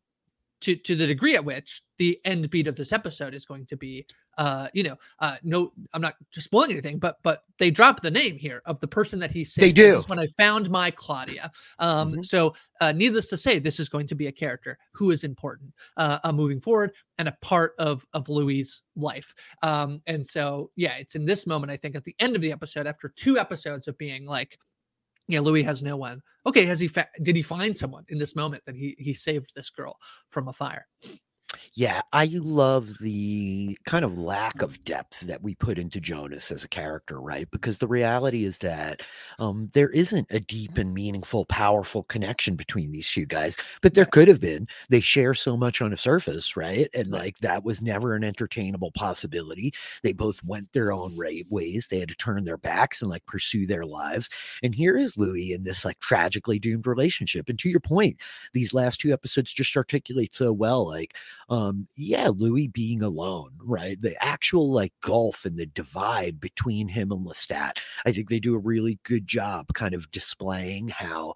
to 0.61 0.77
to 0.77 0.95
the 0.97 1.07
degree 1.07 1.35
at 1.35 1.45
which 1.45 1.83
the 1.99 2.21
end 2.25 2.51
beat 2.51 2.67
of 2.67 2.77
this 2.77 2.93
episode 2.93 3.35
is 3.35 3.45
going 3.45 3.67
to 3.67 3.77
be 3.77 4.07
uh 4.41 4.69
you 4.73 4.83
know 4.83 4.97
uh 5.19 5.37
no 5.43 5.71
i'm 5.93 6.01
not 6.01 6.15
just 6.31 6.47
spoiling 6.47 6.71
anything 6.71 6.99
but 6.99 7.19
but 7.23 7.45
they 7.59 7.71
drop 7.71 8.01
the 8.01 8.11
name 8.11 8.39
here 8.39 8.63
of 8.65 8.81
the 8.81 8.89
person 8.89 9.19
that 9.19 9.31
he 9.31 9.45
saved 9.45 9.63
they 9.63 9.71
do 9.71 10.03
when 10.07 10.19
i 10.19 10.27
found 10.39 10.71
my 10.71 10.91
claudia 10.91 11.53
um 11.79 12.13
mm-hmm. 12.13 12.23
so 12.23 12.55
uh 12.81 12.91
needless 12.91 13.29
to 13.29 13.37
say 13.37 13.59
this 13.59 13.79
is 13.79 13.91
going 13.91 14.07
to 14.07 14.15
be 14.15 14.29
a 14.29 14.33
character 14.33 14.79
who 14.93 15.11
is 15.11 15.25
important 15.25 15.71
uh, 15.99 16.19
uh 16.25 16.33
moving 16.33 16.59
forward 16.59 16.91
and 17.19 17.29
a 17.29 17.37
part 17.43 17.75
of 17.79 18.07
of 18.15 18.31
Louis's 18.31 18.81
life 18.97 19.35
um 19.63 20.01
and 20.07 20.25
so 20.25 20.71
yeah 20.75 20.95
it's 20.95 21.15
in 21.15 21.27
this 21.27 21.47
moment 21.47 21.71
i 21.71 21.77
think 21.77 21.95
at 21.95 22.05
the 22.05 22.17
end 22.19 22.35
of 22.35 22.41
the 22.41 22.51
episode 22.51 22.87
after 22.87 23.11
two 23.11 23.39
episodes 23.39 23.89
of 23.89 23.99
being 23.99 24.25
like 24.25 24.59
yeah, 25.29 25.39
Louis 25.39 25.63
has 25.63 25.81
no 25.81 25.97
one. 25.97 26.21
Okay, 26.45 26.65
has 26.65 26.81
he 26.81 26.89
fa- 26.89 27.09
did 27.23 27.37
he 27.37 27.43
find 27.43 27.77
someone 27.77 28.05
in 28.09 28.19
this 28.19 28.35
moment 28.35 28.65
that 28.67 28.75
he 28.75 28.97
he 28.99 29.15
saved 29.15 29.53
this 29.55 29.71
girl 29.71 29.97
from 30.29 30.49
a 30.49 30.53
fire? 30.53 30.89
Yeah, 31.75 32.01
I 32.13 32.27
love 32.33 32.99
the 33.01 33.79
kind 33.87 34.05
of 34.05 34.19
lack 34.19 34.63
of 34.63 34.83
depth 34.85 35.21
that 35.21 35.43
we 35.43 35.55
put 35.55 35.79
into 35.79 36.01
Jonas 36.01 36.51
as 36.51 36.65
a 36.65 36.69
character, 36.69 37.21
right? 37.21 37.49
Because 37.51 37.79
the 37.79 37.87
reality 37.87 38.45
is 38.45 38.59
that 38.59 39.03
um, 39.39 39.71
there 39.73 39.91
isn't 39.91 40.27
a 40.31 40.41
deep 40.41 40.79
and 40.79 40.93
meaningful, 40.93 41.45
powerful 41.47 42.03
connection 42.05 42.57
between 42.57 42.91
these 42.91 43.11
two 43.11 43.27
guys, 43.27 43.57
but 43.83 43.95
there 43.95 44.07
could 44.07 44.29
have 44.29 44.41
been. 44.41 44.67
They 44.89 45.01
share 45.01 45.35
so 45.35 45.57
much 45.57 45.81
on 45.81 45.93
a 45.93 45.97
surface, 45.97 46.57
right? 46.57 46.89
And 46.95 47.09
like 47.11 47.39
that 47.39 47.65
was 47.65 47.81
never 47.81 48.15
an 48.15 48.25
entertainable 48.25 48.91
possibility. 48.93 49.73
They 50.03 50.13
both 50.13 50.43
went 50.45 50.73
their 50.73 50.93
own 50.93 51.17
ways. 51.49 51.87
They 51.91 52.01
had 52.01 52.09
to 52.09 52.17
turn 52.17 52.45
their 52.45 52.59
backs 52.59 53.01
and 53.03 53.11
like 53.11 53.25
pursue 53.27 53.67
their 53.67 53.87
lives. 53.87 54.29
And 54.63 54.75
here 54.75 54.97
is 54.97 55.17
Louis 55.17 55.53
in 55.53 55.63
this 55.65 55.85
like 55.85 55.99
tragically 56.01 56.59
doomed 56.59 56.87
relationship. 56.87 57.49
And 57.49 57.59
to 57.61 57.69
your 57.71 57.81
point, 57.81 58.17
these 58.53 58.75
last 58.75 59.01
two 59.01 59.13
episodes 59.13 59.53
just 59.53 59.77
articulate 59.77 60.35
so 60.35 60.53
well, 60.53 60.87
like, 60.89 61.15
um, 61.51 61.89
yeah, 61.97 62.29
Louis 62.29 62.69
being 62.69 63.03
alone, 63.03 63.51
right? 63.61 64.01
The 64.01 64.15
actual 64.23 64.71
like 64.73 64.93
gulf 65.03 65.45
and 65.45 65.59
the 65.59 65.67
divide 65.67 66.41
between 66.41 66.87
him 66.89 67.11
and 67.11 67.27
Lestat. 67.27 67.73
I 68.07 68.13
think 68.13 68.31
they 68.31 68.39
do 68.39 68.55
a 68.55 68.59
really 68.59 69.01
good 69.03 69.27
job 69.27 69.67
kind 69.75 69.93
of 69.93 70.11
displaying 70.13 70.89
how 70.89 71.35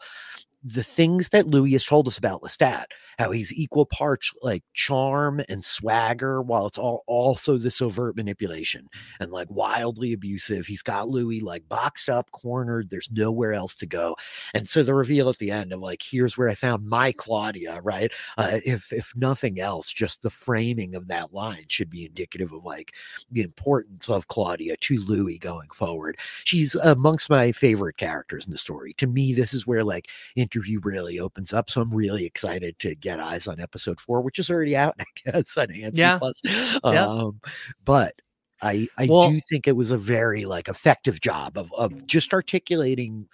the 0.64 0.82
things 0.82 1.28
that 1.28 1.46
Louis 1.46 1.72
has 1.72 1.84
told 1.84 2.08
us 2.08 2.16
about 2.16 2.40
Lestat, 2.40 2.86
how 3.18 3.30
he's 3.30 3.52
equal 3.52 3.84
parts 3.84 4.32
like 4.40 4.64
charm 4.72 5.42
and 5.48 5.62
swagger, 5.62 6.40
while 6.40 6.66
it's 6.66 6.78
all 6.78 7.04
also 7.06 7.58
this 7.58 7.82
overt 7.82 8.16
manipulation 8.16 8.88
and 9.20 9.30
like 9.30 9.48
wildly 9.50 10.14
abusive. 10.14 10.66
He's 10.66 10.82
got 10.82 11.08
Louis 11.08 11.40
like 11.40 11.68
boxed 11.68 12.08
up, 12.08 12.30
cornered. 12.30 12.88
There's 12.88 13.10
nowhere 13.12 13.52
else 13.52 13.74
to 13.76 13.86
go. 13.86 14.16
And 14.54 14.66
so 14.66 14.82
the 14.82 14.94
reveal 14.94 15.28
at 15.28 15.36
the 15.36 15.50
end 15.50 15.72
of 15.72 15.80
like, 15.80 16.02
here's 16.02 16.38
where 16.38 16.48
I 16.48 16.54
found 16.54 16.88
my 16.88 17.12
Claudia, 17.12 17.80
right? 17.82 18.10
Uh, 18.38 18.60
if 18.64 18.90
if 18.90 19.12
nothing 19.14 19.60
else, 19.60 19.92
just 19.92 20.22
the 20.22 20.30
framing 20.30 20.94
of 20.94 21.08
that 21.08 21.34
line 21.34 21.66
should 21.68 21.90
be 21.90 22.06
indicative 22.06 22.52
of 22.52 22.64
like 22.64 22.94
the 23.30 23.42
importance 23.42 24.08
of 24.08 24.28
Claudia 24.28 24.76
to 24.78 24.98
Louis 24.98 25.38
going 25.38 25.68
forward. 25.68 26.16
She's 26.44 26.74
amongst 26.76 27.28
my 27.28 27.52
favorite 27.52 27.98
characters 27.98 28.46
in 28.46 28.50
the 28.50 28.58
story. 28.58 28.94
To 28.94 29.06
me, 29.06 29.34
this 29.34 29.52
is 29.52 29.66
where 29.66 29.84
like 29.84 30.08
interview 30.54 30.80
really 30.82 31.18
opens 31.20 31.52
up. 31.52 31.70
So 31.70 31.80
I'm 31.80 31.92
really 31.92 32.24
excited 32.24 32.78
to 32.80 32.94
get 32.94 33.20
eyes 33.20 33.46
on 33.46 33.60
episode 33.60 34.00
four, 34.00 34.20
which 34.20 34.38
is 34.38 34.50
already 34.50 34.76
out, 34.76 34.94
I 35.00 35.04
guess, 35.32 35.56
on 35.56 35.68
AMC 35.68 35.92
Yeah. 35.98 36.18
Plus. 36.18 36.40
Yeah. 36.44 37.06
Um, 37.06 37.40
but 37.84 38.14
I 38.62 38.88
I 38.98 39.06
Well- 39.10 39.30
do 39.30 39.40
think 39.50 39.66
it 39.66 39.76
was 39.76 39.90
a 39.90 39.98
very 39.98 40.44
like 40.44 40.68
effective 40.68 41.20
job 41.20 41.58
of 41.58 41.72
of 41.74 42.06
just 42.06 42.32
articulating 42.32 43.28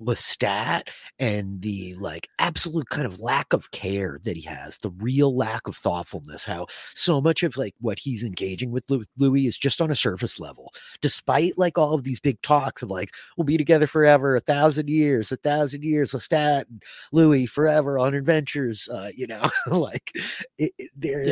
Lestat 0.00 0.88
and 1.18 1.60
the 1.62 1.94
like 1.94 2.28
absolute 2.38 2.88
kind 2.88 3.06
of 3.06 3.20
lack 3.20 3.52
of 3.52 3.70
care 3.70 4.18
that 4.24 4.36
he 4.36 4.42
has, 4.42 4.78
the 4.78 4.90
real 4.90 5.36
lack 5.36 5.66
of 5.66 5.76
thoughtfulness, 5.76 6.44
how 6.44 6.66
so 6.94 7.20
much 7.20 7.42
of 7.42 7.56
like 7.56 7.74
what 7.80 7.98
he's 7.98 8.22
engaging 8.22 8.70
with 8.70 8.84
Louis 9.16 9.46
is 9.46 9.56
just 9.58 9.80
on 9.80 9.90
a 9.90 9.94
surface 9.94 10.38
level, 10.40 10.72
despite 11.00 11.56
like 11.58 11.78
all 11.78 11.94
of 11.94 12.04
these 12.04 12.20
big 12.20 12.40
talks 12.42 12.82
of 12.82 12.90
like, 12.90 13.10
we'll 13.36 13.44
be 13.44 13.56
together 13.58 13.86
forever, 13.86 14.36
a 14.36 14.40
thousand 14.40 14.88
years, 14.88 15.30
a 15.32 15.36
thousand 15.36 15.84
years, 15.84 16.12
Lestat 16.12 16.64
and 16.68 16.82
Louis 17.12 17.46
forever 17.46 17.98
on 17.98 18.14
adventures, 18.14 18.88
uh, 18.88 19.10
you 19.14 19.26
know, 19.26 19.50
like 19.66 20.10
it, 20.58 20.72
it- 20.78 20.90
there 20.96 21.22
is 21.22 21.28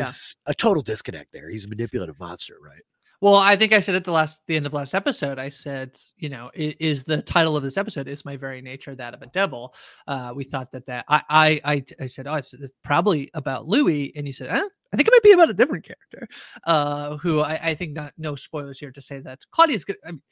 Yeah. 0.47 0.51
a 0.51 0.55
total 0.55 0.83
disconnect 0.83 1.33
there. 1.33 1.49
He's 1.49 1.65
a 1.65 1.69
manipulative 1.69 2.19
monster, 2.19 2.57
right? 2.63 2.83
Well, 3.23 3.37
I 3.37 3.55
think 3.55 3.73
I 3.73 3.79
said 3.79 3.95
at 3.95 4.03
the 4.03 4.11
last 4.11 4.43
the 4.49 4.57
end 4.57 4.67
of 4.67 4.73
last 4.73 4.95
episode, 4.95 5.39
I 5.39 5.49
said, 5.49 5.97
you 6.17 6.29
know, 6.29 6.51
is 6.55 7.05
the 7.05 7.23
title 7.23 7.57
of 7.57 7.63
this 7.63 7.77
episode 7.77 8.09
is 8.09 8.25
my 8.25 8.37
very 8.37 8.61
nature 8.61 8.97
that 8.97 9.15
of 9.15 9.23
a 9.23 9.29
devil. 9.29 9.77
Uh, 10.09 10.33
we 10.35 10.43
thought 10.43 10.73
that 10.73 10.87
that 10.87 11.05
I 11.09 11.23
I 11.31 11.61
I, 11.65 11.85
I 12.01 12.07
said, 12.07 12.27
oh, 12.27 12.35
it's, 12.35 12.53
it's 12.53 12.73
probably 12.83 13.31
about 13.35 13.65
Louis, 13.65 14.13
and 14.17 14.27
you 14.27 14.33
said, 14.33 14.49
eh, 14.49 14.69
I 14.93 14.97
think 14.97 15.07
it 15.07 15.13
might 15.13 15.23
be 15.23 15.31
about 15.31 15.51
a 15.51 15.55
different 15.55 15.85
character, 15.85 16.27
uh, 16.65 17.17
who 17.19 17.43
I, 17.43 17.61
I 17.63 17.75
think 17.77 17.93
not 17.93 18.13
no 18.19 18.35
spoilers 18.35 18.81
here 18.81 18.91
to 18.91 19.01
say 19.01 19.21
that 19.21 19.39
Claudia's 19.53 19.85
good. 19.85 19.99
I 20.05 20.11
mean, 20.11 20.23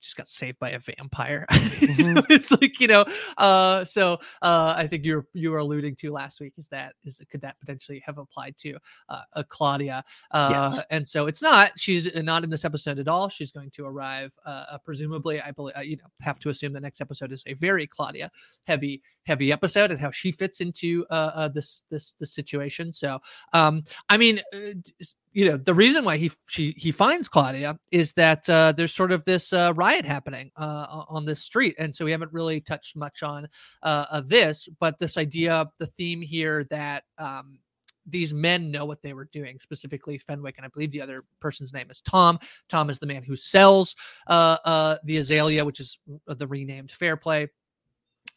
just 0.00 0.16
got 0.16 0.28
saved 0.28 0.58
by 0.58 0.70
a 0.70 0.78
vampire. 0.78 1.46
Mhm. 1.50 2.24
it's 2.30 2.50
like 2.50 2.80
you 2.80 2.86
know, 2.86 3.04
uh, 3.38 3.84
so 3.84 4.14
uh, 4.42 4.74
I 4.76 4.86
think 4.86 5.04
you're 5.04 5.26
you 5.32 5.50
were 5.50 5.58
alluding 5.58 5.96
to 5.96 6.12
last 6.12 6.40
week 6.40 6.54
is 6.56 6.68
that 6.68 6.94
is 7.04 7.20
could 7.30 7.40
that 7.42 7.58
potentially 7.60 8.02
have 8.04 8.18
applied 8.18 8.56
to 8.58 8.76
uh, 9.08 9.22
a 9.34 9.44
Claudia? 9.44 10.04
Uh, 10.30 10.48
Yes. 10.50 10.86
and 10.90 11.08
so 11.08 11.26
it's 11.26 11.42
not. 11.42 11.72
She's 11.76 12.12
not 12.14 12.44
in 12.44 12.50
this 12.50 12.64
episode 12.64 12.98
at 12.98 13.08
all. 13.08 13.28
She's 13.28 13.52
going 13.52 13.70
to 13.72 13.84
arrive, 13.84 14.32
uh, 14.44 14.64
uh, 14.70 14.78
presumably. 14.78 15.40
I 15.40 15.50
believe, 15.50 15.76
uh, 15.76 15.80
you 15.80 15.96
know, 15.96 16.04
have 16.20 16.38
to 16.40 16.48
assume 16.48 16.72
the 16.72 16.80
next 16.80 17.00
episode 17.00 17.32
is 17.32 17.42
a 17.46 17.54
very 17.54 17.86
Claudia 17.86 18.30
heavy, 18.64 19.02
heavy 19.26 19.52
episode, 19.52 19.90
and 19.90 20.00
how 20.00 20.10
she 20.10 20.32
fits 20.32 20.60
into 20.60 21.06
uh, 21.10 21.30
uh 21.34 21.48
this 21.48 21.82
this 21.90 22.14
this 22.14 22.32
situation. 22.32 22.92
So, 22.92 23.20
um, 23.52 23.84
I 24.08 24.16
mean, 24.16 24.40
uh, 24.52 25.04
you 25.32 25.44
know, 25.44 25.56
the 25.56 25.74
reason 25.74 26.04
why 26.04 26.16
he 26.16 26.30
she 26.48 26.74
he 26.76 26.90
finds 26.90 27.28
Claudia 27.28 27.78
is 27.92 28.12
that 28.14 28.48
uh, 28.48 28.72
there's 28.72 28.94
sort 28.94 29.12
of 29.12 29.24
this 29.24 29.52
uh, 29.52 29.72
riot 29.76 30.04
happening 30.04 30.50
uh, 30.56 31.04
on 31.08 31.24
this 31.24 31.42
street, 31.42 31.76
and 31.78 31.94
so 31.94 32.04
we 32.04 32.10
haven't 32.10 32.32
really 32.32 32.60
touched 32.60 32.96
much 32.96 33.22
on 33.22 33.48
uh, 33.82 34.20
this, 34.26 34.68
but 34.80 34.98
this 34.98 35.16
idea, 35.16 35.66
the 35.78 35.86
theme 35.86 36.20
here 36.20 36.64
that 36.70 37.04
um, 37.18 37.58
these 38.06 38.34
men 38.34 38.70
know 38.70 38.84
what 38.84 39.02
they 39.02 39.12
were 39.12 39.28
doing, 39.32 39.58
specifically 39.58 40.18
Fenwick, 40.18 40.56
and 40.56 40.64
I 40.64 40.68
believe 40.68 40.90
the 40.90 41.02
other 41.02 41.24
person's 41.40 41.72
name 41.72 41.90
is 41.90 42.00
Tom. 42.00 42.38
Tom 42.68 42.90
is 42.90 42.98
the 42.98 43.06
man 43.06 43.22
who 43.22 43.36
sells 43.36 43.94
uh, 44.26 44.56
uh, 44.64 44.96
the 45.04 45.18
Azalea, 45.18 45.64
which 45.64 45.80
is 45.80 45.98
the 46.26 46.46
renamed 46.46 46.90
Fairplay, 46.90 47.48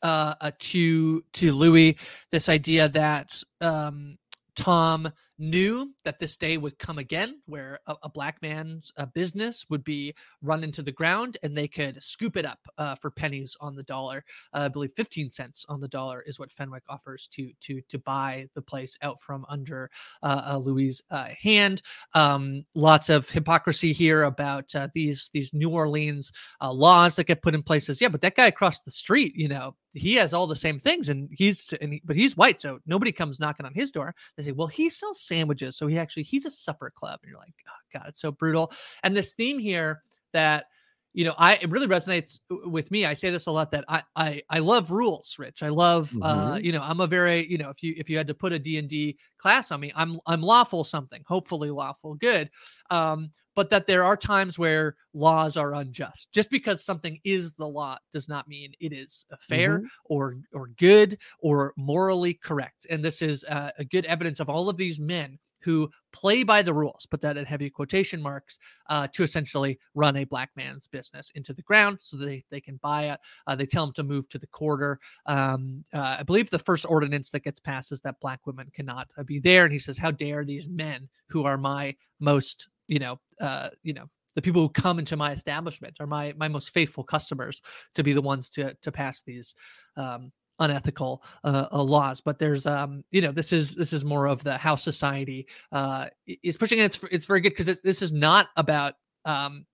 uh, 0.01 0.35
uh, 0.41 0.51
to 0.59 1.23
to 1.33 1.53
Louis. 1.53 1.97
This 2.31 2.49
idea 2.49 2.89
that 2.89 3.41
um, 3.61 4.17
Tom 4.55 5.11
knew 5.37 5.93
that 6.03 6.19
this 6.19 6.37
day 6.37 6.57
would 6.57 6.77
come 6.77 6.97
again, 6.97 7.41
where 7.45 7.79
a, 7.87 7.95
a 8.03 8.09
black 8.09 8.41
man's 8.41 8.91
uh, 8.97 9.05
business 9.05 9.65
would 9.69 9.83
be 9.83 10.13
run 10.41 10.63
into 10.63 10.81
the 10.81 10.91
ground, 10.91 11.37
and 11.43 11.55
they 11.55 11.67
could 11.67 12.01
scoop 12.01 12.37
it 12.37 12.45
up 12.45 12.59
uh, 12.77 12.95
for 12.95 13.09
pennies 13.09 13.55
on 13.59 13.75
the 13.75 13.83
dollar. 13.83 14.23
Uh, 14.53 14.61
I 14.65 14.67
believe 14.67 14.91
15 14.95 15.29
cents 15.29 15.65
on 15.69 15.79
the 15.79 15.87
dollar 15.87 16.21
is 16.21 16.39
what 16.39 16.51
Fenwick 16.51 16.83
offers 16.89 17.27
to 17.33 17.51
to 17.61 17.81
to 17.81 17.99
buy 17.99 18.47
the 18.55 18.61
place 18.61 18.95
out 19.01 19.21
from 19.21 19.45
under 19.49 19.89
uh, 20.21 20.59
Louis' 20.63 21.01
uh, 21.11 21.29
hand. 21.41 21.81
Um, 22.13 22.65
lots 22.75 23.09
of 23.09 23.29
hypocrisy 23.29 23.93
here 23.93 24.23
about 24.23 24.73
uh, 24.75 24.87
these 24.93 25.29
these 25.33 25.53
New 25.53 25.69
Orleans 25.69 26.31
laws 26.61 27.15
that 27.15 27.27
get 27.27 27.41
put 27.41 27.55
in 27.55 27.63
places. 27.63 27.99
Yeah, 28.01 28.09
but 28.09 28.21
that 28.21 28.35
guy 28.35 28.47
across 28.47 28.81
the 28.81 28.91
street, 28.91 29.35
you 29.35 29.47
know, 29.47 29.75
he 29.93 30.15
has 30.15 30.33
all 30.33 30.47
the 30.47 30.55
same 30.55 30.79
things, 30.79 31.09
and 31.09 31.29
he's 31.31 31.73
and 31.81 31.93
he, 31.93 32.01
but 32.03 32.15
he's 32.15 32.35
white, 32.35 32.59
so 32.59 32.79
nobody 32.85 33.11
comes 33.11 33.39
knocking 33.39 33.65
on 33.65 33.73
his 33.73 33.91
door. 33.91 34.15
They 34.35 34.43
say, 34.43 34.51
well, 34.51 34.67
he 34.67 34.89
sells 34.89 35.21
sandwiches, 35.21 35.77
so 35.77 35.87
he 35.87 35.97
actually 35.97 36.23
he's 36.23 36.45
a 36.45 36.51
supper 36.51 36.91
club, 36.95 37.19
and 37.23 37.29
you're 37.29 37.39
like, 37.39 37.53
oh 37.67 37.99
god, 37.99 38.05
it's 38.07 38.21
so 38.21 38.31
brutal. 38.31 38.71
And 39.03 39.15
this 39.15 39.33
theme 39.33 39.59
here 39.59 40.03
that 40.33 40.65
you 41.13 41.23
know, 41.25 41.35
I 41.37 41.55
it 41.55 41.69
really 41.69 41.87
resonates 41.87 42.39
with 42.49 42.89
me. 42.91 43.05
I 43.05 43.13
say 43.13 43.29
this 43.29 43.45
a 43.47 43.51
lot 43.51 43.71
that 43.71 43.85
I 43.87 44.01
I 44.15 44.41
I 44.49 44.59
love 44.59 44.91
rules, 44.91 45.35
Rich. 45.37 45.63
I 45.63 45.69
love 45.69 46.15
uh, 46.21 46.57
you 46.61 46.71
know, 46.71 46.81
I'm 46.81 46.99
a 47.01 47.07
very, 47.07 47.45
you 47.47 47.57
know, 47.57 47.69
if 47.69 47.83
you 47.83 47.93
if 47.97 48.09
you 48.09 48.17
had 48.17 48.27
to 48.27 48.33
put 48.33 48.53
a 48.53 48.59
D&D 48.59 49.17
class 49.37 49.71
on 49.71 49.79
me, 49.79 49.91
I'm 49.95 50.19
I'm 50.25 50.41
lawful 50.41 50.83
something, 50.83 51.23
hopefully 51.27 51.69
lawful 51.69 52.15
good. 52.15 52.49
Um, 52.89 53.29
but 53.55 53.69
that 53.69 53.85
there 53.85 54.03
are 54.03 54.17
times 54.17 54.57
where 54.57 54.95
laws 55.13 55.57
are 55.57 55.75
unjust. 55.75 56.31
Just 56.33 56.49
because 56.49 56.83
something 56.83 57.19
is 57.23 57.53
the 57.53 57.67
law 57.67 57.97
does 58.11 58.27
not 58.27 58.47
mean 58.47 58.73
it 58.79 58.91
is 58.93 59.25
uh, 59.31 59.35
fair 59.41 59.79
Mhm. 59.79 59.87
or 60.05 60.37
or 60.53 60.69
good 60.79 61.17
or 61.39 61.73
morally 61.77 62.33
correct. 62.33 62.87
And 62.89 63.03
this 63.05 63.21
is 63.21 63.43
uh, 63.45 63.69
a 63.77 63.85
good 63.85 64.05
evidence 64.05 64.39
of 64.39 64.49
all 64.49 64.69
of 64.69 64.77
these 64.77 64.99
men 64.99 65.37
who 65.63 65.89
play 66.11 66.43
by 66.43 66.61
the 66.61 66.73
rules, 66.73 67.05
put 67.09 67.21
that 67.21 67.37
in 67.37 67.45
heavy 67.45 67.69
quotation 67.69 68.21
marks, 68.21 68.57
uh, 68.89 69.07
to 69.13 69.23
essentially 69.23 69.79
run 69.95 70.17
a 70.17 70.23
black 70.25 70.49
man's 70.55 70.87
business 70.87 71.31
into 71.35 71.53
the 71.53 71.61
ground 71.61 71.97
so 72.01 72.17
that 72.17 72.25
they, 72.25 72.43
they 72.51 72.61
can 72.61 72.77
buy 72.77 73.03
it. 73.05 73.19
Uh, 73.47 73.55
they 73.55 73.65
tell 73.65 73.85
him 73.85 73.93
to 73.93 74.03
move 74.03 74.27
to 74.29 74.37
the 74.37 74.47
quarter. 74.47 74.99
Um, 75.25 75.83
uh, 75.93 76.17
I 76.19 76.23
believe 76.23 76.49
the 76.49 76.59
first 76.59 76.85
ordinance 76.87 77.29
that 77.29 77.43
gets 77.43 77.59
passed 77.59 77.91
is 77.91 77.99
that 78.01 78.19
black 78.19 78.45
women 78.45 78.69
cannot 78.73 79.07
uh, 79.17 79.23
be 79.23 79.39
there. 79.39 79.63
And 79.63 79.73
he 79.73 79.79
says, 79.79 79.97
How 79.97 80.11
dare 80.11 80.45
these 80.45 80.67
men 80.67 81.09
who 81.29 81.45
are 81.45 81.57
my 81.57 81.95
most, 82.19 82.67
you 82.87 82.99
know, 82.99 83.19
uh, 83.39 83.69
you 83.81 83.93
know, 83.93 84.09
the 84.35 84.41
people 84.41 84.61
who 84.61 84.69
come 84.69 84.99
into 84.99 85.15
my 85.15 85.31
establishment 85.31 85.97
are 85.99 86.07
my 86.07 86.33
my 86.37 86.47
most 86.47 86.71
faithful 86.71 87.03
customers 87.03 87.61
to 87.95 88.03
be 88.03 88.13
the 88.13 88.21
ones 88.21 88.49
to 88.49 88.73
to 88.81 88.91
pass 88.91 89.21
these 89.21 89.53
um, 89.95 90.31
unethical 90.59 91.23
uh, 91.43 91.67
uh, 91.71 91.81
laws 91.81 92.21
but 92.21 92.37
there's 92.37 92.65
um 92.65 93.03
you 93.11 93.21
know 93.21 93.31
this 93.31 93.51
is 93.51 93.75
this 93.75 93.91
is 93.91 94.05
more 94.05 94.27
of 94.27 94.43
the 94.43 94.57
how 94.57 94.75
society 94.75 95.47
uh 95.71 96.07
is 96.25 96.57
pushing 96.57 96.79
and 96.79 96.85
it's 96.85 97.03
it's 97.11 97.25
very 97.25 97.41
good 97.41 97.49
because 97.55 97.81
this 97.81 98.01
is 98.01 98.11
not 98.11 98.49
about 98.55 98.93
um 99.25 99.65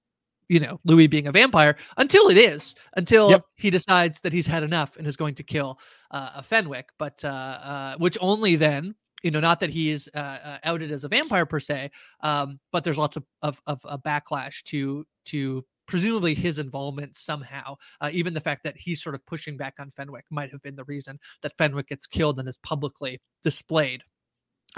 you 0.48 0.60
know 0.60 0.80
louis 0.86 1.08
being 1.08 1.28
a 1.28 1.32
vampire 1.32 1.76
until 1.98 2.30
it 2.30 2.38
is 2.38 2.76
until 2.96 3.30
Yep. 3.30 3.46
he 3.56 3.70
decides 3.70 4.22
that 4.22 4.34
he's 4.34 4.48
had 4.48 4.64
enough 4.64 4.96
and 4.98 5.06
is 5.06 5.16
going 5.16 5.36
to 5.36 5.44
kill 5.44 5.80
uh, 6.12 6.32
a 6.36 6.44
fenwick 6.44 6.90
but 6.98 7.24
uh, 7.24 7.28
uh 7.28 7.96
which 7.98 8.18
only 8.22 8.56
then 8.56 8.96
you 9.22 9.32
know 9.32 9.40
not 9.40 9.60
that 9.60 9.70
he 9.70 9.92
is 9.92 10.10
uh, 10.16 10.38
uh, 10.44 10.58
outed 10.64 10.92
as 10.92 11.04
a 11.04 11.10
vampire 11.10 11.46
per 11.46 11.60
se 11.60 11.92
um 12.22 12.60
but 12.72 12.84
there's 12.84 12.98
lots 12.98 13.18
of 13.18 13.26
of, 13.42 13.62
of 13.68 13.80
a 13.84 13.98
backlash 13.98 14.64
to 14.64 15.06
to 15.26 15.64
presumably 15.90 16.34
his 16.34 16.60
involvement 16.60 17.18
somehow 17.18 17.76
uh, 18.00 18.10
even 18.14 18.34
the 18.34 18.40
fact 18.40 18.64
that 18.64 18.78
he's 18.78 19.02
sort 19.02 19.16
of 19.16 19.26
pushing 19.26 19.58
back 19.58 19.74
on 19.80 19.92
fenwick 19.98 20.24
might 20.30 20.52
have 20.52 20.62
been 20.62 20.76
the 20.76 20.84
reason 20.86 21.20
that 21.42 21.58
fenwick 21.58 21.88
gets 21.88 22.06
killed 22.06 22.40
and 22.40 22.48
is 22.48 22.58
publicly 22.58 23.20
displayed 23.44 24.04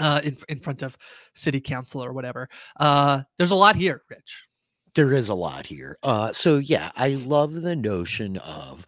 uh, 0.00 0.22
in, 0.24 0.36
in 0.48 0.58
front 0.58 0.82
of 0.82 0.96
city 1.34 1.60
council 1.60 2.02
or 2.02 2.12
whatever 2.12 2.48
uh, 2.80 3.20
there's 3.36 3.50
a 3.50 3.54
lot 3.54 3.76
here 3.76 4.02
rich 4.08 4.46
there 4.94 5.12
is 5.12 5.28
a 5.28 5.34
lot 5.34 5.66
here. 5.66 5.98
Uh, 6.02 6.32
so 6.32 6.58
yeah, 6.58 6.90
I 6.96 7.10
love 7.10 7.62
the 7.62 7.76
notion 7.76 8.36
of 8.38 8.86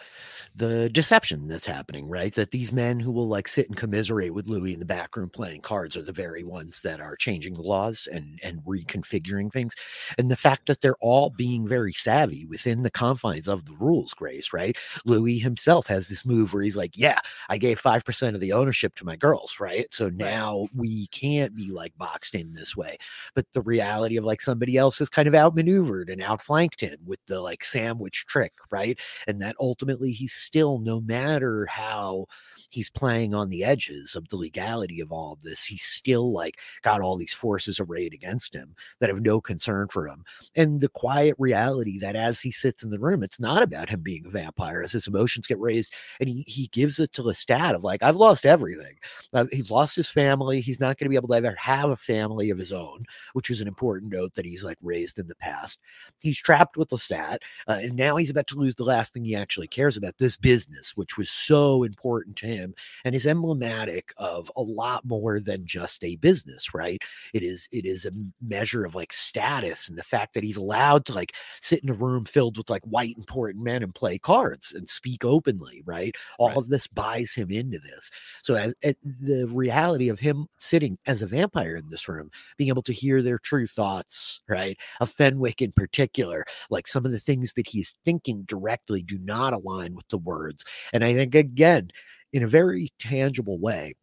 the 0.57 0.88
deception 0.90 1.49
that's 1.49 1.67
happening, 1.67 2.07
right? 2.09 2.33
That 2.35 2.53
these 2.53 2.73
men 2.73 3.01
who 3.01 3.11
will 3.11 3.27
like 3.29 3.49
sit 3.49 3.67
and 3.69 3.77
commiserate 3.77 4.35
with 4.35 4.47
Louis 4.47 4.73
in 4.75 4.79
the 4.79 4.85
back 4.87 5.17
room 5.17 5.29
playing 5.31 5.62
cards 5.62 5.97
are 5.97 6.03
the 6.03 6.12
very 6.12 6.45
ones 6.45 6.81
that 6.85 7.01
are 7.01 7.17
changing 7.17 7.55
the 7.55 7.62
laws 7.62 8.07
and 8.12 8.38
and 8.43 8.61
reconfiguring 8.64 9.53
things. 9.53 9.75
And 10.19 10.31
the 10.31 10.37
fact 10.37 10.67
that 10.67 10.81
they're 10.81 10.97
all 11.01 11.31
being 11.31 11.67
very 11.67 11.93
savvy 11.93 12.45
within 12.47 12.83
the 12.83 12.90
confines 12.90 13.49
of 13.49 13.64
the 13.67 13.75
rules, 13.75 14.14
Grace, 14.14 14.53
right? 14.53 14.77
Louis 15.05 15.38
himself 15.38 15.87
has 15.88 16.07
this 16.09 16.25
move 16.25 16.53
where 16.55 16.62
he's 16.62 16.77
like, 16.77 16.97
Yeah, 16.97 17.19
I 17.49 17.59
gave 17.59 17.81
five 17.81 18.05
percent 18.05 18.35
of 18.35 18.40
the 18.40 18.53
ownership 18.53 18.95
to 18.97 19.05
my 19.05 19.17
girls, 19.17 19.59
right? 19.61 19.87
So 19.93 20.09
now 20.09 20.69
we 20.75 21.09
can't 21.09 21.55
be 21.57 21.71
like 21.71 21.97
boxed 21.99 22.35
in 22.35 22.53
this 22.55 22.77
way 22.77 22.97
but 23.35 23.47
the 23.53 23.62
reality 23.62 24.17
of 24.17 24.25
like 24.25 24.40
somebody 24.43 24.77
else 24.77 25.01
is 25.01 25.09
kind 25.09 25.29
of 25.29 25.35
outmaneuvered 25.35 26.11
and 26.11 26.23
outflanked 26.23 26.81
him 26.81 26.97
with 27.05 27.21
the 27.27 27.40
like 27.40 27.64
sandwich 27.64 28.25
trick, 28.27 28.53
right? 28.71 28.99
And 29.27 29.40
that 29.43 29.57
ultimately 29.61 30.12
he's 30.12 30.33
still, 30.44 30.78
no 30.78 31.00
matter 31.00 31.66
how 31.66 32.26
he's 32.70 32.90
playing 32.90 33.35
on 33.35 33.48
the 33.48 33.64
edges 33.64 34.14
of 34.14 34.29
the 34.29 34.37
legality 34.37 35.00
of 35.00 35.12
all 35.12 35.33
of 35.33 35.42
this, 35.42 35.64
he's 35.64 35.83
still 35.83 36.33
like 36.33 36.59
got 36.83 37.00
all 37.00 37.16
these 37.16 37.35
forces 37.35 37.81
arrayed 37.81 38.12
against 38.14 38.55
him 38.55 38.74
that 39.00 39.11
have 39.11 39.20
no 39.20 39.40
concern 39.40 39.88
for 39.88 40.07
him. 40.07 40.24
And 40.57 40.81
the 40.81 40.88
quiet 40.88 41.35
reality 41.38 41.98
that 41.98 42.16
as 42.16 42.40
he 42.40 42.50
sits 42.50 42.83
in 42.83 42.90
the 42.90 42.98
room, 42.98 43.22
it's 43.22 43.40
not 43.40 43.62
about 43.62 43.90
him 43.90 44.00
being 44.00 44.24
a 44.27 44.31
vampire, 44.31 44.83
as 44.83 44.92
his 44.92 45.07
emotions 45.07 45.46
get 45.46 45.59
raised, 45.59 45.92
and 46.20 46.29
he, 46.29 46.44
he 46.46 46.68
gives 46.68 46.98
it 46.98 47.12
to 47.12 47.22
Lestat 47.22 47.74
of 47.74 47.85
like, 47.85 48.03
I've 48.03 48.16
lost 48.16 48.46
everything. 48.46 48.96
Uh, 49.33 49.46
he's 49.53 49.70
lost 49.70 49.96
his 49.96 50.09
family. 50.09 50.61
He's 50.61 50.81
not 50.81 50.96
going 50.98 51.06
to 51.06 51.10
be 51.10 51.17
able 51.17 51.29
to 51.29 51.35
ever 51.35 51.54
have 51.58 51.90
a 51.90 51.96
family 51.96 52.50
of 52.50 52.58
his 52.58 52.73
own, 52.73 53.04
which 53.33 53.50
is 53.50 53.60
an 53.60 53.69
important 53.69 54.12
note 54.12 54.35
that 54.35 54.46
he's 54.46 54.65
like 54.65 54.79
raised 54.83 55.19
in 55.19 55.27
the 55.27 55.35
past. 55.35 55.79
He's 56.21 56.38
trapped 56.38 56.77
with 56.77 56.90
Lestat, 56.90 57.38
uh, 57.69 57.79
and 57.83 57.94
now 57.94 58.17
he's 58.17 58.31
about 58.31 58.46
to 58.48 58.56
lose 58.56 58.75
the 58.75 58.85
last 58.85 59.12
thing 59.12 59.25
he 59.25 59.37
actually 59.37 59.69
cares 59.69 59.96
about 59.96 60.17
this 60.19 60.37
business, 60.37 60.96
which 60.96 61.17
was 61.19 61.31
so 61.31 61.83
important 61.83 62.37
to 62.37 62.46
him 62.46 62.63
and 63.04 63.15
is 63.15 63.27
emblematic 63.27 64.12
of 64.17 64.50
a 64.56 64.62
lot 64.62 65.04
more 65.04 65.40
than 65.40 65.67
just 65.67 66.04
a 66.04 66.17
business, 66.17 66.73
right? 66.73 67.02
It 67.33 67.42
is 67.42 67.69
it 67.73 67.85
is 67.85 68.04
a 68.04 68.12
measure 68.40 68.85
of 68.85 68.94
like 68.94 69.12
status 69.12 69.88
and 69.88 69.98
the 69.98 70.02
fact 70.02 70.35
that 70.35 70.44
he's 70.44 70.56
allowed 70.56 71.04
to 71.06 71.15
like 71.15 71.35
sit 71.60 71.83
in 71.83 71.90
a 71.90 71.94
room 71.94 72.25
filled 72.25 72.56
with 72.56 72.71
like 72.71 72.83
white 72.85 73.17
important 73.17 73.65
men 73.65 73.83
and 73.83 73.94
play 73.94 74.19
cards 74.19 74.73
and 74.73 74.88
speak 74.88 75.25
openly, 75.25 75.83
right? 75.85 76.15
All 76.38 76.48
right. 76.48 76.56
of 76.56 76.69
this 76.69 76.87
buys 76.87 77.35
him 77.35 77.50
into 77.50 77.79
this. 77.79 78.10
So 78.42 78.54
as, 78.54 78.75
as 78.83 78.94
the 79.02 79.46
reality 79.46 80.08
of 80.08 80.21
him 80.21 80.46
sitting 80.58 80.98
as 81.06 81.23
a 81.23 81.27
vampire 81.27 81.77
in 81.77 81.88
this 81.88 82.08
room, 82.08 82.31
being 82.56 82.69
able 82.69 82.83
to 82.83 82.92
hear 82.92 83.23
their 83.23 83.38
true 83.38 83.67
thoughts, 83.67 84.40
right? 84.48 84.79
Of 85.00 85.10
Fenwick 85.10 85.62
in 85.62 85.73
particular, 85.73 86.44
like 86.71 86.87
some 86.87 87.04
of 87.04 87.12
the 87.12 87.21
things 87.21 87.52
that 87.54 87.69
he's 87.69 87.94
thinking 88.04 88.42
directly 88.42 89.02
do 89.02 89.19
not 89.19 89.52
align 89.52 89.94
with 89.94 90.08
the 90.08 90.19
words. 90.19 90.65
And 90.92 91.04
I 91.04 91.15
think 91.15 91.35
again, 91.35 91.90
in 92.35 92.42
a 92.42 92.48
very 92.48 92.90
tangible 92.98 93.58
way 93.60 93.94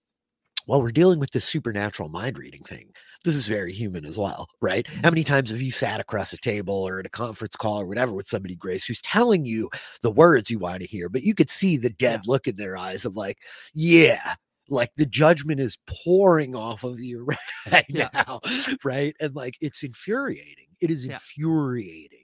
while 0.66 0.82
we're 0.82 0.92
dealing 0.92 1.20
with 1.20 1.32
this 1.32 1.44
supernatural 1.44 2.08
mind 2.08 2.38
reading 2.38 2.64
thing, 2.64 2.94
this 3.26 3.36
is 3.36 3.48
very 3.48 3.74
human 3.74 4.06
as 4.06 4.18
well, 4.18 4.48
right? 4.62 4.88
How 4.88 4.94
mm-hmm. 4.94 5.10
many 5.10 5.24
times 5.26 5.50
have 5.50 5.62
you 5.62 5.72
sat 5.72 6.00
across 6.00 6.32
a 6.32 6.38
table 6.38 6.74
or 6.88 7.00
at 7.00 7.06
a 7.06 7.10
conference 7.10 7.58
call 7.58 7.82
or 7.82 7.86
whatever 7.86 8.14
with 8.14 8.30
somebody, 8.30 8.56
Grace, 8.56 8.86
who's 8.86 9.02
telling 9.02 9.46
you 9.46 9.70
the 10.02 10.12
words 10.12 10.50
you 10.50 10.60
want 10.60 10.82
to 10.82 10.88
hear, 10.88 11.10
but 11.10 11.24
you 11.24 11.36
could 11.36 11.50
see 11.50 11.76
the 11.76 11.90
dead 11.90 12.22
yeah. 12.24 12.32
look 12.32 12.48
in 12.48 12.56
their 12.56 12.78
eyes 12.78 13.04
of 13.04 13.18
like, 13.18 13.40
yeah, 13.74 14.36
like 14.70 14.92
the 14.96 15.06
judgment 15.06 15.60
is 15.60 15.78
pouring 15.86 16.56
off 16.56 16.86
of 16.86 17.02
you 17.02 17.28
right 17.72 17.86
yeah. 17.90 18.10
now, 18.14 18.40
right? 18.84 19.14
And 19.20 19.36
like 19.36 19.58
it's 19.60 19.84
infuriating. 19.84 20.68
It 20.80 20.90
is 20.90 21.06
yeah. 21.06 21.14
infuriating 21.16 22.21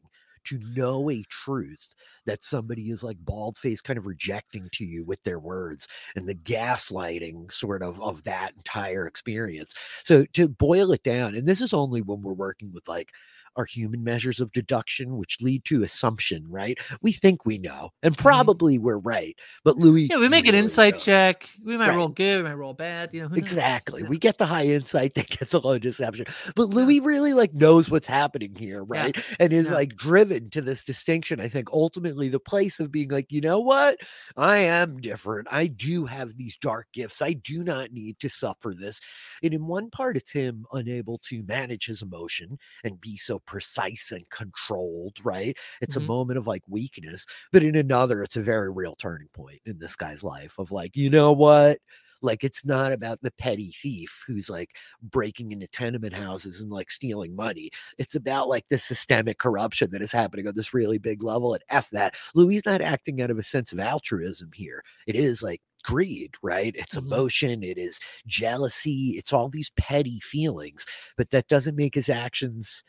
to 0.47 0.59
know 0.75 1.09
a 1.09 1.23
truth 1.29 1.95
that 2.25 2.43
somebody 2.43 2.89
is 2.91 3.03
like 3.03 3.17
bald 3.19 3.57
face 3.57 3.81
kind 3.81 3.97
of 3.97 4.05
rejecting 4.05 4.69
to 4.73 4.85
you 4.85 5.03
with 5.03 5.21
their 5.23 5.39
words 5.39 5.87
and 6.15 6.27
the 6.27 6.35
gaslighting 6.35 7.51
sort 7.51 7.81
of 7.81 7.99
of 8.01 8.23
that 8.23 8.51
entire 8.57 9.07
experience. 9.07 9.73
So 10.03 10.25
to 10.33 10.47
boil 10.47 10.91
it 10.91 11.03
down 11.03 11.35
and 11.35 11.47
this 11.47 11.61
is 11.61 11.73
only 11.73 12.01
when 12.01 12.21
we're 12.21 12.33
working 12.33 12.71
with 12.73 12.87
like 12.87 13.11
are 13.57 13.65
human 13.65 14.03
measures 14.03 14.39
of 14.39 14.51
deduction, 14.51 15.17
which 15.17 15.41
lead 15.41 15.65
to 15.65 15.83
assumption, 15.83 16.45
right? 16.49 16.77
We 17.01 17.11
think 17.11 17.45
we 17.45 17.57
know, 17.57 17.91
and 18.03 18.13
mm-hmm. 18.13 18.21
probably 18.21 18.77
we're 18.77 18.99
right. 18.99 19.35
But 19.63 19.77
Louis, 19.77 20.07
yeah, 20.09 20.17
we 20.17 20.29
make 20.29 20.47
an 20.47 20.55
insight 20.55 20.93
knows. 20.95 21.03
check. 21.03 21.49
We 21.63 21.77
might 21.77 21.89
right. 21.89 21.97
roll 21.97 22.07
good, 22.07 22.43
we 22.43 22.49
might 22.49 22.55
roll 22.55 22.73
bad. 22.73 23.09
You 23.13 23.27
know, 23.27 23.35
exactly. 23.35 24.03
We 24.03 24.17
get 24.17 24.37
the 24.37 24.45
high 24.45 24.67
insight, 24.67 25.15
they 25.15 25.23
get 25.23 25.49
the 25.49 25.59
low 25.59 25.77
deception. 25.77 26.25
But 26.55 26.69
Louis 26.69 26.99
really 26.99 27.33
like 27.33 27.53
knows 27.53 27.89
what's 27.89 28.07
happening 28.07 28.55
here, 28.55 28.83
right? 28.83 29.15
Yeah. 29.15 29.23
And 29.39 29.53
is 29.53 29.69
like 29.71 29.95
driven 29.95 30.49
to 30.51 30.61
this 30.61 30.83
distinction. 30.83 31.41
I 31.41 31.47
think 31.47 31.69
ultimately 31.71 32.29
the 32.29 32.39
place 32.39 32.79
of 32.79 32.91
being 32.91 33.09
like, 33.09 33.31
you 33.31 33.41
know 33.41 33.59
what, 33.59 33.97
I 34.35 34.57
am 34.57 34.97
different. 34.97 35.47
I 35.51 35.67
do 35.67 36.05
have 36.05 36.37
these 36.37 36.57
dark 36.57 36.87
gifts. 36.93 37.21
I 37.21 37.33
do 37.33 37.63
not 37.63 37.91
need 37.91 38.19
to 38.19 38.29
suffer 38.29 38.73
this. 38.77 38.99
And 39.43 39.53
in 39.53 39.67
one 39.67 39.89
part, 39.89 40.17
it's 40.17 40.31
him 40.31 40.65
unable 40.71 41.19
to 41.25 41.43
manage 41.43 41.85
his 41.87 42.01
emotion 42.01 42.57
and 42.83 43.01
be 43.01 43.17
so 43.17 43.39
precise 43.47 44.11
and 44.11 44.29
controlled, 44.29 45.17
right? 45.23 45.57
It's 45.81 45.95
mm-hmm. 45.95 46.05
a 46.05 46.07
moment 46.07 46.37
of 46.37 46.45
like 46.45 46.63
weakness. 46.67 47.25
But 47.51 47.63
in 47.63 47.75
another, 47.75 48.21
it's 48.21 48.37
a 48.37 48.41
very 48.41 48.71
real 48.71 48.95
turning 48.95 49.29
point 49.33 49.61
in 49.65 49.79
this 49.79 49.95
guy's 49.95 50.23
life 50.23 50.59
of 50.59 50.71
like, 50.71 50.95
you 50.95 51.09
know 51.09 51.31
what? 51.31 51.79
Like 52.21 52.43
it's 52.43 52.65
not 52.65 52.91
about 52.91 53.21
the 53.21 53.31
petty 53.31 53.71
thief 53.71 54.23
who's 54.25 54.49
like 54.49 54.75
breaking 55.01 55.51
into 55.51 55.67
tenement 55.67 56.13
houses 56.13 56.61
and 56.61 56.71
like 56.71 56.91
stealing 56.91 57.35
money. 57.35 57.69
It's 57.97 58.15
about 58.15 58.49
like 58.49 58.65
the 58.69 58.79
systemic 58.79 59.37
corruption 59.37 59.91
that 59.91 60.01
is 60.01 60.11
happening 60.11 60.47
on 60.47 60.55
this 60.55 60.73
really 60.73 60.97
big 60.97 61.23
level. 61.23 61.53
And 61.53 61.63
F 61.69 61.89
that. 61.91 62.15
Louis 62.33 62.61
not 62.65 62.81
acting 62.81 63.21
out 63.21 63.29
of 63.29 63.37
a 63.37 63.43
sense 63.43 63.71
of 63.71 63.79
altruism 63.79 64.51
here. 64.53 64.83
It 65.05 65.15
is 65.15 65.43
like 65.43 65.61
greed, 65.83 66.35
right? 66.41 66.75
It's 66.77 66.95
mm-hmm. 66.95 67.07
emotion, 67.07 67.63
it 67.63 67.77
is 67.77 67.99
jealousy, 68.25 69.13
it's 69.17 69.31
all 69.31 69.49
these 69.49 69.71
petty 69.77 70.19
feelings, 70.19 70.85
but 71.15 71.29
that 71.31 71.47
doesn't 71.47 71.77
make 71.77 71.95
his 71.95 72.09
actions 72.09 72.83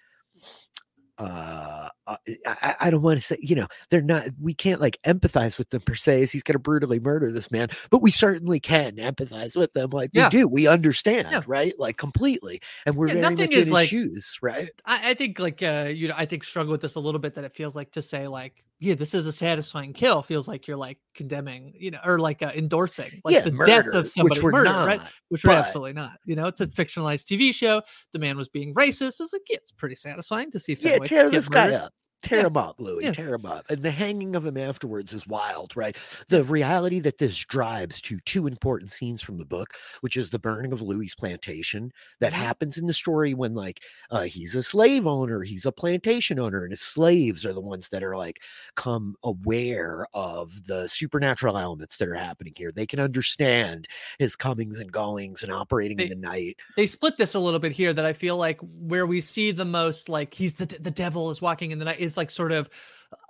uh, 1.18 1.89
I, 2.07 2.76
I, 2.80 2.91
don't 2.91 3.03
want 3.03 3.18
to 3.18 3.24
say, 3.24 3.39
you 3.41 3.57
know, 3.57 3.66
they're 3.91 4.01
not, 4.01 4.28
we 4.41 4.55
can't 4.55 4.80
like 4.80 4.99
empathize 5.05 5.59
with 5.59 5.68
them 5.70 5.80
per 5.80 5.97
se 5.97 6.22
as 6.22 6.30
he's 6.30 6.45
going 6.45 6.55
to 6.55 6.61
brutally 6.61 7.01
murder 7.01 7.32
this 7.32 7.51
man, 7.51 7.70
but 7.91 8.03
we 8.03 8.12
certainly 8.12 8.61
can 8.61 8.97
empathize 8.97 9.57
with 9.57 9.72
them. 9.72 9.91
Like 9.91 10.11
yeah. 10.12 10.26
we 10.26 10.30
do, 10.30 10.47
we 10.47 10.68
understand, 10.68 11.28
yeah. 11.30 11.41
right? 11.49 11.74
Like 11.76 11.97
completely. 11.97 12.61
And 12.86 12.95
we're 12.95 13.09
yeah, 13.09 13.14
very 13.14 13.34
much 13.34 13.53
in 13.53 13.70
like, 13.70 13.89
shoes, 13.89 14.39
right? 14.41 14.70
I, 14.84 15.11
I, 15.11 15.14
think 15.14 15.41
like, 15.41 15.61
uh, 15.61 15.91
you 15.93 16.07
know, 16.07 16.14
I 16.16 16.24
think 16.24 16.45
struggle 16.45 16.70
with 16.70 16.82
this 16.82 16.95
a 16.95 17.01
little 17.01 17.20
bit 17.20 17.34
that 17.34 17.45
it 17.45 17.55
feels 17.55 17.74
like 17.74 17.91
to 17.93 18.03
say 18.03 18.28
like, 18.28 18.64
yeah, 18.81 18.95
this 18.95 19.12
is 19.12 19.26
a 19.26 19.33
satisfying 19.33 19.93
kill 19.93 20.22
feels 20.22 20.47
like 20.47 20.68
you're 20.68 20.76
like 20.76 20.99
condemning, 21.14 21.74
you 21.76 21.91
know, 21.91 21.99
or 22.05 22.18
like 22.18 22.43
uh, 22.43 22.53
endorsing 22.55 23.20
like 23.24 23.35
yeah, 23.35 23.41
the 23.41 23.53
murder, 23.53 23.66
death 23.66 23.87
of 23.95 24.09
somebody, 24.09 24.41
which 24.41 24.53
murder, 24.53 24.64
not, 24.64 24.87
right? 24.87 25.01
Which 25.31 25.45
we're 25.45 25.53
absolutely 25.53 25.95
not. 25.95 26.18
You 26.24 26.37
know, 26.37 26.47
it's 26.47 26.61
a 26.61 26.66
fictionalized 26.66 27.24
TV 27.24 27.53
show. 27.53 27.83
The 28.12 28.20
man 28.20 28.37
was 28.37 28.49
being 28.49 28.74
racist. 28.74 29.18
It 29.18 29.24
was 29.24 29.33
like, 29.33 29.43
yeah, 29.49 29.57
it's 29.57 29.72
pretty 29.72 29.97
satisfying 29.97 30.53
to 30.53 30.61
see. 30.61 30.76
Yeah, 30.79 30.99
tear 30.99 31.29
this 31.29 31.49
guy 31.49 31.72
up 31.72 31.93
tear 32.22 32.40
yeah. 32.40 32.46
him 32.46 32.56
up, 32.56 32.80
Louis. 32.80 33.04
Yeah. 33.04 33.12
Tear 33.12 33.34
him 33.34 33.46
up. 33.46 33.64
And 33.70 33.82
the 33.82 33.90
hanging 33.90 34.36
of 34.36 34.46
him 34.46 34.56
afterwards 34.56 35.12
is 35.12 35.26
wild, 35.26 35.76
right? 35.76 35.96
The 36.28 36.44
reality 36.44 37.00
that 37.00 37.18
this 37.18 37.36
drives 37.38 38.00
to 38.02 38.18
two 38.20 38.46
important 38.46 38.92
scenes 38.92 39.22
from 39.22 39.38
the 39.38 39.44
book, 39.44 39.74
which 40.00 40.16
is 40.16 40.30
the 40.30 40.38
burning 40.38 40.72
of 40.72 40.82
Louis's 40.82 41.14
plantation 41.14 41.92
that 42.20 42.32
mm-hmm. 42.32 42.42
happens 42.42 42.78
in 42.78 42.86
the 42.86 42.92
story 42.92 43.34
when, 43.34 43.54
like, 43.54 43.82
uh, 44.10 44.22
he's 44.22 44.54
a 44.54 44.62
slave 44.62 45.06
owner, 45.06 45.42
he's 45.42 45.66
a 45.66 45.72
plantation 45.72 46.38
owner, 46.38 46.62
and 46.62 46.72
his 46.72 46.80
slaves 46.80 47.44
are 47.46 47.52
the 47.52 47.60
ones 47.60 47.88
that 47.88 48.02
are 48.02 48.16
like 48.16 48.40
come 48.74 49.14
aware 49.22 50.06
of 50.14 50.64
the 50.66 50.88
supernatural 50.88 51.56
elements 51.56 51.96
that 51.96 52.08
are 52.08 52.14
happening 52.14 52.52
here. 52.56 52.72
They 52.72 52.86
can 52.86 53.00
understand 53.00 53.88
his 54.18 54.36
comings 54.36 54.80
and 54.80 54.90
goings 54.90 55.42
and 55.42 55.52
operating 55.52 55.96
they, 55.96 56.04
in 56.04 56.08
the 56.10 56.14
night. 56.16 56.56
They 56.76 56.86
split 56.86 57.16
this 57.16 57.34
a 57.34 57.38
little 57.38 57.60
bit 57.60 57.72
here 57.72 57.92
that 57.92 58.04
I 58.04 58.12
feel 58.12 58.36
like 58.36 58.60
where 58.60 59.06
we 59.06 59.20
see 59.20 59.50
the 59.50 59.64
most, 59.64 60.08
like, 60.08 60.34
he's 60.34 60.54
the 60.54 60.66
the 60.66 60.90
devil 60.90 61.30
is 61.30 61.40
walking 61.40 61.70
in 61.70 61.78
the 61.78 61.84
night 61.84 62.00
is 62.09 62.16
like 62.16 62.30
sort 62.30 62.50
of 62.50 62.68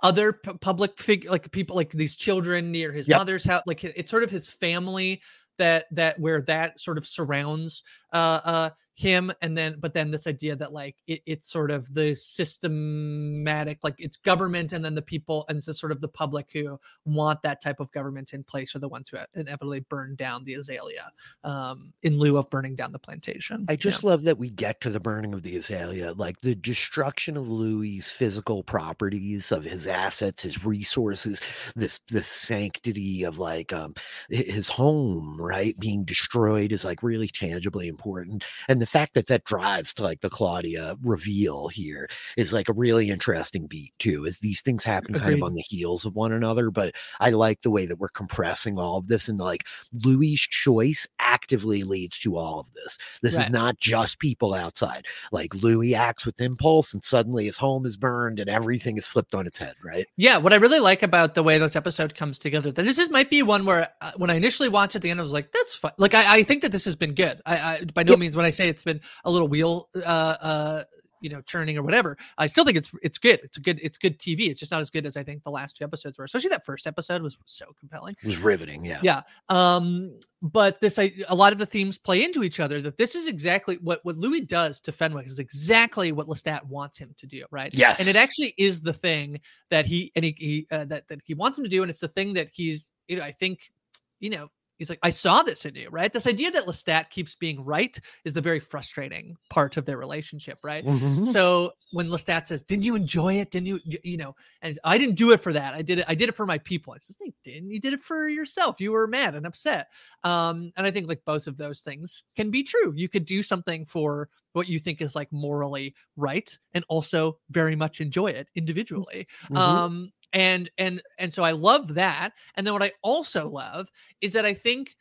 other 0.01 0.33
p- 0.33 0.53
public 0.59 0.99
figure 0.99 1.29
like 1.29 1.49
people 1.51 1.75
like 1.75 1.91
these 1.91 2.15
children 2.15 2.71
near 2.71 2.91
his 2.91 3.07
yep. 3.07 3.19
mother's 3.19 3.45
house 3.45 3.61
like 3.65 3.83
it's 3.83 4.11
sort 4.11 4.23
of 4.23 4.31
his 4.31 4.47
family 4.47 5.21
that 5.57 5.85
that 5.91 6.19
where 6.19 6.41
that 6.41 6.79
sort 6.79 6.97
of 6.97 7.05
surrounds 7.05 7.83
uh 8.13 8.39
uh 8.43 8.69
him 8.99 9.31
and 9.41 9.57
then 9.57 9.77
but 9.79 9.93
then 9.93 10.11
this 10.11 10.27
idea 10.27 10.57
that 10.57 10.73
like 10.73 10.97
it, 11.07 11.21
it's 11.25 11.49
sort 11.49 11.71
of 11.71 11.93
the 11.93 12.13
systematic 12.15 13.79
like 13.81 13.95
it's 13.97 14.17
government 14.17 14.73
and 14.73 14.83
then 14.83 14.93
the 14.93 15.01
people 15.01 15.45
and 15.47 15.63
so 15.63 15.71
sort 15.71 15.93
of 15.93 16.01
the 16.01 16.07
public 16.09 16.47
who 16.51 16.77
want 17.05 17.41
that 17.41 17.61
type 17.61 17.79
of 17.79 17.89
government 17.93 18.33
in 18.33 18.43
place 18.43 18.75
are 18.75 18.79
the 18.79 18.89
ones 18.89 19.07
who 19.09 19.17
inevitably 19.39 19.79
burn 19.89 20.15
down 20.15 20.43
the 20.43 20.53
azalea 20.53 21.09
um, 21.45 21.93
in 22.03 22.19
lieu 22.19 22.37
of 22.37 22.49
burning 22.49 22.75
down 22.75 22.91
the 22.91 22.99
plantation 22.99 23.65
i 23.69 23.75
just 23.75 24.03
yeah. 24.03 24.09
love 24.09 24.23
that 24.23 24.37
we 24.37 24.49
get 24.49 24.81
to 24.81 24.89
the 24.89 24.99
burning 24.99 25.33
of 25.33 25.43
the 25.43 25.55
azalea 25.55 26.11
like 26.17 26.41
the 26.41 26.55
destruction 26.55 27.37
of 27.37 27.47
louis's 27.47 28.11
physical 28.11 28.63
properties 28.63 29.53
of 29.53 29.63
his 29.63 29.87
assets 29.87 30.43
his 30.43 30.65
resources 30.65 31.39
this 31.73 32.01
the 32.09 32.21
sanctity 32.21 33.23
of 33.23 33.39
like 33.39 33.71
um 33.71 33.93
his 34.29 34.67
home 34.67 35.37
right 35.39 35.79
being 35.79 36.03
destroyed 36.03 36.73
is 36.73 36.83
like 36.83 37.01
really 37.01 37.29
tangibly 37.29 37.87
important 37.99 38.43
and 38.67 38.81
the 38.81 38.85
fact 38.85 39.13
that 39.13 39.27
that 39.27 39.43
drives 39.43 39.93
to 39.93 40.03
like 40.03 40.21
the 40.21 40.29
Claudia 40.29 40.95
reveal 41.03 41.67
here 41.67 42.09
is 42.37 42.53
like 42.53 42.69
a 42.69 42.73
really 42.73 43.09
interesting 43.09 43.67
beat 43.67 43.93
too. 43.99 44.25
As 44.25 44.39
these 44.39 44.61
things 44.61 44.83
happen 44.83 45.15
Agreed. 45.15 45.23
kind 45.23 45.35
of 45.35 45.43
on 45.43 45.53
the 45.55 45.61
heels 45.61 46.05
of 46.05 46.15
one 46.15 46.31
another, 46.31 46.71
but 46.71 46.95
I 47.19 47.31
like 47.31 47.61
the 47.61 47.69
way 47.69 47.85
that 47.85 47.97
we're 47.97 48.07
compressing 48.07 48.79
all 48.79 48.97
of 48.97 49.07
this 49.07 49.27
and 49.27 49.37
like 49.37 49.67
Louis's 49.91 50.41
choice 50.41 51.07
actively 51.19 51.83
leads 51.83 52.17
to 52.19 52.37
all 52.37 52.59
of 52.59 52.73
this. 52.73 52.97
This 53.21 53.35
right. 53.35 53.45
is 53.45 53.51
not 53.51 53.79
just 53.79 54.19
people 54.19 54.53
outside. 54.53 55.05
Like 55.31 55.53
Louis 55.53 55.93
acts 55.93 56.25
with 56.25 56.39
impulse, 56.39 56.93
and 56.93 57.03
suddenly 57.03 57.45
his 57.45 57.57
home 57.57 57.85
is 57.85 57.97
burned 57.97 58.39
and 58.39 58.49
everything 58.49 58.97
is 58.97 59.05
flipped 59.05 59.35
on 59.35 59.45
its 59.45 59.57
head. 59.57 59.75
Right? 59.83 60.07
Yeah. 60.15 60.37
What 60.37 60.53
I 60.53 60.57
really 60.57 60.79
like 60.79 61.03
about 61.03 61.35
the 61.35 61.43
way 61.43 61.57
this 61.57 61.75
episode 61.75 62.15
comes 62.15 62.39
together, 62.39 62.71
that 62.71 62.83
this 62.83 62.97
is 62.97 63.09
might 63.09 63.29
be 63.29 63.43
one 63.43 63.65
where 63.65 63.89
uh, 64.01 64.11
when 64.17 64.29
I 64.29 64.35
initially 64.35 64.69
watched 64.69 64.95
at 64.95 65.01
the 65.01 65.09
end, 65.09 65.19
I 65.19 65.23
was 65.23 65.31
like, 65.31 65.51
"That's 65.51 65.75
fine." 65.75 65.91
Like 65.97 66.13
I, 66.13 66.37
I 66.37 66.43
think 66.43 66.61
that 66.61 66.71
this 66.71 66.85
has 66.85 66.95
been 66.95 67.13
good. 67.13 67.41
I, 67.45 67.57
I 67.57 67.81
by 67.93 68.03
no 68.03 68.15
means 68.15 68.35
when 68.35 68.45
I 68.45 68.49
say 68.49 68.67
it's 68.67 68.83
been 68.83 69.01
a 69.25 69.31
little 69.31 69.47
wheel 69.47 69.89
uh, 69.95 70.35
uh, 70.41 70.83
you 71.21 71.29
know 71.29 71.41
churning 71.41 71.77
or 71.77 71.83
whatever. 71.83 72.17
I 72.37 72.47
still 72.47 72.65
think 72.65 72.77
it's 72.77 72.91
it's 73.01 73.17
good. 73.17 73.39
It's 73.43 73.57
a 73.57 73.61
good 73.61 73.79
it's 73.81 73.97
good 73.97 74.19
TV. 74.19 74.49
It's 74.49 74.59
just 74.59 74.71
not 74.71 74.81
as 74.81 74.89
good 74.89 75.05
as 75.05 75.17
I 75.17 75.23
think 75.23 75.43
the 75.43 75.51
last 75.51 75.77
two 75.77 75.83
episodes 75.83 76.17
were. 76.17 76.23
Especially 76.23 76.49
that 76.49 76.65
first 76.65 76.87
episode 76.87 77.21
was 77.21 77.37
so 77.45 77.65
compelling. 77.79 78.15
It 78.21 78.27
was 78.27 78.37
riveting. 78.37 78.85
Yeah. 78.85 78.99
Yeah. 79.03 79.21
Um, 79.49 80.19
but 80.41 80.79
this 80.79 80.97
I 80.97 81.11
a 81.27 81.35
lot 81.35 81.51
of 81.51 81.59
the 81.59 81.65
themes 81.65 81.97
play 81.97 82.23
into 82.23 82.43
each 82.43 82.59
other. 82.59 82.81
That 82.81 82.97
this 82.97 83.15
is 83.15 83.27
exactly 83.27 83.75
what 83.81 83.99
what 84.03 84.17
Louis 84.17 84.41
does 84.41 84.79
to 84.81 84.91
Fenwick 84.91 85.27
is 85.27 85.39
exactly 85.39 86.11
what 86.11 86.27
Lestat 86.27 86.63
wants 86.65 86.97
him 86.97 87.13
to 87.17 87.27
do, 87.27 87.45
right? 87.51 87.73
Yes. 87.73 87.99
And 87.99 88.07
it 88.07 88.15
actually 88.15 88.53
is 88.57 88.81
the 88.81 88.93
thing 88.93 89.39
that 89.69 89.85
he 89.85 90.11
and 90.15 90.23
he, 90.25 90.35
he 90.37 90.67
uh, 90.71 90.85
that 90.85 91.07
that 91.09 91.19
he 91.23 91.33
wants 91.33 91.57
him 91.57 91.63
to 91.63 91.69
do, 91.69 91.81
and 91.83 91.89
it's 91.89 91.99
the 91.99 92.07
thing 92.07 92.33
that 92.33 92.49
he's 92.53 92.91
you 93.07 93.17
know 93.17 93.23
I 93.23 93.31
think 93.31 93.71
you 94.19 94.29
know 94.29 94.49
he's 94.79 94.89
like, 94.89 94.99
I 95.03 95.11
saw 95.11 95.43
this 95.43 95.65
in 95.65 95.75
you, 95.75 95.89
right? 95.91 96.11
This 96.11 96.25
idea 96.25 96.49
that 96.51 96.65
Lestat 96.65 97.11
keeps 97.11 97.35
being 97.35 97.63
right 97.63 97.99
is 98.25 98.33
the 98.33 98.41
very 98.41 98.59
frustrating 98.59 99.37
part 99.51 99.77
of 99.77 99.85
their 99.85 99.97
relationship, 99.97 100.59
right? 100.63 100.85
Mhm. 100.85 101.25
So 101.33 101.73
when 101.91 102.07
Lestat 102.07 102.47
says, 102.47 102.63
"Didn't 102.63 102.83
you 102.85 102.95
enjoy 102.95 103.35
it? 103.35 103.51
Didn't 103.51 103.67
you, 103.67 103.79
you 104.03 104.17
know?" 104.17 104.35
And 104.63 104.79
I 104.83 104.97
didn't 104.97 105.15
do 105.15 105.31
it 105.31 105.41
for 105.41 105.53
that. 105.53 105.75
I 105.75 105.83
did 105.83 105.99
it. 105.99 106.05
I 106.07 106.15
did 106.15 106.29
it 106.29 106.35
for 106.35 106.45
my 106.47 106.57
people. 106.59 106.93
It's 106.95 107.07
just 107.07 107.21
like, 107.21 107.35
didn't 107.43 107.69
you 107.71 107.79
did 107.79 107.93
it 107.93 108.01
for 108.01 108.27
yourself? 108.29 108.79
You 108.81 108.91
were 108.93 109.07
mad 109.07 109.35
and 109.35 109.45
upset. 109.45 109.89
Um, 110.23 110.71
and 110.77 110.87
I 110.87 110.91
think 110.91 111.07
like 111.07 111.23
both 111.25 111.47
of 111.47 111.57
those 111.57 111.81
things 111.81 112.23
can 112.35 112.49
be 112.51 112.63
true. 112.63 112.93
You 112.95 113.09
could 113.09 113.25
do 113.25 113.43
something 113.43 113.85
for 113.85 114.29
what 114.53 114.67
you 114.67 114.79
think 114.79 115.01
is 115.01 115.15
like 115.15 115.31
morally 115.31 115.95
right, 116.15 116.57
and 116.73 116.83
also 116.89 117.39
very 117.51 117.75
much 117.75 118.01
enjoy 118.01 118.27
it 118.27 118.49
individually 118.55 119.27
Mhm. 119.49 119.55
um 119.59 120.11
and 120.33 120.69
and 120.77 121.01
and 121.17 121.33
so 121.33 121.43
i 121.43 121.51
love 121.51 121.93
that 121.93 122.31
and 122.55 122.65
then 122.65 122.73
what 122.73 122.83
i 122.83 122.91
also 123.01 123.49
love 123.49 123.89
is 124.21 124.31
that 124.33 124.45
i 124.45 124.53
think 124.53 124.95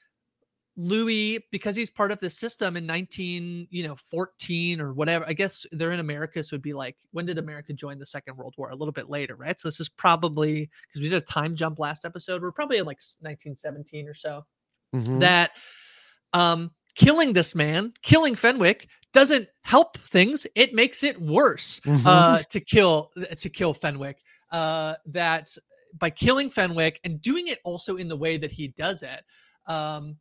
louis 0.77 1.45
because 1.51 1.75
he's 1.75 1.91
part 1.91 2.13
of 2.13 2.21
the 2.21 2.31
system 2.31 2.77
in 2.77 2.87
19 2.87 3.67
you 3.71 3.87
know 3.87 3.97
14 3.97 4.81
or 4.81 4.93
whatever 4.93 5.25
i 5.29 5.33
guess 5.33 5.67
they're 5.73 5.91
in 5.91 5.99
america 6.01 6.43
so 6.43 6.55
it'd 6.55 6.63
be 6.63 6.73
like 6.73 6.97
when 7.11 7.27
did 7.27 7.37
america 7.37 7.73
join 7.73 7.99
the 7.99 8.07
second 8.07 8.37
world 8.37 8.55
war 8.57 8.71
a 8.71 8.77
little 8.77 8.93
bit 8.93 9.11
later 9.11 9.35
right 9.35 9.61
so 9.61 9.67
this 9.69 9.81
is 9.81 9.89
probably 9.89 10.71
because 10.87 11.01
we 11.01 11.09
did 11.09 11.21
a 11.21 11.27
time 11.27 11.57
jump 11.57 11.79
last 11.81 12.05
episode 12.05 12.41
we're 12.43 12.53
probably 12.53 12.79
in 12.79 12.85
like 12.87 13.01
1917 13.21 14.09
or 14.09 14.15
so 14.15 14.45
Mhm. 14.95 15.21
that 15.21 15.51
um 16.33 16.71
killing 16.95 17.33
this 17.33 17.55
man 17.55 17.93
killing 18.03 18.35
fenwick 18.37 18.89
doesn't 19.13 19.49
help 19.63 19.99
things 19.99 20.47
it 20.55 20.75
makes 20.75 21.03
it 21.03 21.21
worse 21.21 21.81
Mhm. 21.85 22.03
uh 22.07 22.43
to 22.51 22.61
kill 22.61 23.11
to 23.39 23.49
kill 23.51 23.75
fenwick 23.75 24.19
uh 24.51 24.95
that 25.07 25.51
by 25.99 26.11
killing 26.11 26.51
fenwick 26.51 27.01
and 27.05 27.21
doing 27.23 27.49
it 27.49 27.59
also 27.65 27.97
in 27.97 28.09
the 28.09 28.17
way 28.17 28.37
that 28.37 28.51
he 28.53 28.69
does 28.79 29.03
it 29.03 29.23
um 29.67 30.17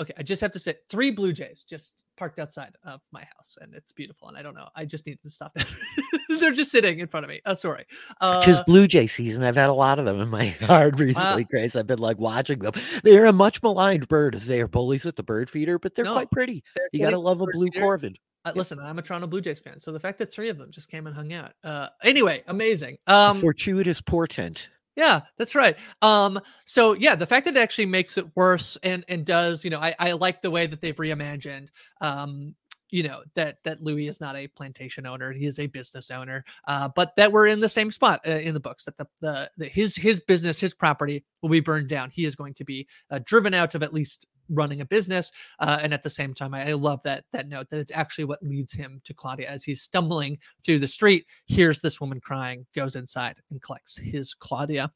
okay 0.00 0.12
i 0.18 0.22
just 0.22 0.40
have 0.40 0.52
to 0.52 0.58
say 0.58 0.74
three 0.88 1.10
blue 1.10 1.32
jays 1.32 1.64
just 1.68 2.02
parked 2.16 2.38
outside 2.38 2.74
of 2.84 3.00
my 3.12 3.22
house 3.36 3.56
and 3.60 3.74
it's 3.74 3.92
beautiful 3.92 4.28
and 4.28 4.36
i 4.36 4.42
don't 4.42 4.54
know 4.54 4.68
i 4.76 4.84
just 4.84 5.06
need 5.06 5.20
to 5.22 5.30
stop 5.30 5.52
that 5.54 5.66
they're 6.40 6.52
just 6.52 6.70
sitting 6.70 6.98
in 7.00 7.06
front 7.06 7.24
of 7.24 7.30
me 7.30 7.40
oh 7.46 7.54
sorry 7.54 7.84
Because 8.20 8.58
uh, 8.58 8.64
Blue 8.64 8.86
Jay 8.86 9.06
season, 9.06 9.42
I've 9.42 9.56
had 9.56 9.68
a 9.68 9.74
lot 9.74 9.98
of 9.98 10.04
them 10.04 10.20
in 10.20 10.28
my 10.28 10.54
yard 10.60 11.00
recently, 11.00 11.44
Grace. 11.44 11.74
I've 11.76 11.86
been 11.88 11.98
like 11.98 12.18
watching 12.18 12.60
them. 12.60 12.72
They're 13.02 13.26
a 13.26 13.32
much 13.32 13.62
maligned 13.62 14.06
bird 14.08 14.34
as 14.34 14.46
they 14.46 14.60
are 14.60 14.68
bullies 14.68 15.06
at 15.06 15.16
the 15.16 15.22
bird 15.22 15.50
feeder, 15.50 15.78
but 15.78 15.94
they're 15.94 16.04
No, 16.04 16.12
quite 16.12 16.30
pretty. 16.30 16.62
they're 16.76 16.88
You 16.92 17.00
gotta 17.00 17.18
love 17.18 17.40
a 17.40 17.46
blue 17.52 17.66
feeder. 17.72 17.84
corvid. 17.84 18.14
Uh, 18.44 18.52
listen, 18.54 18.78
I'm 18.78 18.98
a 18.98 19.02
Toronto 19.02 19.26
Blue 19.26 19.40
Jays 19.40 19.60
fan, 19.60 19.78
so 19.80 19.92
the 19.92 20.00
fact 20.00 20.18
that 20.18 20.32
three 20.32 20.48
of 20.48 20.56
them 20.58 20.70
just 20.70 20.88
came 20.88 21.06
and 21.06 21.14
hung 21.14 21.32
out. 21.32 21.52
Uh, 21.62 21.88
anyway, 22.02 22.42
amazing. 22.46 22.96
A 23.06 23.14
Um, 23.14 23.38
fortuitous 23.40 24.00
portent. 24.00 24.68
yeah, 24.96 25.20
that's 25.36 25.54
right. 25.54 25.76
Um, 26.02 26.40
so 26.64 26.94
yeah, 26.94 27.14
the 27.14 27.26
fact 27.26 27.44
that 27.44 27.56
it 27.56 27.60
actually 27.60 27.86
makes 27.86 28.16
it 28.16 28.24
worse 28.36 28.78
and 28.82 29.04
and 29.08 29.24
does, 29.26 29.62
you 29.64 29.70
know, 29.70 29.78
I 29.80 29.94
I 29.98 30.12
like 30.12 30.40
the 30.42 30.50
way 30.50 30.66
that 30.66 30.80
they've 30.80 30.96
reimagined. 30.96 31.68
Um, 32.00 32.54
you 32.92 33.04
know 33.04 33.22
that 33.36 33.58
that 33.64 33.80
Louis 33.82 34.08
is 34.08 34.20
not 34.20 34.34
a 34.36 34.48
plantation 34.48 35.06
owner; 35.06 35.30
he 35.32 35.46
is 35.46 35.58
a 35.60 35.66
business 35.68 36.10
owner. 36.10 36.42
Uh, 36.66 36.88
but 36.96 37.14
that 37.16 37.30
we're 37.30 37.46
in 37.46 37.60
the 37.60 37.68
same 37.68 37.90
spot 37.90 38.20
uh, 38.26 38.30
in 38.32 38.52
the 38.54 38.58
books. 38.58 38.84
That 38.86 38.96
the, 38.96 39.06
the 39.20 39.50
the 39.58 39.66
his 39.66 39.94
his 39.94 40.18
business, 40.18 40.58
his 40.58 40.74
property 40.74 41.24
will 41.42 41.50
be 41.50 41.60
burned 41.60 41.88
down. 41.88 42.10
He 42.10 42.24
is 42.24 42.34
going 42.34 42.54
to 42.54 42.64
be 42.64 42.88
uh, 43.10 43.20
driven 43.24 43.54
out 43.54 43.74
of 43.76 43.82
at 43.84 43.92
least 43.94 44.26
running 44.50 44.80
a 44.80 44.86
business. 44.86 45.30
Uh, 45.58 45.78
and 45.82 45.94
at 45.94 46.02
the 46.02 46.10
same 46.10 46.34
time, 46.34 46.54
I, 46.54 46.70
I 46.70 46.72
love 46.72 47.02
that 47.04 47.24
that 47.32 47.48
note 47.48 47.68
that 47.70 47.80
it's 47.80 47.92
actually 47.92 48.24
what 48.24 48.42
leads 48.42 48.72
him 48.72 49.00
to 49.04 49.14
Claudia 49.14 49.48
as 49.48 49.64
he's 49.64 49.82
stumbling 49.82 50.38
through 50.64 50.78
the 50.80 50.88
street. 50.88 51.24
Hears 51.46 51.80
this 51.80 52.00
woman 52.00 52.20
crying, 52.20 52.66
goes 52.74 52.96
inside 52.96 53.38
and 53.50 53.62
collects 53.62 53.96
his 53.96 54.34
Claudia. 54.34 54.92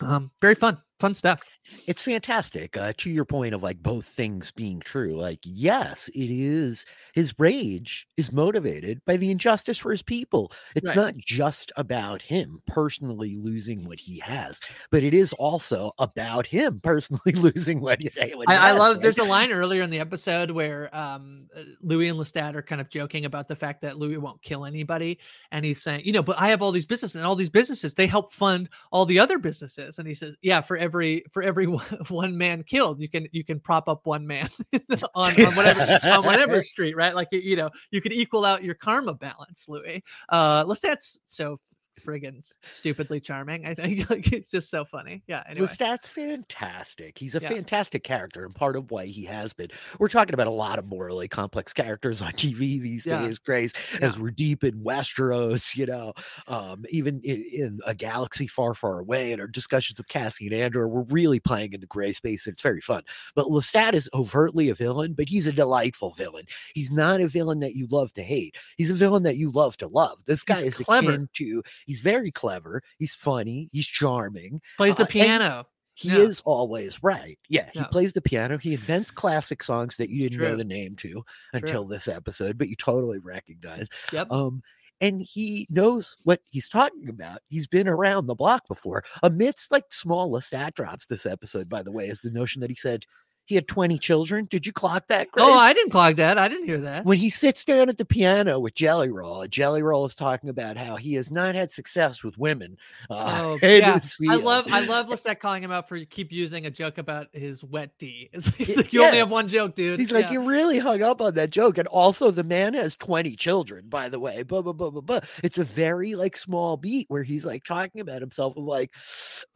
Um, 0.00 0.30
very 0.40 0.54
fun, 0.54 0.78
fun 0.98 1.14
stuff. 1.14 1.40
It's 1.86 2.02
fantastic. 2.02 2.76
Uh, 2.78 2.94
to 2.96 3.10
your 3.10 3.26
point 3.26 3.54
of 3.54 3.62
like 3.62 3.82
both 3.82 4.06
things 4.06 4.50
being 4.50 4.80
true, 4.80 5.20
like, 5.20 5.40
yes, 5.44 6.08
it 6.14 6.30
is 6.30 6.86
his 7.12 7.34
rage 7.38 8.06
is 8.16 8.32
motivated 8.32 9.02
by 9.04 9.18
the 9.18 9.30
injustice 9.30 9.76
for 9.76 9.90
his 9.90 10.00
people. 10.02 10.50
It's 10.74 10.86
Right. 10.86 10.96
not 10.96 11.16
just 11.18 11.70
about 11.76 12.22
him 12.22 12.62
personally 12.66 13.36
losing 13.36 13.84
what 13.86 13.98
he 13.98 14.18
has, 14.20 14.60
but 14.90 15.02
it 15.02 15.12
is 15.12 15.34
also 15.34 15.92
about 15.98 16.46
him 16.46 16.80
personally 16.82 17.32
losing 17.34 17.80
what 17.80 18.02
he, 18.02 18.08
what 18.34 18.48
he 18.48 18.54
I, 18.56 18.70
I 18.70 18.72
love. 18.72 18.96
right? 18.96 19.02
There's 19.02 19.18
a 19.18 19.24
line 19.24 19.52
earlier 19.52 19.82
in 19.82 19.90
the 19.90 20.00
episode 20.00 20.50
where 20.50 20.88
um, 20.96 21.48
uh, 21.54 21.60
Louis 21.82 22.08
and 22.08 22.18
Lestat 22.18 22.54
are 22.54 22.62
kind 22.62 22.80
of 22.80 22.88
joking 22.88 23.26
about 23.26 23.46
the 23.46 23.56
fact 23.56 23.82
that 23.82 23.98
Louis 23.98 24.16
won't 24.16 24.40
kill 24.40 24.64
anybody, 24.64 25.18
and 25.52 25.66
he's 25.66 25.82
saying, 25.82 26.02
you 26.06 26.12
know, 26.12 26.22
but 26.22 26.38
I 26.38 26.48
have 26.48 26.62
all 26.62 26.72
these 26.72 26.86
businesses, 26.86 27.16
and 27.16 27.26
all 27.26 27.36
these 27.36 27.50
businesses 27.50 27.92
they 27.92 28.06
help 28.06 28.32
fund 28.32 28.70
all 28.90 29.04
the 29.04 29.18
other 29.18 29.36
businesses, 29.38 29.98
and 29.98 30.08
he 30.08 30.14
says, 30.14 30.34
yeah, 30.40 30.62
for 30.62 30.78
every 30.78 30.87
for 31.30 31.42
every 31.42 31.66
one, 32.08 32.36
man 32.36 32.62
killed, 32.62 33.00
you 33.00 33.08
can 33.08 33.28
you 33.32 33.44
can 33.44 33.60
prop 33.60 33.88
up 33.88 34.06
one 34.06 34.26
man 34.26 34.48
on, 35.14 35.40
on 35.40 35.54
whatever 35.56 35.98
on 36.02 36.24
whatever 36.24 36.62
street, 36.62 36.96
right? 36.96 37.14
Like 37.14 37.28
you, 37.32 37.40
you 37.40 37.56
know, 37.56 37.70
you 37.90 38.00
could 38.00 38.12
equal 38.12 38.44
out 38.44 38.64
your 38.64 38.74
karma 38.74 39.14
balance, 39.14 39.66
Louis. 39.68 40.02
Uh, 40.28 40.64
Lestat's 40.64 41.18
so 41.26 41.60
friggin' 41.98 42.44
stupidly 42.70 43.20
charming. 43.20 43.66
I 43.66 43.74
think 43.74 44.08
like 44.10 44.32
it's 44.32 44.50
just 44.50 44.70
so 44.70 44.84
funny. 44.84 45.22
Yeah. 45.26 45.42
Anyway. 45.48 45.66
Lestat's 45.66 46.08
fantastic. 46.08 47.18
He's 47.18 47.34
a 47.34 47.40
Yeah. 47.40 47.48
fantastic 47.50 48.04
character, 48.04 48.44
and 48.44 48.54
part 48.54 48.76
of 48.76 48.90
why 48.90 49.06
he 49.06 49.24
has 49.24 49.52
been. 49.52 49.68
We're 49.98 50.08
talking 50.08 50.34
about 50.34 50.46
a 50.46 50.50
lot 50.52 50.78
of 50.78 50.86
morally 50.86 51.28
complex 51.28 51.72
characters 51.72 52.22
on 52.22 52.32
TV 52.34 52.80
these 52.80 53.06
Yeah. 53.06 53.22
days, 53.22 53.38
Grace, 53.38 53.72
Yeah. 53.94 54.06
as 54.08 54.18
we're 54.18 54.30
deep 54.30 54.64
in 54.64 54.82
Westeros, 54.84 55.76
you 55.76 55.86
know, 55.86 56.12
um, 56.46 56.84
even 56.90 57.20
in, 57.22 57.42
in 57.52 57.80
a 57.86 57.94
galaxy 57.94 58.46
far, 58.46 58.74
far 58.74 58.98
away, 59.00 59.32
and 59.32 59.40
our 59.40 59.46
discussions 59.46 59.98
of 59.98 60.08
Cassian 60.08 60.52
Andor, 60.52 60.88
we're 60.88 61.02
really 61.02 61.40
playing 61.40 61.72
in 61.72 61.80
the 61.80 61.86
gray 61.86 62.12
space, 62.12 62.46
and 62.46 62.54
it's 62.54 62.62
very 62.62 62.80
fun. 62.80 63.02
But 63.34 63.46
Lestat 63.46 63.94
is 63.94 64.08
overtly 64.14 64.68
a 64.68 64.74
villain, 64.74 65.14
but 65.14 65.28
he's 65.28 65.46
a 65.46 65.52
delightful 65.52 66.12
villain. 66.12 66.44
He's 66.74 66.90
not 66.90 67.20
a 67.20 67.28
villain 67.28 67.60
that 67.60 67.74
you 67.74 67.86
love 67.90 68.12
to 68.14 68.22
hate. 68.22 68.56
He's 68.76 68.90
a 68.90 68.94
villain 68.94 69.22
that 69.24 69.36
you 69.36 69.50
love 69.50 69.76
to 69.78 69.88
love. 69.88 70.24
This 70.24 70.44
guy 70.44 70.62
He's 70.62 70.78
is 70.80 70.86
clever. 70.86 71.10
akin 71.12 71.28
to. 71.34 71.62
He's 71.88 72.02
very 72.02 72.30
clever. 72.30 72.82
He's 72.98 73.14
funny. 73.14 73.70
He's 73.72 73.86
charming. 73.86 74.60
Plays 74.76 74.96
the 74.96 75.04
uh, 75.04 75.06
piano. 75.06 75.66
He 75.94 76.10
is 76.10 76.40
always 76.44 77.02
right. 77.02 77.38
Yeah, 77.48 77.70
he 77.72 77.82
plays 77.84 78.12
the 78.12 78.20
piano. 78.20 78.56
He 78.56 78.74
invents 78.74 79.10
classic 79.10 79.64
songs 79.64 79.96
that 79.96 80.10
you 80.10 80.28
didn't 80.28 80.42
know 80.42 80.54
the 80.54 80.62
name 80.62 80.94
to 80.96 81.24
until 81.52 81.86
this 81.86 82.06
episode, 82.06 82.56
but 82.56 82.68
you 82.68 82.76
totally 82.76 83.18
recognize. 83.18 83.88
Yep. 84.12 84.30
Um, 84.30 84.62
and 85.00 85.22
he 85.22 85.66
knows 85.70 86.16
what 86.24 86.40
he's 86.50 86.68
talking 86.68 87.08
about. 87.08 87.40
He's 87.48 87.66
been 87.66 87.88
around 87.88 88.26
the 88.26 88.34
block 88.34 88.68
before. 88.68 89.02
Amidst 89.22 89.72
like 89.72 89.84
small 89.90 90.30
Lestat 90.30 90.74
drops 90.74 91.06
this 91.06 91.26
episode, 91.26 91.68
by 91.68 91.82
the 91.82 91.92
way, 91.92 92.08
is 92.08 92.20
the 92.20 92.30
notion 92.30 92.60
that 92.60 92.70
he 92.70 92.76
said 92.76 93.04
he 93.48 93.54
had 93.54 93.66
20 93.66 93.98
children. 93.98 94.46
Did 94.50 94.66
you 94.66 94.72
clock 94.72 95.08
that? 95.08 95.28
Oh, 95.38 95.54
I 95.54 95.72
didn't 95.72 95.90
clog 95.90 96.16
that. 96.16 96.36
I 96.36 96.48
didn't 96.48 96.66
hear 96.66 96.78
that. 96.80 97.06
When 97.06 97.16
he 97.16 97.30
sits 97.30 97.64
down 97.64 97.88
at 97.88 97.96
the 97.96 98.04
piano 98.04 98.58
with 98.60 98.74
Jelly 98.74 99.08
Roll, 99.08 99.46
Jelly 99.46 99.82
Roll 99.82 100.04
is 100.04 100.14
talking 100.14 100.50
about 100.50 100.76
how 100.76 100.96
he 100.96 101.14
has 101.14 101.30
not 101.30 101.54
had 101.54 101.72
success 101.72 102.22
with 102.22 102.36
women. 102.36 102.76
Uh, 103.08 103.36
Oh, 103.40 103.58
yeah. 103.66 103.98
I 104.28 104.34
love 104.36 104.66
I 104.70 104.80
love 104.84 105.06
Lestat 105.08 105.38
calling 105.40 105.62
him 105.62 105.72
out 105.72 105.88
for 105.88 105.98
keep 106.04 106.30
using 106.30 106.66
a 106.66 106.70
joke 106.70 106.98
about 106.98 107.28
his 107.32 107.64
wet 107.64 107.90
D. 107.98 108.28
It's 108.34 108.46
like, 108.58 108.76
like, 108.76 108.92
you 108.92 109.02
only 109.02 109.18
have 109.18 109.30
one 109.30 109.48
joke, 109.48 109.74
dude. 109.74 109.98
He's 109.98 110.12
like, 110.12 110.26
Yeah. 110.26 110.32
you 110.32 110.42
really 110.48 110.78
hung 110.78 111.02
up 111.02 111.20
on 111.22 111.34
that 111.34 111.50
joke. 111.50 111.78
And 111.78 111.88
also, 111.88 112.30
the 112.30 112.44
man 112.44 112.74
has 112.74 112.94
20 112.96 113.34
children, 113.36 113.88
by 113.88 114.08
the 114.10 114.18
way. 114.20 114.42
Blah, 114.42 114.60
blah, 114.62 114.72
blah, 114.74 114.90
blah, 114.90 115.00
blah. 115.00 115.20
It's 115.42 115.58
a 115.58 115.64
very 115.64 116.14
like 116.14 116.36
small 116.36 116.76
beat 116.76 117.06
where 117.08 117.22
he's 117.22 117.44
like 117.46 117.64
talking 117.64 118.00
about 118.02 118.20
himself 118.20 118.56
of 118.56 118.64
like, 118.64 118.92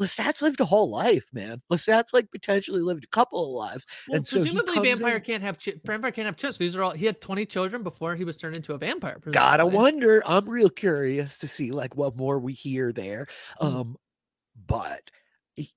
Lestat's 0.00 0.40
lived 0.42 0.60
a 0.60 0.64
whole 0.64 0.88
life, 0.88 1.26
man. 1.32 1.60
Lestat's 1.70 2.12
like 2.14 2.30
potentially 2.30 2.80
lived 2.80 3.04
a 3.04 3.08
couple 3.08 3.42
of 3.44 3.50
lives. 3.68 3.81
Well, 4.08 4.16
and 4.18 4.26
presumably 4.26 4.74
comes 4.74 4.88
vampire 4.88 5.16
in- 5.16 5.22
can't 5.22 5.42
have 5.42 5.58
chi- 5.58 5.74
vampire 5.84 6.10
can't 6.10 6.26
have 6.26 6.36
children. 6.36 6.54
So 6.54 6.64
these 6.64 6.76
are 6.76 6.82
all 6.82 6.90
he 6.90 7.06
had 7.06 7.20
20 7.20 7.46
children 7.46 7.82
before 7.82 8.14
he 8.14 8.24
was 8.24 8.36
turned 8.36 8.56
into 8.56 8.74
a 8.74 8.78
vampire. 8.78 9.18
Gotta 9.30 9.66
wonder. 9.66 10.22
I'm 10.26 10.48
real 10.48 10.70
curious 10.70 11.38
to 11.38 11.48
see 11.48 11.70
like 11.70 11.96
what 11.96 12.16
more 12.16 12.38
we 12.38 12.52
hear 12.52 12.92
there. 12.92 13.26
Mm. 13.60 13.66
Um, 13.66 13.96
but 14.66 15.10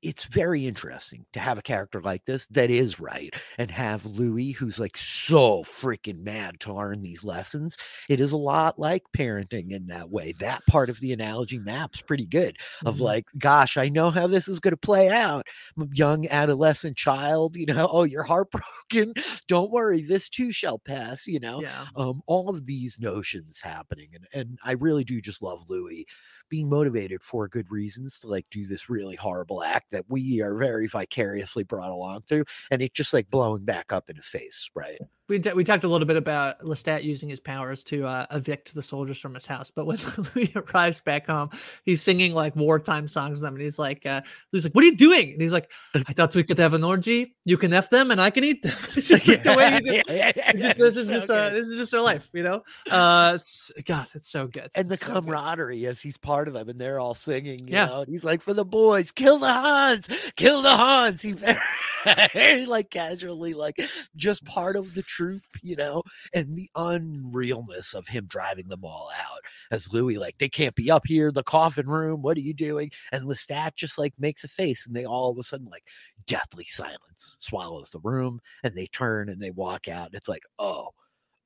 it's 0.02 0.26
very 0.26 0.66
interesting 0.68 1.26
to 1.34 1.40
have 1.40 1.58
a 1.58 1.64
character 1.64 2.02
like 2.02 2.24
this 2.26 2.46
that 2.48 2.70
is 2.70 3.00
right 3.00 3.36
and 3.58 3.70
have 3.70 4.06
Louis 4.06 4.52
who's 4.52 4.80
like 4.80 4.96
so 4.96 5.64
freaking 5.64 6.24
mad 6.24 6.60
to 6.62 6.74
learn 6.74 7.02
these 7.02 7.24
lessons. 7.24 7.78
It 8.10 8.20
is 8.20 8.32
a 8.32 8.38
lot 8.38 8.80
like 8.80 9.04
parenting 9.16 9.72
in 9.72 9.88
that 9.88 10.10
way. 10.10 10.34
That 10.40 10.66
part 10.68 10.90
of 10.90 11.02
the 11.02 11.12
analogy 11.12 11.60
maps 11.60 12.02
pretty 12.02 12.26
good 12.26 12.58
of 12.86 12.96
mm-hmm. 12.96 13.04
like, 13.04 13.26
gosh, 13.38 13.76
I 13.76 13.90
know 13.90 14.10
how 14.10 14.28
this 14.28 14.48
is 14.48 14.62
going 14.62 14.72
to 14.72 14.78
play 14.78 15.10
out. 15.10 15.46
Young 15.94 16.28
adolescent 16.30 16.96
child, 16.96 17.58
you 17.58 17.66
know, 17.66 17.90
oh, 17.92 18.04
you're 18.04 18.24
heartbroken. 18.24 19.14
Don't 19.48 19.72
worry, 19.72 20.02
this 20.02 20.30
too 20.30 20.52
shall 20.52 20.80
pass, 20.80 21.28
you 21.28 21.40
know. 21.40 21.62
Yeah. 21.62 21.88
Um, 21.98 22.22
all 22.28 22.50
of 22.50 22.66
these 22.66 22.98
notions 23.00 23.60
happening. 23.62 24.10
And 24.14 24.26
and 24.34 24.60
I 24.64 24.74
really 24.74 25.04
do 25.04 25.20
just 25.20 25.42
love 25.42 25.66
Louis 25.68 26.06
being 26.50 26.70
motivated 26.70 27.24
for 27.24 27.48
good 27.48 27.70
reasons 27.70 28.20
to 28.20 28.28
like 28.28 28.46
do 28.52 28.68
this 28.68 28.90
really 28.90 29.16
horrible 29.16 29.64
act 29.64 29.92
that 29.92 30.06
we 30.08 30.42
are 30.42 30.56
very 30.56 30.88
vicariously 30.88 31.64
brought 31.64 31.92
along 31.92 32.22
through 32.28 32.44
and 32.72 32.82
it 32.82 32.94
just 32.94 33.14
like 33.14 33.30
blowing 33.30 33.64
back 33.64 33.92
up 33.92 34.10
in 34.10 34.16
his 34.16 34.28
face 34.28 34.70
right 34.76 35.00
we, 35.28 35.40
we 35.56 35.64
talked 35.64 35.84
a 35.84 35.88
little 35.88 36.08
bit 36.08 36.18
about 36.18 36.60
lestat 36.60 37.04
using 37.04 37.30
his 37.30 37.40
powers 37.40 37.84
to 37.84 38.06
uh, 38.06 38.26
evict 38.32 38.74
the 38.74 38.82
soldiers 38.82 39.18
from 39.18 39.34
his 39.34 39.46
house 39.46 39.72
but 39.72 39.86
when 39.86 39.98
louis 40.36 40.52
arrives 40.56 41.00
back 41.00 41.28
home 41.28 41.50
he's 41.84 42.02
singing 42.02 42.34
like 42.34 42.56
wartime 42.56 43.08
songs 43.08 43.40
to 43.40 43.42
them 43.42 43.56
and 43.56 43.64
he's 43.64 43.80
like 43.80 44.06
uh 44.06 44.22
he's 44.52 44.64
like 44.64 44.74
what 44.74 44.84
are 44.84 44.88
you 44.88 44.96
doing 44.96 45.32
and 45.32 45.42
he's 45.42 45.54
like 45.54 45.72
i 45.96 46.14
thought 46.14 46.36
we 46.36 46.44
could 46.44 46.58
have 46.58 46.74
an 46.74 46.84
orgy 46.84 47.36
you 47.46 47.58
can 47.58 47.74
f 47.74 47.90
them 47.90 48.12
and 48.12 48.22
i 48.22 48.30
can 48.30 48.44
eat 48.44 48.62
them 48.62 48.76
it's 48.96 49.08
just 49.08 49.28
like 49.28 49.44
the 49.44 49.54
way 49.54 49.74
you 49.74 49.80
do 49.82 50.02
yeah, 50.14 50.32
yeah, 50.36 50.52
yeah, 50.56 50.74
this 50.74 50.98
is 50.98 51.08
so 51.08 51.14
just 51.14 51.30
uh, 51.30 51.50
this 51.50 51.68
is 51.68 51.78
just 51.78 51.94
our 51.94 52.02
life 52.02 52.30
you 52.34 52.44
know 52.44 52.64
uh 52.92 53.34
it's 53.36 53.72
god 53.86 54.08
it's 54.14 54.30
so 54.30 54.48
good 54.48 54.70
and 54.76 54.90
the 54.90 54.98
so 54.98 55.06
camaraderie 55.06 55.82
good. 55.82 55.88
as 55.88 56.02
he's 56.02 56.18
part 56.18 56.48
of 56.48 56.54
them, 56.54 56.70
and 56.70 56.80
they're 56.80 57.00
all 57.00 57.14
singing. 57.14 57.68
yeah, 57.68 57.86
know? 57.86 58.02
And 58.02 58.10
he's 58.10 58.24
like, 58.24 58.42
"For 58.42 58.54
the 58.54 58.66
boys, 58.66 59.12
kill 59.12 59.40
the 59.40 59.52
Hans, 59.52 60.08
kill 60.36 60.62
the 60.62 60.72
Hans." 60.72 61.22
He 61.22 61.34
very, 61.34 62.66
like 62.66 62.90
casually, 62.90 63.54
like 63.54 63.80
just 64.16 64.44
part 64.46 64.76
of 64.76 64.94
the 64.94 65.04
troop, 65.16 65.44
you 65.62 65.76
know, 65.76 66.04
and 66.34 66.56
the 66.56 66.70
unrealness 66.76 67.94
of 67.94 68.08
him 68.08 68.26
driving 68.28 68.68
them 68.68 68.84
all 68.84 69.10
out 69.18 69.40
as 69.72 69.92
Louis, 69.94 70.18
like, 70.18 70.38
they 70.38 70.50
can't 70.50 70.76
be 70.76 70.92
up 70.92 71.04
here, 71.06 71.32
the 71.32 71.44
coffin 71.44 71.88
room. 71.88 72.22
What 72.22 72.38
are 72.38 72.42
you 72.42 72.54
doing? 72.54 72.92
And 73.12 73.26
Lestat 73.26 73.76
just 73.76 73.98
like 73.98 74.14
makes 74.20 74.44
a 74.44 74.48
face, 74.48 74.86
and 74.86 74.96
they 74.96 75.06
all 75.06 75.32
of 75.32 75.38
a 75.38 75.44
sudden 75.44 75.68
like 75.72 75.88
deathly 76.28 76.66
silence 76.66 77.38
swallows 77.40 77.90
the 77.90 78.00
room, 78.00 78.40
and 78.64 78.76
they 78.76 78.88
turn 78.88 79.30
and 79.30 79.42
they 79.42 79.52
walk 79.52 79.88
out. 79.88 80.08
And 80.08 80.16
it's 80.16 80.30
like, 80.30 80.44
oh 80.60 80.90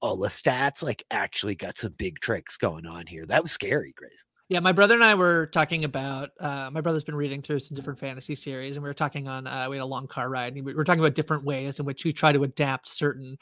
oh, 0.02 0.18
Lestat's 0.18 0.82
like 0.84 1.04
actually 1.12 1.56
got 1.56 1.78
some 1.78 1.94
big 1.98 2.20
tricks 2.20 2.58
going 2.58 2.86
on 2.86 3.06
here. 3.06 3.26
That 3.26 3.42
was 3.42 3.52
scary, 3.52 3.94
Grace. 3.96 4.26
Yeah, 4.50 4.62
my 4.62 4.72
brother 4.72 4.96
and 4.96 5.04
I 5.04 5.14
were 5.14 5.46
talking 5.46 5.84
about. 5.86 6.32
Uh, 6.40 6.72
my 6.74 6.82
brother's 6.82 7.04
been 7.04 7.14
reading 7.14 7.40
through 7.40 7.60
some 7.60 7.76
different 7.76 8.00
fantasy 8.00 8.34
series, 8.34 8.76
and 8.76 8.84
we 8.84 8.90
were 8.90 8.96
talking 8.96 9.28
on. 9.28 9.46
Uh, 9.46 9.68
we 9.70 9.76
had 9.76 9.84
a 9.84 9.86
long 9.86 10.08
car 10.08 10.28
ride, 10.28 10.56
and 10.56 10.66
we 10.66 10.74
were 10.74 10.84
talking 10.84 11.02
about 11.02 11.14
different 11.14 11.44
ways 11.44 11.78
in 11.78 11.86
which 11.86 12.04
you 12.04 12.12
try 12.12 12.32
to 12.32 12.42
adapt 12.42 12.90
certain, 12.90 13.38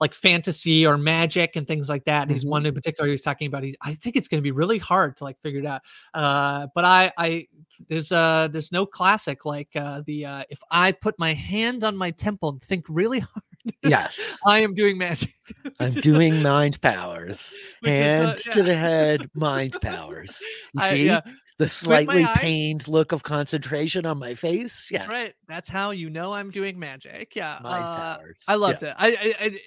like 0.00 0.16
fantasy 0.16 0.84
or 0.84 0.98
magic 0.98 1.54
and 1.54 1.68
things 1.68 1.88
like 1.88 2.04
that. 2.06 2.22
And 2.22 2.32
he's 2.32 2.44
one 2.44 2.66
in 2.66 2.70
mm-hmm. 2.70 2.74
particular 2.74 3.06
he 3.06 3.12
was 3.12 3.20
talking 3.20 3.46
about. 3.46 3.62
He, 3.62 3.76
I 3.82 3.94
think 3.94 4.16
it's 4.16 4.26
going 4.26 4.40
to 4.40 4.42
be 4.42 4.50
really 4.50 4.78
hard 4.78 5.16
to 5.18 5.24
like 5.24 5.40
figure 5.42 5.60
it 5.60 5.66
out. 5.66 5.82
Uh, 6.12 6.66
but 6.74 6.84
I, 6.84 7.12
I 7.16 7.46
there's 7.88 8.10
uh 8.10 8.48
there's 8.50 8.72
no 8.72 8.84
classic 8.84 9.44
like 9.44 9.68
uh, 9.76 10.02
the 10.06 10.26
uh, 10.26 10.42
if 10.50 10.58
I 10.72 10.90
put 10.90 11.16
my 11.20 11.34
hand 11.34 11.84
on 11.84 11.96
my 11.96 12.10
temple 12.10 12.48
and 12.50 12.60
think 12.60 12.84
really 12.88 13.20
hard 13.20 13.44
Yes. 13.82 14.18
I 14.46 14.60
am 14.60 14.74
doing 14.74 14.98
magic. 14.98 15.34
I'm 15.80 15.90
doing 16.00 16.42
mind 16.42 16.80
powers. 16.80 17.56
Hand 17.84 18.38
is, 18.38 18.46
uh, 18.46 18.50
yeah. 18.50 18.52
to 18.52 18.62
the 18.62 18.74
head, 18.74 19.30
mind 19.34 19.76
powers. 19.80 20.40
You 20.74 20.80
I, 20.80 20.94
see? 20.94 21.06
Yeah. 21.06 21.20
The 21.58 21.68
slightly 21.68 22.24
pained 22.36 22.86
look 22.86 23.10
of 23.10 23.24
concentration 23.24 24.06
on 24.06 24.18
my 24.18 24.34
face. 24.34 24.88
Yeah. 24.92 24.98
That's 24.98 25.10
right. 25.10 25.34
That's 25.48 25.68
how 25.68 25.90
you 25.90 26.08
know 26.08 26.32
I'm 26.32 26.52
doing 26.52 26.78
magic. 26.78 27.34
Yeah. 27.34 27.58
Mind 27.62 27.84
uh, 27.84 27.96
powers. 28.16 28.44
I 28.46 28.54
loved 28.54 28.82
yeah. 28.82 28.90
it. 28.90 28.96
I, 28.96 29.08
I, 29.08 29.34
I 29.46 29.58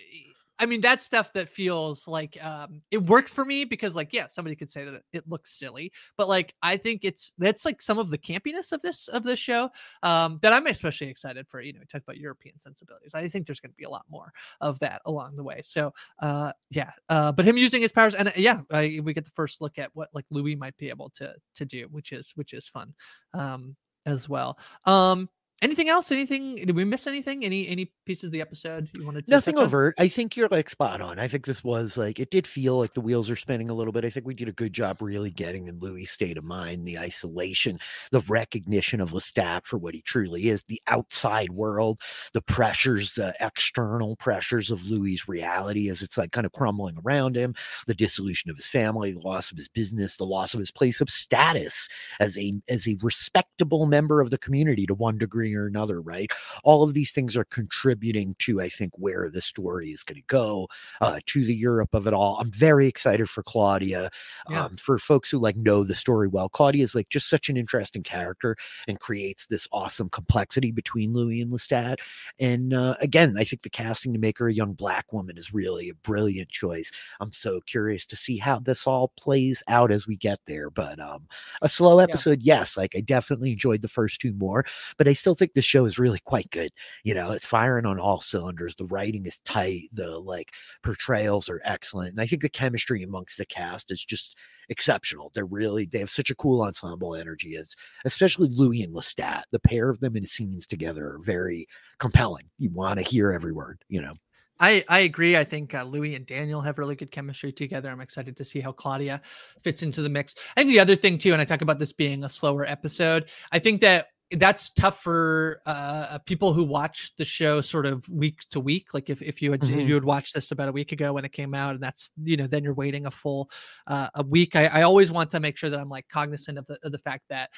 I 0.62 0.68
mean, 0.68 0.80
that's 0.80 1.04
stuff 1.04 1.34
that 1.34 1.50
feels 1.50 2.08
like 2.08 2.42
um, 2.44 2.84
it 2.92 3.02
works 3.02 3.32
for 3.32 3.44
me 3.44 3.66
because, 3.66 3.96
like, 3.96 4.14
yeah, 4.14 4.28
somebody 4.28 4.56
could 4.56 4.70
say 4.70 4.84
that 4.84 5.02
it 5.12 5.28
looks 5.28 5.58
silly, 5.58 5.92
but 6.18 6.30
like, 6.30 6.54
I 6.62 6.78
think 6.78 7.02
it's 7.04 7.34
that's 7.40 7.66
like 7.66 7.82
some 7.82 7.98
of 7.98 8.12
the 8.12 8.18
campiness 8.18 8.72
of 8.72 8.80
this 8.82 9.08
of 9.08 9.24
this 9.24 9.40
show 9.40 9.72
um, 10.04 10.38
that 10.44 10.54
I'm 10.54 10.68
especially 10.68 11.08
excited 11.08 11.48
for. 11.50 11.62
You 11.62 11.74
know, 11.74 11.80
we 11.80 11.88
talked 11.88 12.04
about 12.04 12.18
European 12.18 12.60
sensibilities. 12.60 13.16
I 13.16 13.28
think 13.28 13.48
there's 13.48 13.60
going 13.60 13.72
to 13.72 13.78
be 13.78 13.86
a 13.86 13.90
lot 13.90 14.06
more 14.08 14.32
of 14.62 14.78
that 14.80 15.02
along 15.08 15.36
the 15.36 15.44
way. 15.44 15.62
So, 15.64 15.94
uh, 16.22 16.52
yeah, 16.70 16.92
uh, 17.10 17.32
but 17.32 17.46
him 17.46 17.58
using 17.58 17.82
his 17.82 17.92
powers, 17.92 18.14
and 18.14 18.28
uh, 18.28 18.32
yeah, 18.36 18.62
we 18.72 19.14
get 19.14 19.26
the 19.26 19.32
first 19.32 19.62
look 19.62 19.80
at 19.80 19.90
what 19.94 20.10
like 20.14 20.26
Louis 20.30 20.56
might 20.56 20.78
be 20.78 20.90
able 20.90 21.10
to 21.16 21.34
to 21.56 21.66
do, 21.66 21.88
which 21.90 22.12
is 22.12 22.32
which 22.36 22.54
is 22.54 22.68
fun 22.68 22.94
um, 23.34 23.76
as 24.06 24.30
well. 24.30 24.60
Um, 24.86 25.28
anything 25.62 25.90
else? 25.90 26.12
Anything? 26.12 26.56
Did 26.56 26.76
we 26.76 26.84
miss 26.84 27.08
anything? 27.08 27.46
Any 27.46 27.68
any 27.68 27.92
pieces 28.06 28.26
of 28.26 28.32
the 28.32 28.42
episode 28.42 28.90
you 28.98 29.06
wanted 29.06 29.28
to 29.28 29.32
nothing 29.32 29.58
overt. 29.58 29.96
I 30.00 30.08
think 30.08 30.36
you're 30.36 30.48
like 30.50 30.70
spot 30.70 31.02
on. 31.02 31.20
I 31.20 31.28
think 31.28 31.46
this 31.46 31.64
was 31.64 31.98
like 31.98 32.20
it 32.20 32.32
did 32.32 32.48
feel 32.48 32.78
like 32.78 32.94
the 32.94 33.02
wheels 33.02 33.30
are 33.30 33.36
spinning 33.36 33.70
a 33.70 33.74
little 33.74 33.94
bit. 33.94 34.06
I 34.06 34.10
think 34.10 34.26
we 34.26 34.34
did 34.34 34.48
a 34.48 34.54
good 34.54 34.74
job 34.74 35.02
really 35.02 35.30
getting 35.30 35.68
in 35.68 35.80
louis 35.80 36.06
state 36.06 36.38
of 36.38 36.44
mind 36.44 36.86
the 36.86 36.98
isolation 36.98 37.80
the 38.12 38.22
recognition 38.22 39.02
of 39.02 39.12
lestat 39.12 39.66
for 39.66 39.78
what 39.78 39.94
he 39.94 40.02
truly 40.02 40.50
is 40.50 40.64
the 40.68 40.82
outside 40.88 41.52
world 41.52 42.00
the 42.34 42.42
pressures 42.42 43.14
the 43.14 43.34
external 43.40 44.16
pressures 44.16 44.72
of 44.72 44.86
Louis' 44.88 45.28
reality 45.28 45.90
as 45.90 46.02
it's 46.02 46.18
like 46.18 46.32
kind 46.32 46.46
of 46.46 46.52
crumbling 46.52 46.98
around 47.06 47.36
him 47.36 47.54
the 47.88 47.94
dissolution 47.94 48.50
of 48.50 48.58
his 48.58 48.68
family 48.68 49.12
the 49.12 49.20
loss 49.20 49.52
of 49.52 49.58
his 49.58 49.68
business 49.68 50.18
the 50.18 50.26
loss 50.26 50.54
of 50.54 50.60
his 50.60 50.72
place 50.72 51.02
of 51.02 51.10
status 51.10 51.88
as 52.20 52.38
a 52.38 52.54
as 52.70 52.88
a 52.88 52.98
respectable 53.02 53.86
member 53.86 54.22
of 54.22 54.30
the 54.30 54.38
community 54.38 54.86
to 54.86 54.94
one 54.94 55.18
degree 55.18 55.51
or 55.56 55.68
another, 55.68 56.02
right? 56.02 56.32
All 56.64 56.84
of 56.84 56.94
these 56.94 57.12
things 57.12 57.36
are 57.38 57.46
contributing 57.46 58.36
to, 58.40 58.62
I 58.62 58.70
think, 58.70 58.94
where 58.96 59.30
the 59.30 59.42
story 59.42 59.92
is 59.92 60.04
going 60.04 60.18
to 60.18 60.28
go, 60.28 60.68
uh, 61.02 61.20
to 61.28 61.46
the 61.46 61.56
Europe 61.56 61.94
of 61.94 62.08
it 62.08 62.14
all. 62.14 62.38
I'm 62.40 62.52
very 62.52 62.88
excited 62.88 63.30
for 63.30 63.44
Claudia. 63.44 64.10
Yeah. 64.50 64.66
Um, 64.66 64.78
for 64.78 64.98
folks 64.98 65.30
who 65.32 65.40
like 65.40 65.56
know 65.56 65.84
the 65.84 65.96
story 65.96 66.28
well, 66.28 66.50
Claudia 66.50 66.84
is 66.84 66.96
like 66.96 67.10
just 67.10 67.30
such 67.30 67.50
an 67.50 67.58
interesting 67.58 68.04
character 68.04 68.56
and 68.88 69.00
creates 69.00 69.46
this 69.46 69.68
awesome 69.72 70.10
complexity 70.10 70.72
between 70.72 71.14
Louis 71.14 71.42
and 71.42 71.52
Lestat. 71.52 71.98
And 72.40 72.74
uh, 72.74 72.96
again, 73.02 73.36
I 73.38 73.44
think 73.44 73.62
the 73.62 73.70
casting 73.70 74.14
to 74.14 74.20
make 74.20 74.38
her 74.40 74.48
a 74.48 74.54
young 74.54 74.74
black 74.74 75.14
woman 75.14 75.38
is 75.38 75.54
really 75.54 75.90
a 75.90 75.96
brilliant 75.96 76.50
choice. 76.50 76.92
I'm 77.20 77.34
so 77.34 77.62
curious 77.62 78.06
to 78.08 78.16
see 78.16 78.38
how 78.38 78.60
this 78.60 78.88
all 78.88 79.12
plays 79.20 79.64
out 79.68 79.92
as 79.92 80.08
we 80.08 80.18
get 80.18 80.40
there. 80.48 80.70
But 80.70 81.00
um, 81.00 81.28
a 81.62 81.70
slow 81.70 82.00
episode, 82.00 82.42
yeah. 82.42 82.60
yes, 82.60 82.78
like 82.78 82.96
I 82.96 83.02
definitely 83.02 83.52
enjoyed 83.52 83.82
the 83.82 83.88
first 83.88 84.22
two 84.22 84.34
more, 84.34 84.66
but 84.98 85.08
I 85.08 85.14
still 85.14 85.36
think 85.42 85.54
the 85.54 85.62
show 85.62 85.86
is 85.86 85.98
really 85.98 86.20
quite 86.24 86.50
good. 86.52 86.72
You 87.04 87.16
know, 87.16 87.32
it's 87.32 87.46
firing 87.46 87.88
on 87.88 88.00
all 88.00 88.22
cylinders. 88.22 88.76
The 88.76 88.86
writing 88.86 89.26
is 89.26 89.40
tight. 89.40 89.90
The 89.92 90.20
like 90.20 90.52
portrayals 90.84 91.50
are 91.50 91.62
excellent. 91.64 92.12
And 92.12 92.22
I 92.22 92.28
think 92.28 92.44
the 92.44 92.50
chemistry 92.50 93.02
amongst 93.02 93.38
the 93.38 93.46
cast 93.46 93.92
is 93.92 94.04
just 94.04 94.38
exceptional. 94.70 95.32
They're 95.34 95.46
really, 95.46 95.86
they 95.86 96.00
have 96.00 96.12
such 96.12 96.30
a 96.30 96.36
cool 96.36 96.62
ensemble 96.62 97.16
energy. 97.16 97.56
It's 97.56 97.76
especially 98.06 98.50
Louis 98.50 98.84
and 98.84 98.94
Lestat. 98.94 99.44
The 99.52 99.60
pair 99.60 99.90
of 99.90 100.00
them 100.00 100.16
in 100.16 100.26
scenes 100.26 100.68
together 100.68 101.08
are 101.08 101.20
very 101.20 101.68
compelling. 101.98 102.46
You 102.60 102.70
want 102.70 103.00
to 103.00 103.06
hear 103.06 103.32
every 103.32 103.52
word, 103.52 103.84
you 103.90 104.02
know. 104.02 104.14
I, 104.60 104.86
I 104.88 105.00
agree. 105.00 105.36
I 105.36 105.44
think 105.44 105.74
uh, 105.74 105.84
Louis 105.84 106.14
and 106.14 106.28
Daniel 106.28 106.62
have 106.62 106.78
really 106.78 106.96
good 106.96 107.10
chemistry 107.10 107.52
together. 107.52 107.90
I'm 107.90 108.00
excited 108.00 108.38
to 108.38 108.44
see 108.44 108.60
how 108.60 108.72
Claudia 108.72 109.20
fits 109.64 109.82
into 109.82 110.04
the 110.04 110.10
mix. 110.10 110.36
I 110.56 110.60
think 110.60 110.70
the 110.70 110.80
other 110.80 110.96
thing 110.96 111.18
too, 111.18 111.34
and 111.34 111.42
I 111.42 111.46
talk 111.46 111.64
about 111.64 111.80
this 111.80 111.92
being 111.92 112.24
a 112.24 112.30
slower 112.30 112.64
episode. 112.64 113.26
I 113.52 113.58
think 113.58 113.82
that 113.82 114.10
that's 114.38 114.70
tough 114.70 115.02
for 115.02 115.62
uh, 115.66 116.18
people 116.26 116.54
who 116.54 116.64
watch 116.64 117.12
the 117.18 117.26
show 117.26 117.62
sort 117.62 117.86
of 117.86 118.08
week 118.10 118.40
to 118.52 118.60
week. 118.60 118.94
Like 118.94 119.10
if, 119.10 119.22
if 119.22 119.42
you 119.42 119.52
had 119.52 119.62
mm-hmm. 119.62 119.80
you 119.82 119.94
would 119.94 120.06
watch 120.06 120.34
this 120.34 120.52
about 120.52 120.70
a 120.70 120.72
week 120.72 120.92
ago 120.92 121.14
when 121.14 121.26
it 121.26 121.32
came 121.32 121.54
out, 121.54 121.76
and 121.76 121.84
that's 121.84 122.12
you 122.24 122.38
know 122.38 122.48
then 122.48 122.64
you're 122.64 122.74
waiting 122.74 123.06
a 123.06 123.12
full 123.12 123.50
uh, 123.88 124.10
a 124.16 124.24
week. 124.24 124.56
I, 124.56 124.68
I 124.68 124.82
always 124.84 125.12
want 125.12 125.32
to 125.32 125.40
make 125.40 125.58
sure 125.58 125.70
that 125.70 125.80
I'm 125.80 125.90
like 125.90 126.08
cognizant 126.10 126.58
of 126.58 126.66
the 126.68 126.78
of 126.84 126.92
the 126.92 127.00
fact 127.00 127.24
that 127.30 127.50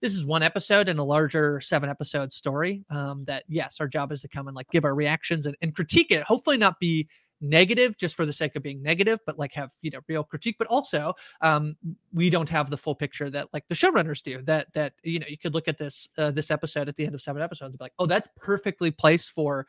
this 0.00 0.14
is 0.14 0.24
one 0.24 0.42
episode 0.42 0.88
in 0.88 0.98
a 0.98 1.04
larger 1.04 1.60
seven 1.60 1.90
episode 1.90 2.32
story. 2.32 2.84
Um, 2.90 3.24
that 3.26 3.44
yes, 3.48 3.76
our 3.80 3.88
job 3.88 4.12
is 4.12 4.22
to 4.22 4.28
come 4.28 4.48
and 4.48 4.56
like 4.56 4.70
give 4.70 4.84
our 4.84 4.94
reactions 4.94 5.46
and, 5.46 5.56
and 5.60 5.74
critique 5.74 6.10
it. 6.10 6.22
Hopefully, 6.22 6.56
not 6.56 6.78
be 6.80 7.08
negative 7.40 7.96
just 7.96 8.14
for 8.14 8.26
the 8.26 8.32
sake 8.32 8.56
of 8.56 8.62
being 8.62 8.82
negative, 8.82 9.18
but 9.26 9.38
like 9.38 9.52
have 9.52 9.70
you 9.82 9.90
know 9.90 10.00
real 10.08 10.24
critique. 10.24 10.56
But 10.58 10.68
also, 10.68 11.14
um, 11.40 11.76
we 12.12 12.30
don't 12.30 12.48
have 12.48 12.70
the 12.70 12.76
full 12.76 12.94
picture 12.94 13.30
that 13.30 13.48
like 13.52 13.66
the 13.68 13.74
showrunners 13.74 14.22
do. 14.22 14.42
That 14.42 14.72
that 14.74 14.94
you 15.02 15.18
know 15.18 15.26
you 15.28 15.38
could 15.38 15.54
look 15.54 15.68
at 15.68 15.78
this 15.78 16.08
uh, 16.18 16.30
this 16.30 16.50
episode 16.50 16.88
at 16.88 16.96
the 16.96 17.06
end 17.06 17.14
of 17.14 17.22
seven 17.22 17.42
episodes 17.42 17.70
and 17.70 17.78
be 17.78 17.84
like, 17.84 17.94
oh, 17.98 18.06
that's 18.06 18.28
perfectly 18.36 18.90
placed 18.90 19.30
for 19.30 19.66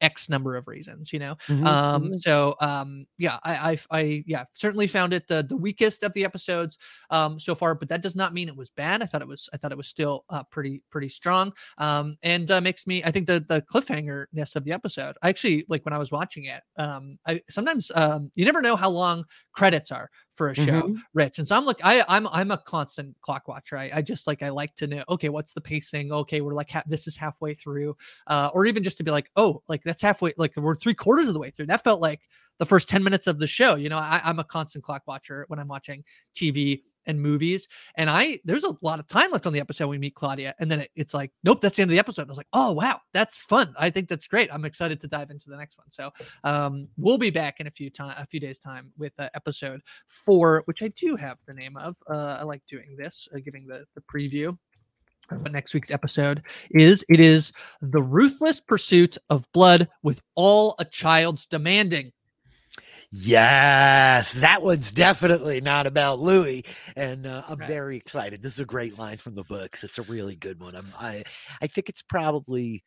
X 0.00 0.28
number 0.28 0.56
of 0.56 0.68
reasons, 0.68 1.12
you 1.12 1.18
know. 1.18 1.36
Mm-hmm, 1.48 1.66
um, 1.66 2.02
mm-hmm. 2.04 2.12
so 2.14 2.56
um, 2.60 3.06
yeah, 3.18 3.38
I, 3.44 3.78
I, 3.90 3.98
I, 3.98 4.24
yeah, 4.26 4.44
certainly 4.54 4.86
found 4.86 5.12
it 5.12 5.26
the 5.28 5.42
the 5.42 5.56
weakest 5.56 6.02
of 6.02 6.12
the 6.12 6.24
episodes 6.24 6.78
um 7.10 7.38
so 7.40 7.54
far, 7.54 7.74
but 7.74 7.88
that 7.88 8.02
does 8.02 8.16
not 8.16 8.34
mean 8.34 8.48
it 8.48 8.56
was 8.56 8.70
bad. 8.70 9.02
I 9.02 9.06
thought 9.06 9.22
it 9.22 9.28
was, 9.28 9.48
I 9.52 9.56
thought 9.56 9.72
it 9.72 9.78
was 9.78 9.88
still 9.88 10.24
uh, 10.30 10.42
pretty 10.44 10.82
pretty 10.90 11.08
strong. 11.08 11.52
Um, 11.78 12.16
and 12.22 12.50
uh, 12.50 12.60
makes 12.60 12.86
me, 12.86 13.02
I 13.04 13.10
think 13.10 13.26
the 13.26 13.40
the 13.40 13.62
cliffhangerness 13.62 14.56
of 14.56 14.64
the 14.64 14.72
episode. 14.72 15.16
I 15.22 15.28
actually 15.28 15.64
like 15.68 15.84
when 15.84 15.94
I 15.94 15.98
was 15.98 16.12
watching 16.12 16.44
it. 16.44 16.62
Um, 16.76 17.18
I 17.26 17.40
sometimes 17.48 17.90
um, 17.94 18.30
you 18.34 18.44
never 18.44 18.62
know 18.62 18.76
how 18.76 18.90
long 18.90 19.24
credits 19.52 19.90
are 19.92 20.10
for 20.36 20.50
a 20.50 20.54
show, 20.54 20.82
mm-hmm. 20.82 20.96
Rich. 21.14 21.38
And 21.38 21.48
so 21.48 21.56
I'm 21.56 21.64
like, 21.64 21.80
I, 21.82 22.04
I'm 22.08 22.26
I'm 22.28 22.50
a 22.50 22.58
constant 22.58 23.16
clock 23.22 23.48
watcher. 23.48 23.76
I, 23.76 23.90
I 23.94 24.02
just 24.02 24.26
like 24.26 24.42
I 24.42 24.50
like 24.50 24.74
to 24.76 24.86
know, 24.86 25.02
okay, 25.08 25.28
what's 25.30 25.52
the 25.52 25.60
pacing? 25.60 26.12
Okay, 26.12 26.40
we're 26.40 26.54
like 26.54 26.70
ha- 26.70 26.84
this 26.86 27.06
is 27.06 27.16
halfway 27.16 27.54
through, 27.54 27.96
uh, 28.26 28.50
or 28.52 28.66
even 28.66 28.82
just 28.82 28.98
to 28.98 29.04
be 29.04 29.10
like, 29.10 29.30
oh, 29.36 29.62
like 29.68 29.82
that's 29.82 30.02
halfway, 30.02 30.32
like 30.36 30.54
we're 30.56 30.74
three 30.74 30.94
quarters 30.94 31.28
of 31.28 31.34
the 31.34 31.40
way 31.40 31.50
through. 31.50 31.66
That 31.66 31.82
felt 31.82 32.00
like 32.00 32.20
the 32.58 32.66
first 32.66 32.88
10 32.88 33.02
minutes 33.02 33.26
of 33.26 33.38
the 33.38 33.46
show. 33.46 33.74
You 33.74 33.88
know, 33.88 33.98
I, 33.98 34.20
I'm 34.24 34.38
a 34.38 34.44
constant 34.44 34.84
clock 34.84 35.02
watcher 35.06 35.44
when 35.48 35.58
I'm 35.58 35.68
watching 35.68 36.04
TV 36.34 36.82
and 37.06 37.20
movies. 37.20 37.68
And 37.96 38.10
I 38.10 38.38
there's 38.44 38.64
a 38.64 38.76
lot 38.82 38.98
of 38.98 39.06
time 39.06 39.30
left 39.30 39.46
on 39.46 39.52
the 39.52 39.60
episode 39.60 39.88
we 39.88 39.98
meet 39.98 40.14
Claudia, 40.14 40.54
and 40.58 40.70
then 40.70 40.80
it, 40.80 40.90
it's 40.96 41.14
like, 41.14 41.32
nope, 41.44 41.60
that's 41.60 41.76
the 41.76 41.82
end 41.82 41.90
of 41.90 41.92
the 41.92 41.98
episode. 41.98 42.22
I 42.22 42.28
was 42.28 42.36
like, 42.36 42.48
oh 42.52 42.72
wow, 42.72 43.00
that's 43.12 43.42
fun. 43.42 43.74
I 43.78 43.90
think 43.90 44.08
that's 44.08 44.26
great. 44.26 44.52
I'm 44.52 44.64
excited 44.64 45.00
to 45.00 45.08
dive 45.08 45.30
into 45.30 45.50
the 45.50 45.56
next 45.56 45.78
one. 45.78 45.90
So 45.90 46.10
um, 46.44 46.88
we'll 46.96 47.18
be 47.18 47.30
back 47.30 47.60
in 47.60 47.66
a 47.66 47.70
few 47.70 47.90
time, 47.90 48.14
a 48.18 48.26
few 48.26 48.40
days 48.40 48.58
time 48.58 48.92
with 48.96 49.12
uh, 49.18 49.28
episode 49.34 49.80
four, 50.08 50.62
which 50.66 50.82
I 50.82 50.88
do 50.88 51.16
have 51.16 51.38
the 51.46 51.54
name 51.54 51.76
of. 51.76 51.96
Uh, 52.08 52.38
I 52.40 52.42
like 52.42 52.62
doing 52.66 52.96
this, 52.96 53.28
uh, 53.34 53.38
giving 53.44 53.66
the 53.66 53.84
the 53.94 54.02
preview. 54.02 54.56
But 55.28 55.52
next 55.52 55.74
week's 55.74 55.90
episode 55.90 56.42
is 56.70 57.04
it 57.08 57.18
is 57.18 57.52
the 57.82 58.02
ruthless 58.02 58.60
pursuit 58.60 59.18
of 59.28 59.50
blood 59.52 59.88
with 60.02 60.22
all 60.36 60.76
a 60.78 60.84
child's 60.84 61.46
demanding. 61.46 62.12
Yes, 63.18 64.34
that 64.34 64.60
one's 64.60 64.92
definitely 64.92 65.62
not 65.62 65.86
about 65.86 66.20
Louis, 66.20 66.64
and 66.96 67.26
uh, 67.26 67.44
I'm 67.48 67.58
right. 67.58 67.68
very 67.68 67.96
excited. 67.96 68.42
This 68.42 68.54
is 68.54 68.60
a 68.60 68.66
great 68.66 68.98
line 68.98 69.16
from 69.16 69.34
the 69.34 69.42
books. 69.44 69.84
It's 69.84 69.98
a 69.98 70.02
really 70.02 70.36
good 70.36 70.60
one. 70.60 70.76
I'm, 70.76 70.92
I 70.98 71.24
I 71.62 71.66
think 71.66 71.88
it's 71.88 72.02
probably 72.02 72.84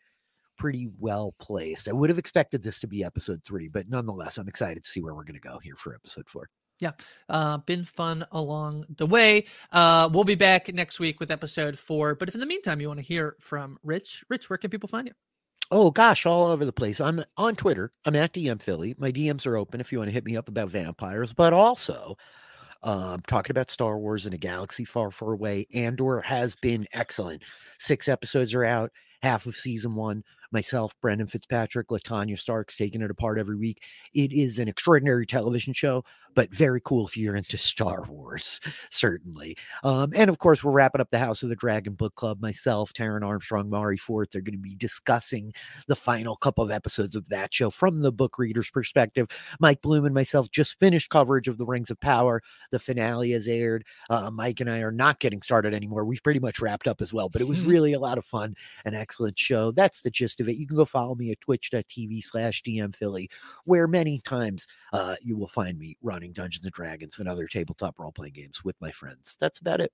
pretty 0.55 0.87
well 0.99 1.33
placed. 1.39 1.89
I 1.89 1.93
would 1.93 2.11
have 2.11 2.19
expected 2.19 2.61
this 2.61 2.79
to 2.81 2.87
be 2.87 3.03
episode 3.03 3.43
three, 3.43 3.69
but 3.69 3.89
nonetheless, 3.89 4.37
I'm 4.37 4.47
excited 4.47 4.83
to 4.83 4.89
see 4.89 5.01
where 5.01 5.15
we're 5.15 5.23
going 5.23 5.39
to 5.39 5.47
go 5.47 5.57
here 5.63 5.75
for 5.75 5.95
episode 5.95 6.29
four. 6.29 6.47
Yeah, 6.79 6.91
uh, 7.27 7.57
been 7.57 7.85
fun 7.85 8.23
along 8.31 8.85
the 8.97 9.07
way. 9.07 9.45
Uh, 9.71 10.09
we'll 10.13 10.23
be 10.25 10.35
back 10.35 10.71
next 10.71 10.99
week 10.99 11.19
with 11.19 11.31
episode 11.31 11.79
four. 11.79 12.13
But 12.13 12.29
if 12.29 12.35
in 12.35 12.39
the 12.39 12.45
meantime 12.45 12.79
you 12.79 12.87
want 12.87 12.99
to 12.99 13.05
hear 13.05 13.35
from 13.39 13.79
Rich, 13.83 14.23
Rich, 14.29 14.47
where 14.47 14.57
can 14.57 14.69
people 14.69 14.89
find 14.89 15.07
you? 15.07 15.13
Oh 15.71 15.91
gosh, 15.91 16.25
all 16.25 16.47
over 16.47 16.65
the 16.65 16.73
place. 16.73 16.99
I'm 16.99 17.23
on 17.37 17.55
Twitter. 17.55 17.91
I'm 18.05 18.15
at 18.15 18.33
DM 18.33 18.61
Filly. 18.61 18.95
My 18.97 19.11
DMs 19.11 19.45
are 19.45 19.57
open 19.57 19.79
if 19.79 19.91
you 19.91 19.99
want 19.99 20.07
to 20.09 20.13
hit 20.13 20.25
me 20.25 20.35
up 20.35 20.47
about 20.47 20.69
vampires, 20.69 21.31
but 21.31 21.53
also 21.53 22.17
um, 22.81 23.21
talking 23.27 23.51
about 23.51 23.69
Star 23.69 23.99
Wars 23.99 24.25
in 24.25 24.33
a 24.33 24.37
galaxy 24.37 24.83
far, 24.85 25.11
far 25.11 25.33
away. 25.33 25.67
Andor 25.73 26.21
has 26.21 26.55
been 26.55 26.87
excellent. 26.93 27.43
Six 27.77 28.07
episodes 28.07 28.53
are 28.55 28.65
out, 28.65 28.91
half 29.21 29.45
of 29.45 29.55
season 29.55 29.93
one 29.95 30.23
myself, 30.51 30.93
Brendan 31.01 31.27
Fitzpatrick, 31.27 31.87
Latanya 31.89 32.37
Starks 32.37 32.75
taking 32.75 33.01
it 33.01 33.11
apart 33.11 33.39
every 33.39 33.55
week. 33.55 33.83
It 34.13 34.31
is 34.31 34.59
an 34.59 34.67
extraordinary 34.67 35.25
television 35.25 35.73
show, 35.73 36.03
but 36.35 36.53
very 36.53 36.81
cool 36.83 37.07
if 37.07 37.17
you're 37.17 37.35
into 37.35 37.57
Star 37.57 38.03
Wars, 38.07 38.59
certainly. 38.89 39.57
Um, 39.83 40.11
and 40.15 40.29
of 40.29 40.39
course, 40.39 40.63
we're 40.63 40.71
wrapping 40.71 41.01
up 41.01 41.09
the 41.11 41.19
House 41.19 41.43
of 41.43 41.49
the 41.49 41.55
Dragon 41.55 41.93
book 41.93 42.15
club. 42.15 42.41
Myself, 42.41 42.93
Taryn 42.93 43.25
Armstrong, 43.25 43.69
Mari 43.69 43.97
Forth 43.97 44.35
are 44.35 44.41
going 44.41 44.53
to 44.53 44.59
be 44.59 44.75
discussing 44.75 45.53
the 45.87 45.95
final 45.95 46.35
couple 46.35 46.63
of 46.63 46.71
episodes 46.71 47.15
of 47.15 47.29
that 47.29 47.53
show 47.53 47.69
from 47.69 48.01
the 48.01 48.11
book 48.11 48.37
reader's 48.37 48.69
perspective. 48.69 49.27
Mike 49.59 49.81
Bloom 49.81 50.05
and 50.05 50.15
myself 50.15 50.49
just 50.51 50.79
finished 50.79 51.09
coverage 51.09 51.47
of 51.47 51.57
the 51.57 51.65
Rings 51.65 51.91
of 51.91 51.99
Power. 51.99 52.41
The 52.71 52.79
finale 52.79 53.31
has 53.31 53.47
aired. 53.47 53.85
Uh, 54.09 54.31
Mike 54.31 54.59
and 54.59 54.69
I 54.69 54.79
are 54.79 54.91
not 54.91 55.19
getting 55.19 55.41
started 55.41 55.73
anymore. 55.73 56.05
We've 56.05 56.23
pretty 56.23 56.39
much 56.39 56.59
wrapped 56.59 56.87
up 56.87 57.01
as 57.01 57.13
well, 57.13 57.29
but 57.29 57.41
it 57.41 57.47
was 57.47 57.61
really 57.69 57.93
a 57.93 57.99
lot 57.99 58.17
of 58.17 58.25
fun, 58.25 58.55
an 58.85 58.93
excellent 58.93 59.37
show. 59.37 59.71
That's 59.71 60.01
the 60.01 60.09
gist 60.09 60.38
of 60.39 60.49
it. 60.49 60.57
You 60.57 60.67
can 60.67 60.77
go 60.77 60.85
follow 60.85 61.15
me 61.15 61.31
at 61.31 61.41
twitch.tv 61.41 62.23
slash 62.23 62.63
DM 62.63 62.95
Filly, 62.95 63.29
where 63.65 63.87
many 63.87 64.19
times 64.19 64.67
uh, 64.93 65.15
you 65.21 65.37
will 65.37 65.47
find 65.47 65.77
me 65.77 65.97
running 66.01 66.33
Dungeons 66.33 66.65
and 66.65 66.73
Dragons 66.73 67.19
and 67.19 67.27
other 67.27 67.47
tabletop 67.47 67.99
role 67.99 68.11
playing 68.11 68.33
games 68.33 68.63
with 68.63 68.75
my 68.81 68.91
friends. 68.91 69.35
That's 69.39 69.59
about 69.59 69.81
it. 69.81 69.91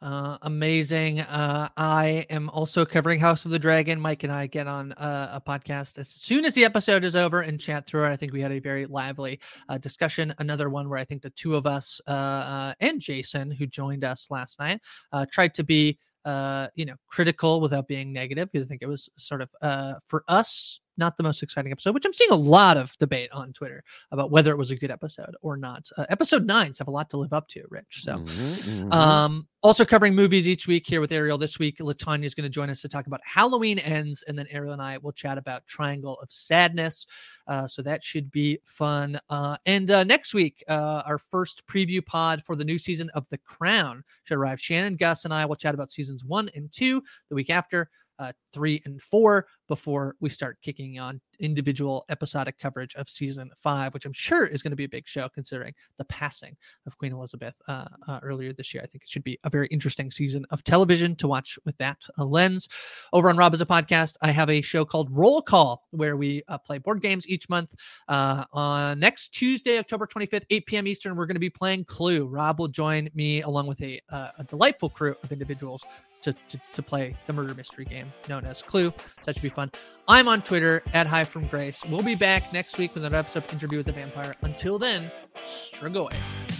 Uh, 0.00 0.38
amazing. 0.42 1.20
Uh, 1.20 1.68
I 1.76 2.24
am 2.30 2.48
also 2.50 2.84
covering 2.84 3.18
House 3.18 3.44
of 3.44 3.50
the 3.50 3.58
Dragon. 3.58 4.00
Mike 4.00 4.22
and 4.22 4.32
I 4.32 4.46
get 4.46 4.68
on 4.68 4.92
uh, 4.92 5.30
a 5.32 5.40
podcast 5.40 5.98
as 5.98 6.08
soon 6.08 6.44
as 6.44 6.54
the 6.54 6.64
episode 6.64 7.02
is 7.02 7.16
over 7.16 7.40
and 7.40 7.60
chat 7.60 7.84
through 7.84 8.04
it. 8.04 8.10
I 8.10 8.16
think 8.16 8.32
we 8.32 8.40
had 8.40 8.52
a 8.52 8.60
very 8.60 8.86
lively 8.86 9.40
uh, 9.68 9.78
discussion. 9.78 10.32
Another 10.38 10.70
one 10.70 10.88
where 10.88 11.00
I 11.00 11.04
think 11.04 11.22
the 11.22 11.30
two 11.30 11.56
of 11.56 11.66
us 11.66 12.00
uh, 12.06 12.10
uh, 12.10 12.74
and 12.78 13.00
Jason, 13.00 13.50
who 13.50 13.66
joined 13.66 14.04
us 14.04 14.28
last 14.30 14.60
night, 14.60 14.80
uh 15.12 15.26
tried 15.32 15.52
to 15.54 15.64
be 15.64 15.98
uh, 16.28 16.68
you 16.74 16.84
know, 16.84 16.94
critical 17.06 17.58
without 17.58 17.88
being 17.88 18.12
negative 18.12 18.52
because 18.52 18.66
I 18.66 18.68
think 18.68 18.82
it 18.82 18.88
was 18.88 19.08
sort 19.16 19.40
of 19.40 19.48
uh, 19.62 19.94
for 20.06 20.24
us 20.28 20.80
not 20.98 21.16
the 21.16 21.22
most 21.22 21.42
exciting 21.42 21.72
episode, 21.72 21.94
which 21.94 22.04
I'm 22.04 22.12
seeing 22.12 22.30
a 22.30 22.36
lot 22.36 22.76
of 22.76 22.96
debate 22.98 23.30
on 23.32 23.52
Twitter 23.52 23.84
about 24.10 24.30
whether 24.30 24.50
it 24.50 24.58
was 24.58 24.70
a 24.70 24.76
good 24.76 24.90
episode 24.90 25.34
or 25.42 25.56
not. 25.56 25.88
Uh, 25.96 26.06
episode 26.10 26.46
nines 26.46 26.78
have 26.78 26.88
a 26.88 26.90
lot 26.90 27.10
to 27.10 27.16
live 27.16 27.32
up 27.32 27.48
to, 27.48 27.64
Rich. 27.70 28.02
So, 28.02 28.16
mm-hmm, 28.16 28.70
mm-hmm. 28.70 28.92
um, 28.92 29.46
also 29.62 29.84
covering 29.84 30.14
movies 30.14 30.46
each 30.46 30.66
week 30.66 30.86
here 30.86 31.00
with 31.00 31.12
Ariel. 31.12 31.38
This 31.38 31.58
week, 31.58 31.78
Latanya 31.78 32.24
is 32.24 32.34
going 32.34 32.44
to 32.44 32.50
join 32.50 32.70
us 32.70 32.80
to 32.82 32.88
talk 32.88 33.06
about 33.06 33.20
Halloween 33.24 33.78
Ends, 33.78 34.22
and 34.26 34.36
then 34.38 34.46
Ariel 34.50 34.72
and 34.72 34.82
I 34.82 34.98
will 34.98 35.12
chat 35.12 35.38
about 35.38 35.66
Triangle 35.66 36.18
of 36.20 36.30
Sadness. 36.30 37.06
Uh, 37.46 37.66
so 37.66 37.82
that 37.82 38.02
should 38.04 38.30
be 38.30 38.58
fun. 38.66 39.18
Uh, 39.30 39.56
and 39.66 39.90
uh, 39.90 40.04
next 40.04 40.34
week, 40.34 40.64
uh, 40.68 41.02
our 41.06 41.18
first 41.18 41.66
preview 41.66 42.04
pod 42.04 42.42
for 42.44 42.56
the 42.56 42.64
new 42.64 42.78
season 42.78 43.10
of 43.14 43.28
The 43.28 43.38
Crown 43.38 44.04
should 44.24 44.38
arrive. 44.38 44.60
Shannon, 44.60 44.96
Gus, 44.96 45.24
and 45.24 45.34
I 45.34 45.46
will 45.46 45.56
chat 45.56 45.74
about 45.74 45.92
seasons 45.92 46.24
one 46.24 46.50
and 46.54 46.70
two 46.72 47.02
the 47.28 47.34
week 47.34 47.50
after 47.50 47.90
uh, 48.18 48.32
three 48.52 48.80
and 48.84 49.00
four 49.02 49.46
before 49.68 50.16
we 50.20 50.28
start 50.28 50.58
kicking 50.62 50.98
on 50.98 51.20
individual 51.40 52.04
episodic 52.08 52.58
coverage 52.58 52.94
of 52.96 53.08
season 53.08 53.50
five, 53.58 53.94
which 53.94 54.06
I'm 54.06 54.12
sure 54.12 54.46
is 54.46 54.62
going 54.62 54.72
to 54.72 54.76
be 54.76 54.84
a 54.84 54.88
big 54.88 55.06
show 55.06 55.28
considering 55.28 55.74
the 55.98 56.04
passing 56.06 56.56
of 56.86 56.96
Queen 56.98 57.12
Elizabeth 57.12 57.54
uh, 57.68 57.84
uh, 58.08 58.20
earlier 58.22 58.52
this 58.52 58.74
year. 58.74 58.82
I 58.82 58.86
think 58.86 59.04
it 59.04 59.10
should 59.10 59.24
be 59.24 59.38
a 59.44 59.50
very 59.50 59.66
interesting 59.68 60.10
season 60.10 60.44
of 60.50 60.64
television 60.64 61.14
to 61.16 61.28
watch 61.28 61.58
with 61.64 61.76
that 61.78 62.04
uh, 62.18 62.24
lens. 62.24 62.68
Over 63.12 63.28
on 63.28 63.36
Rob 63.36 63.52
Has 63.52 63.60
a 63.60 63.66
Podcast, 63.66 64.16
I 64.22 64.30
have 64.30 64.50
a 64.50 64.60
show 64.60 64.84
called 64.84 65.08
Roll 65.10 65.42
Call 65.42 65.86
where 65.90 66.16
we 66.16 66.42
uh, 66.48 66.58
play 66.58 66.78
board 66.78 67.02
games 67.02 67.28
each 67.28 67.48
month. 67.48 67.74
Uh, 68.08 68.44
on 68.52 68.98
next 68.98 69.28
Tuesday, 69.30 69.78
October 69.78 70.06
25th, 70.06 70.44
8 70.50 70.66
p.m. 70.66 70.86
Eastern, 70.86 71.16
we're 71.16 71.26
going 71.26 71.36
to 71.36 71.40
be 71.40 71.50
playing 71.50 71.84
Clue. 71.84 72.26
Rob 72.26 72.58
will 72.58 72.68
join 72.68 73.08
me 73.14 73.42
along 73.42 73.66
with 73.66 73.80
a, 73.82 74.00
a 74.10 74.44
delightful 74.48 74.88
crew 74.88 75.14
of 75.22 75.32
individuals 75.32 75.84
to, 76.22 76.32
to, 76.48 76.60
to, 76.74 76.82
play 76.82 77.16
the 77.26 77.32
murder 77.32 77.54
mystery 77.54 77.84
game 77.84 78.12
known 78.40 78.50
as 78.50 78.62
Clue. 78.62 78.92
So 78.96 79.04
that 79.24 79.34
should 79.34 79.42
be 79.42 79.48
fun. 79.48 79.70
I'm 80.06 80.28
on 80.28 80.42
Twitter 80.42 80.82
at 80.94 81.06
Hi 81.06 81.24
From 81.24 81.46
Grace. 81.46 81.84
We'll 81.84 82.02
be 82.02 82.14
back 82.14 82.52
next 82.52 82.78
week 82.78 82.94
with 82.94 83.04
another 83.04 83.18
episode 83.18 83.44
of 83.44 83.52
Interview 83.52 83.78
with 83.78 83.86
the 83.86 83.92
Vampire. 83.92 84.34
Until 84.42 84.78
then, 84.78 85.10
Strigoi. 85.44 86.57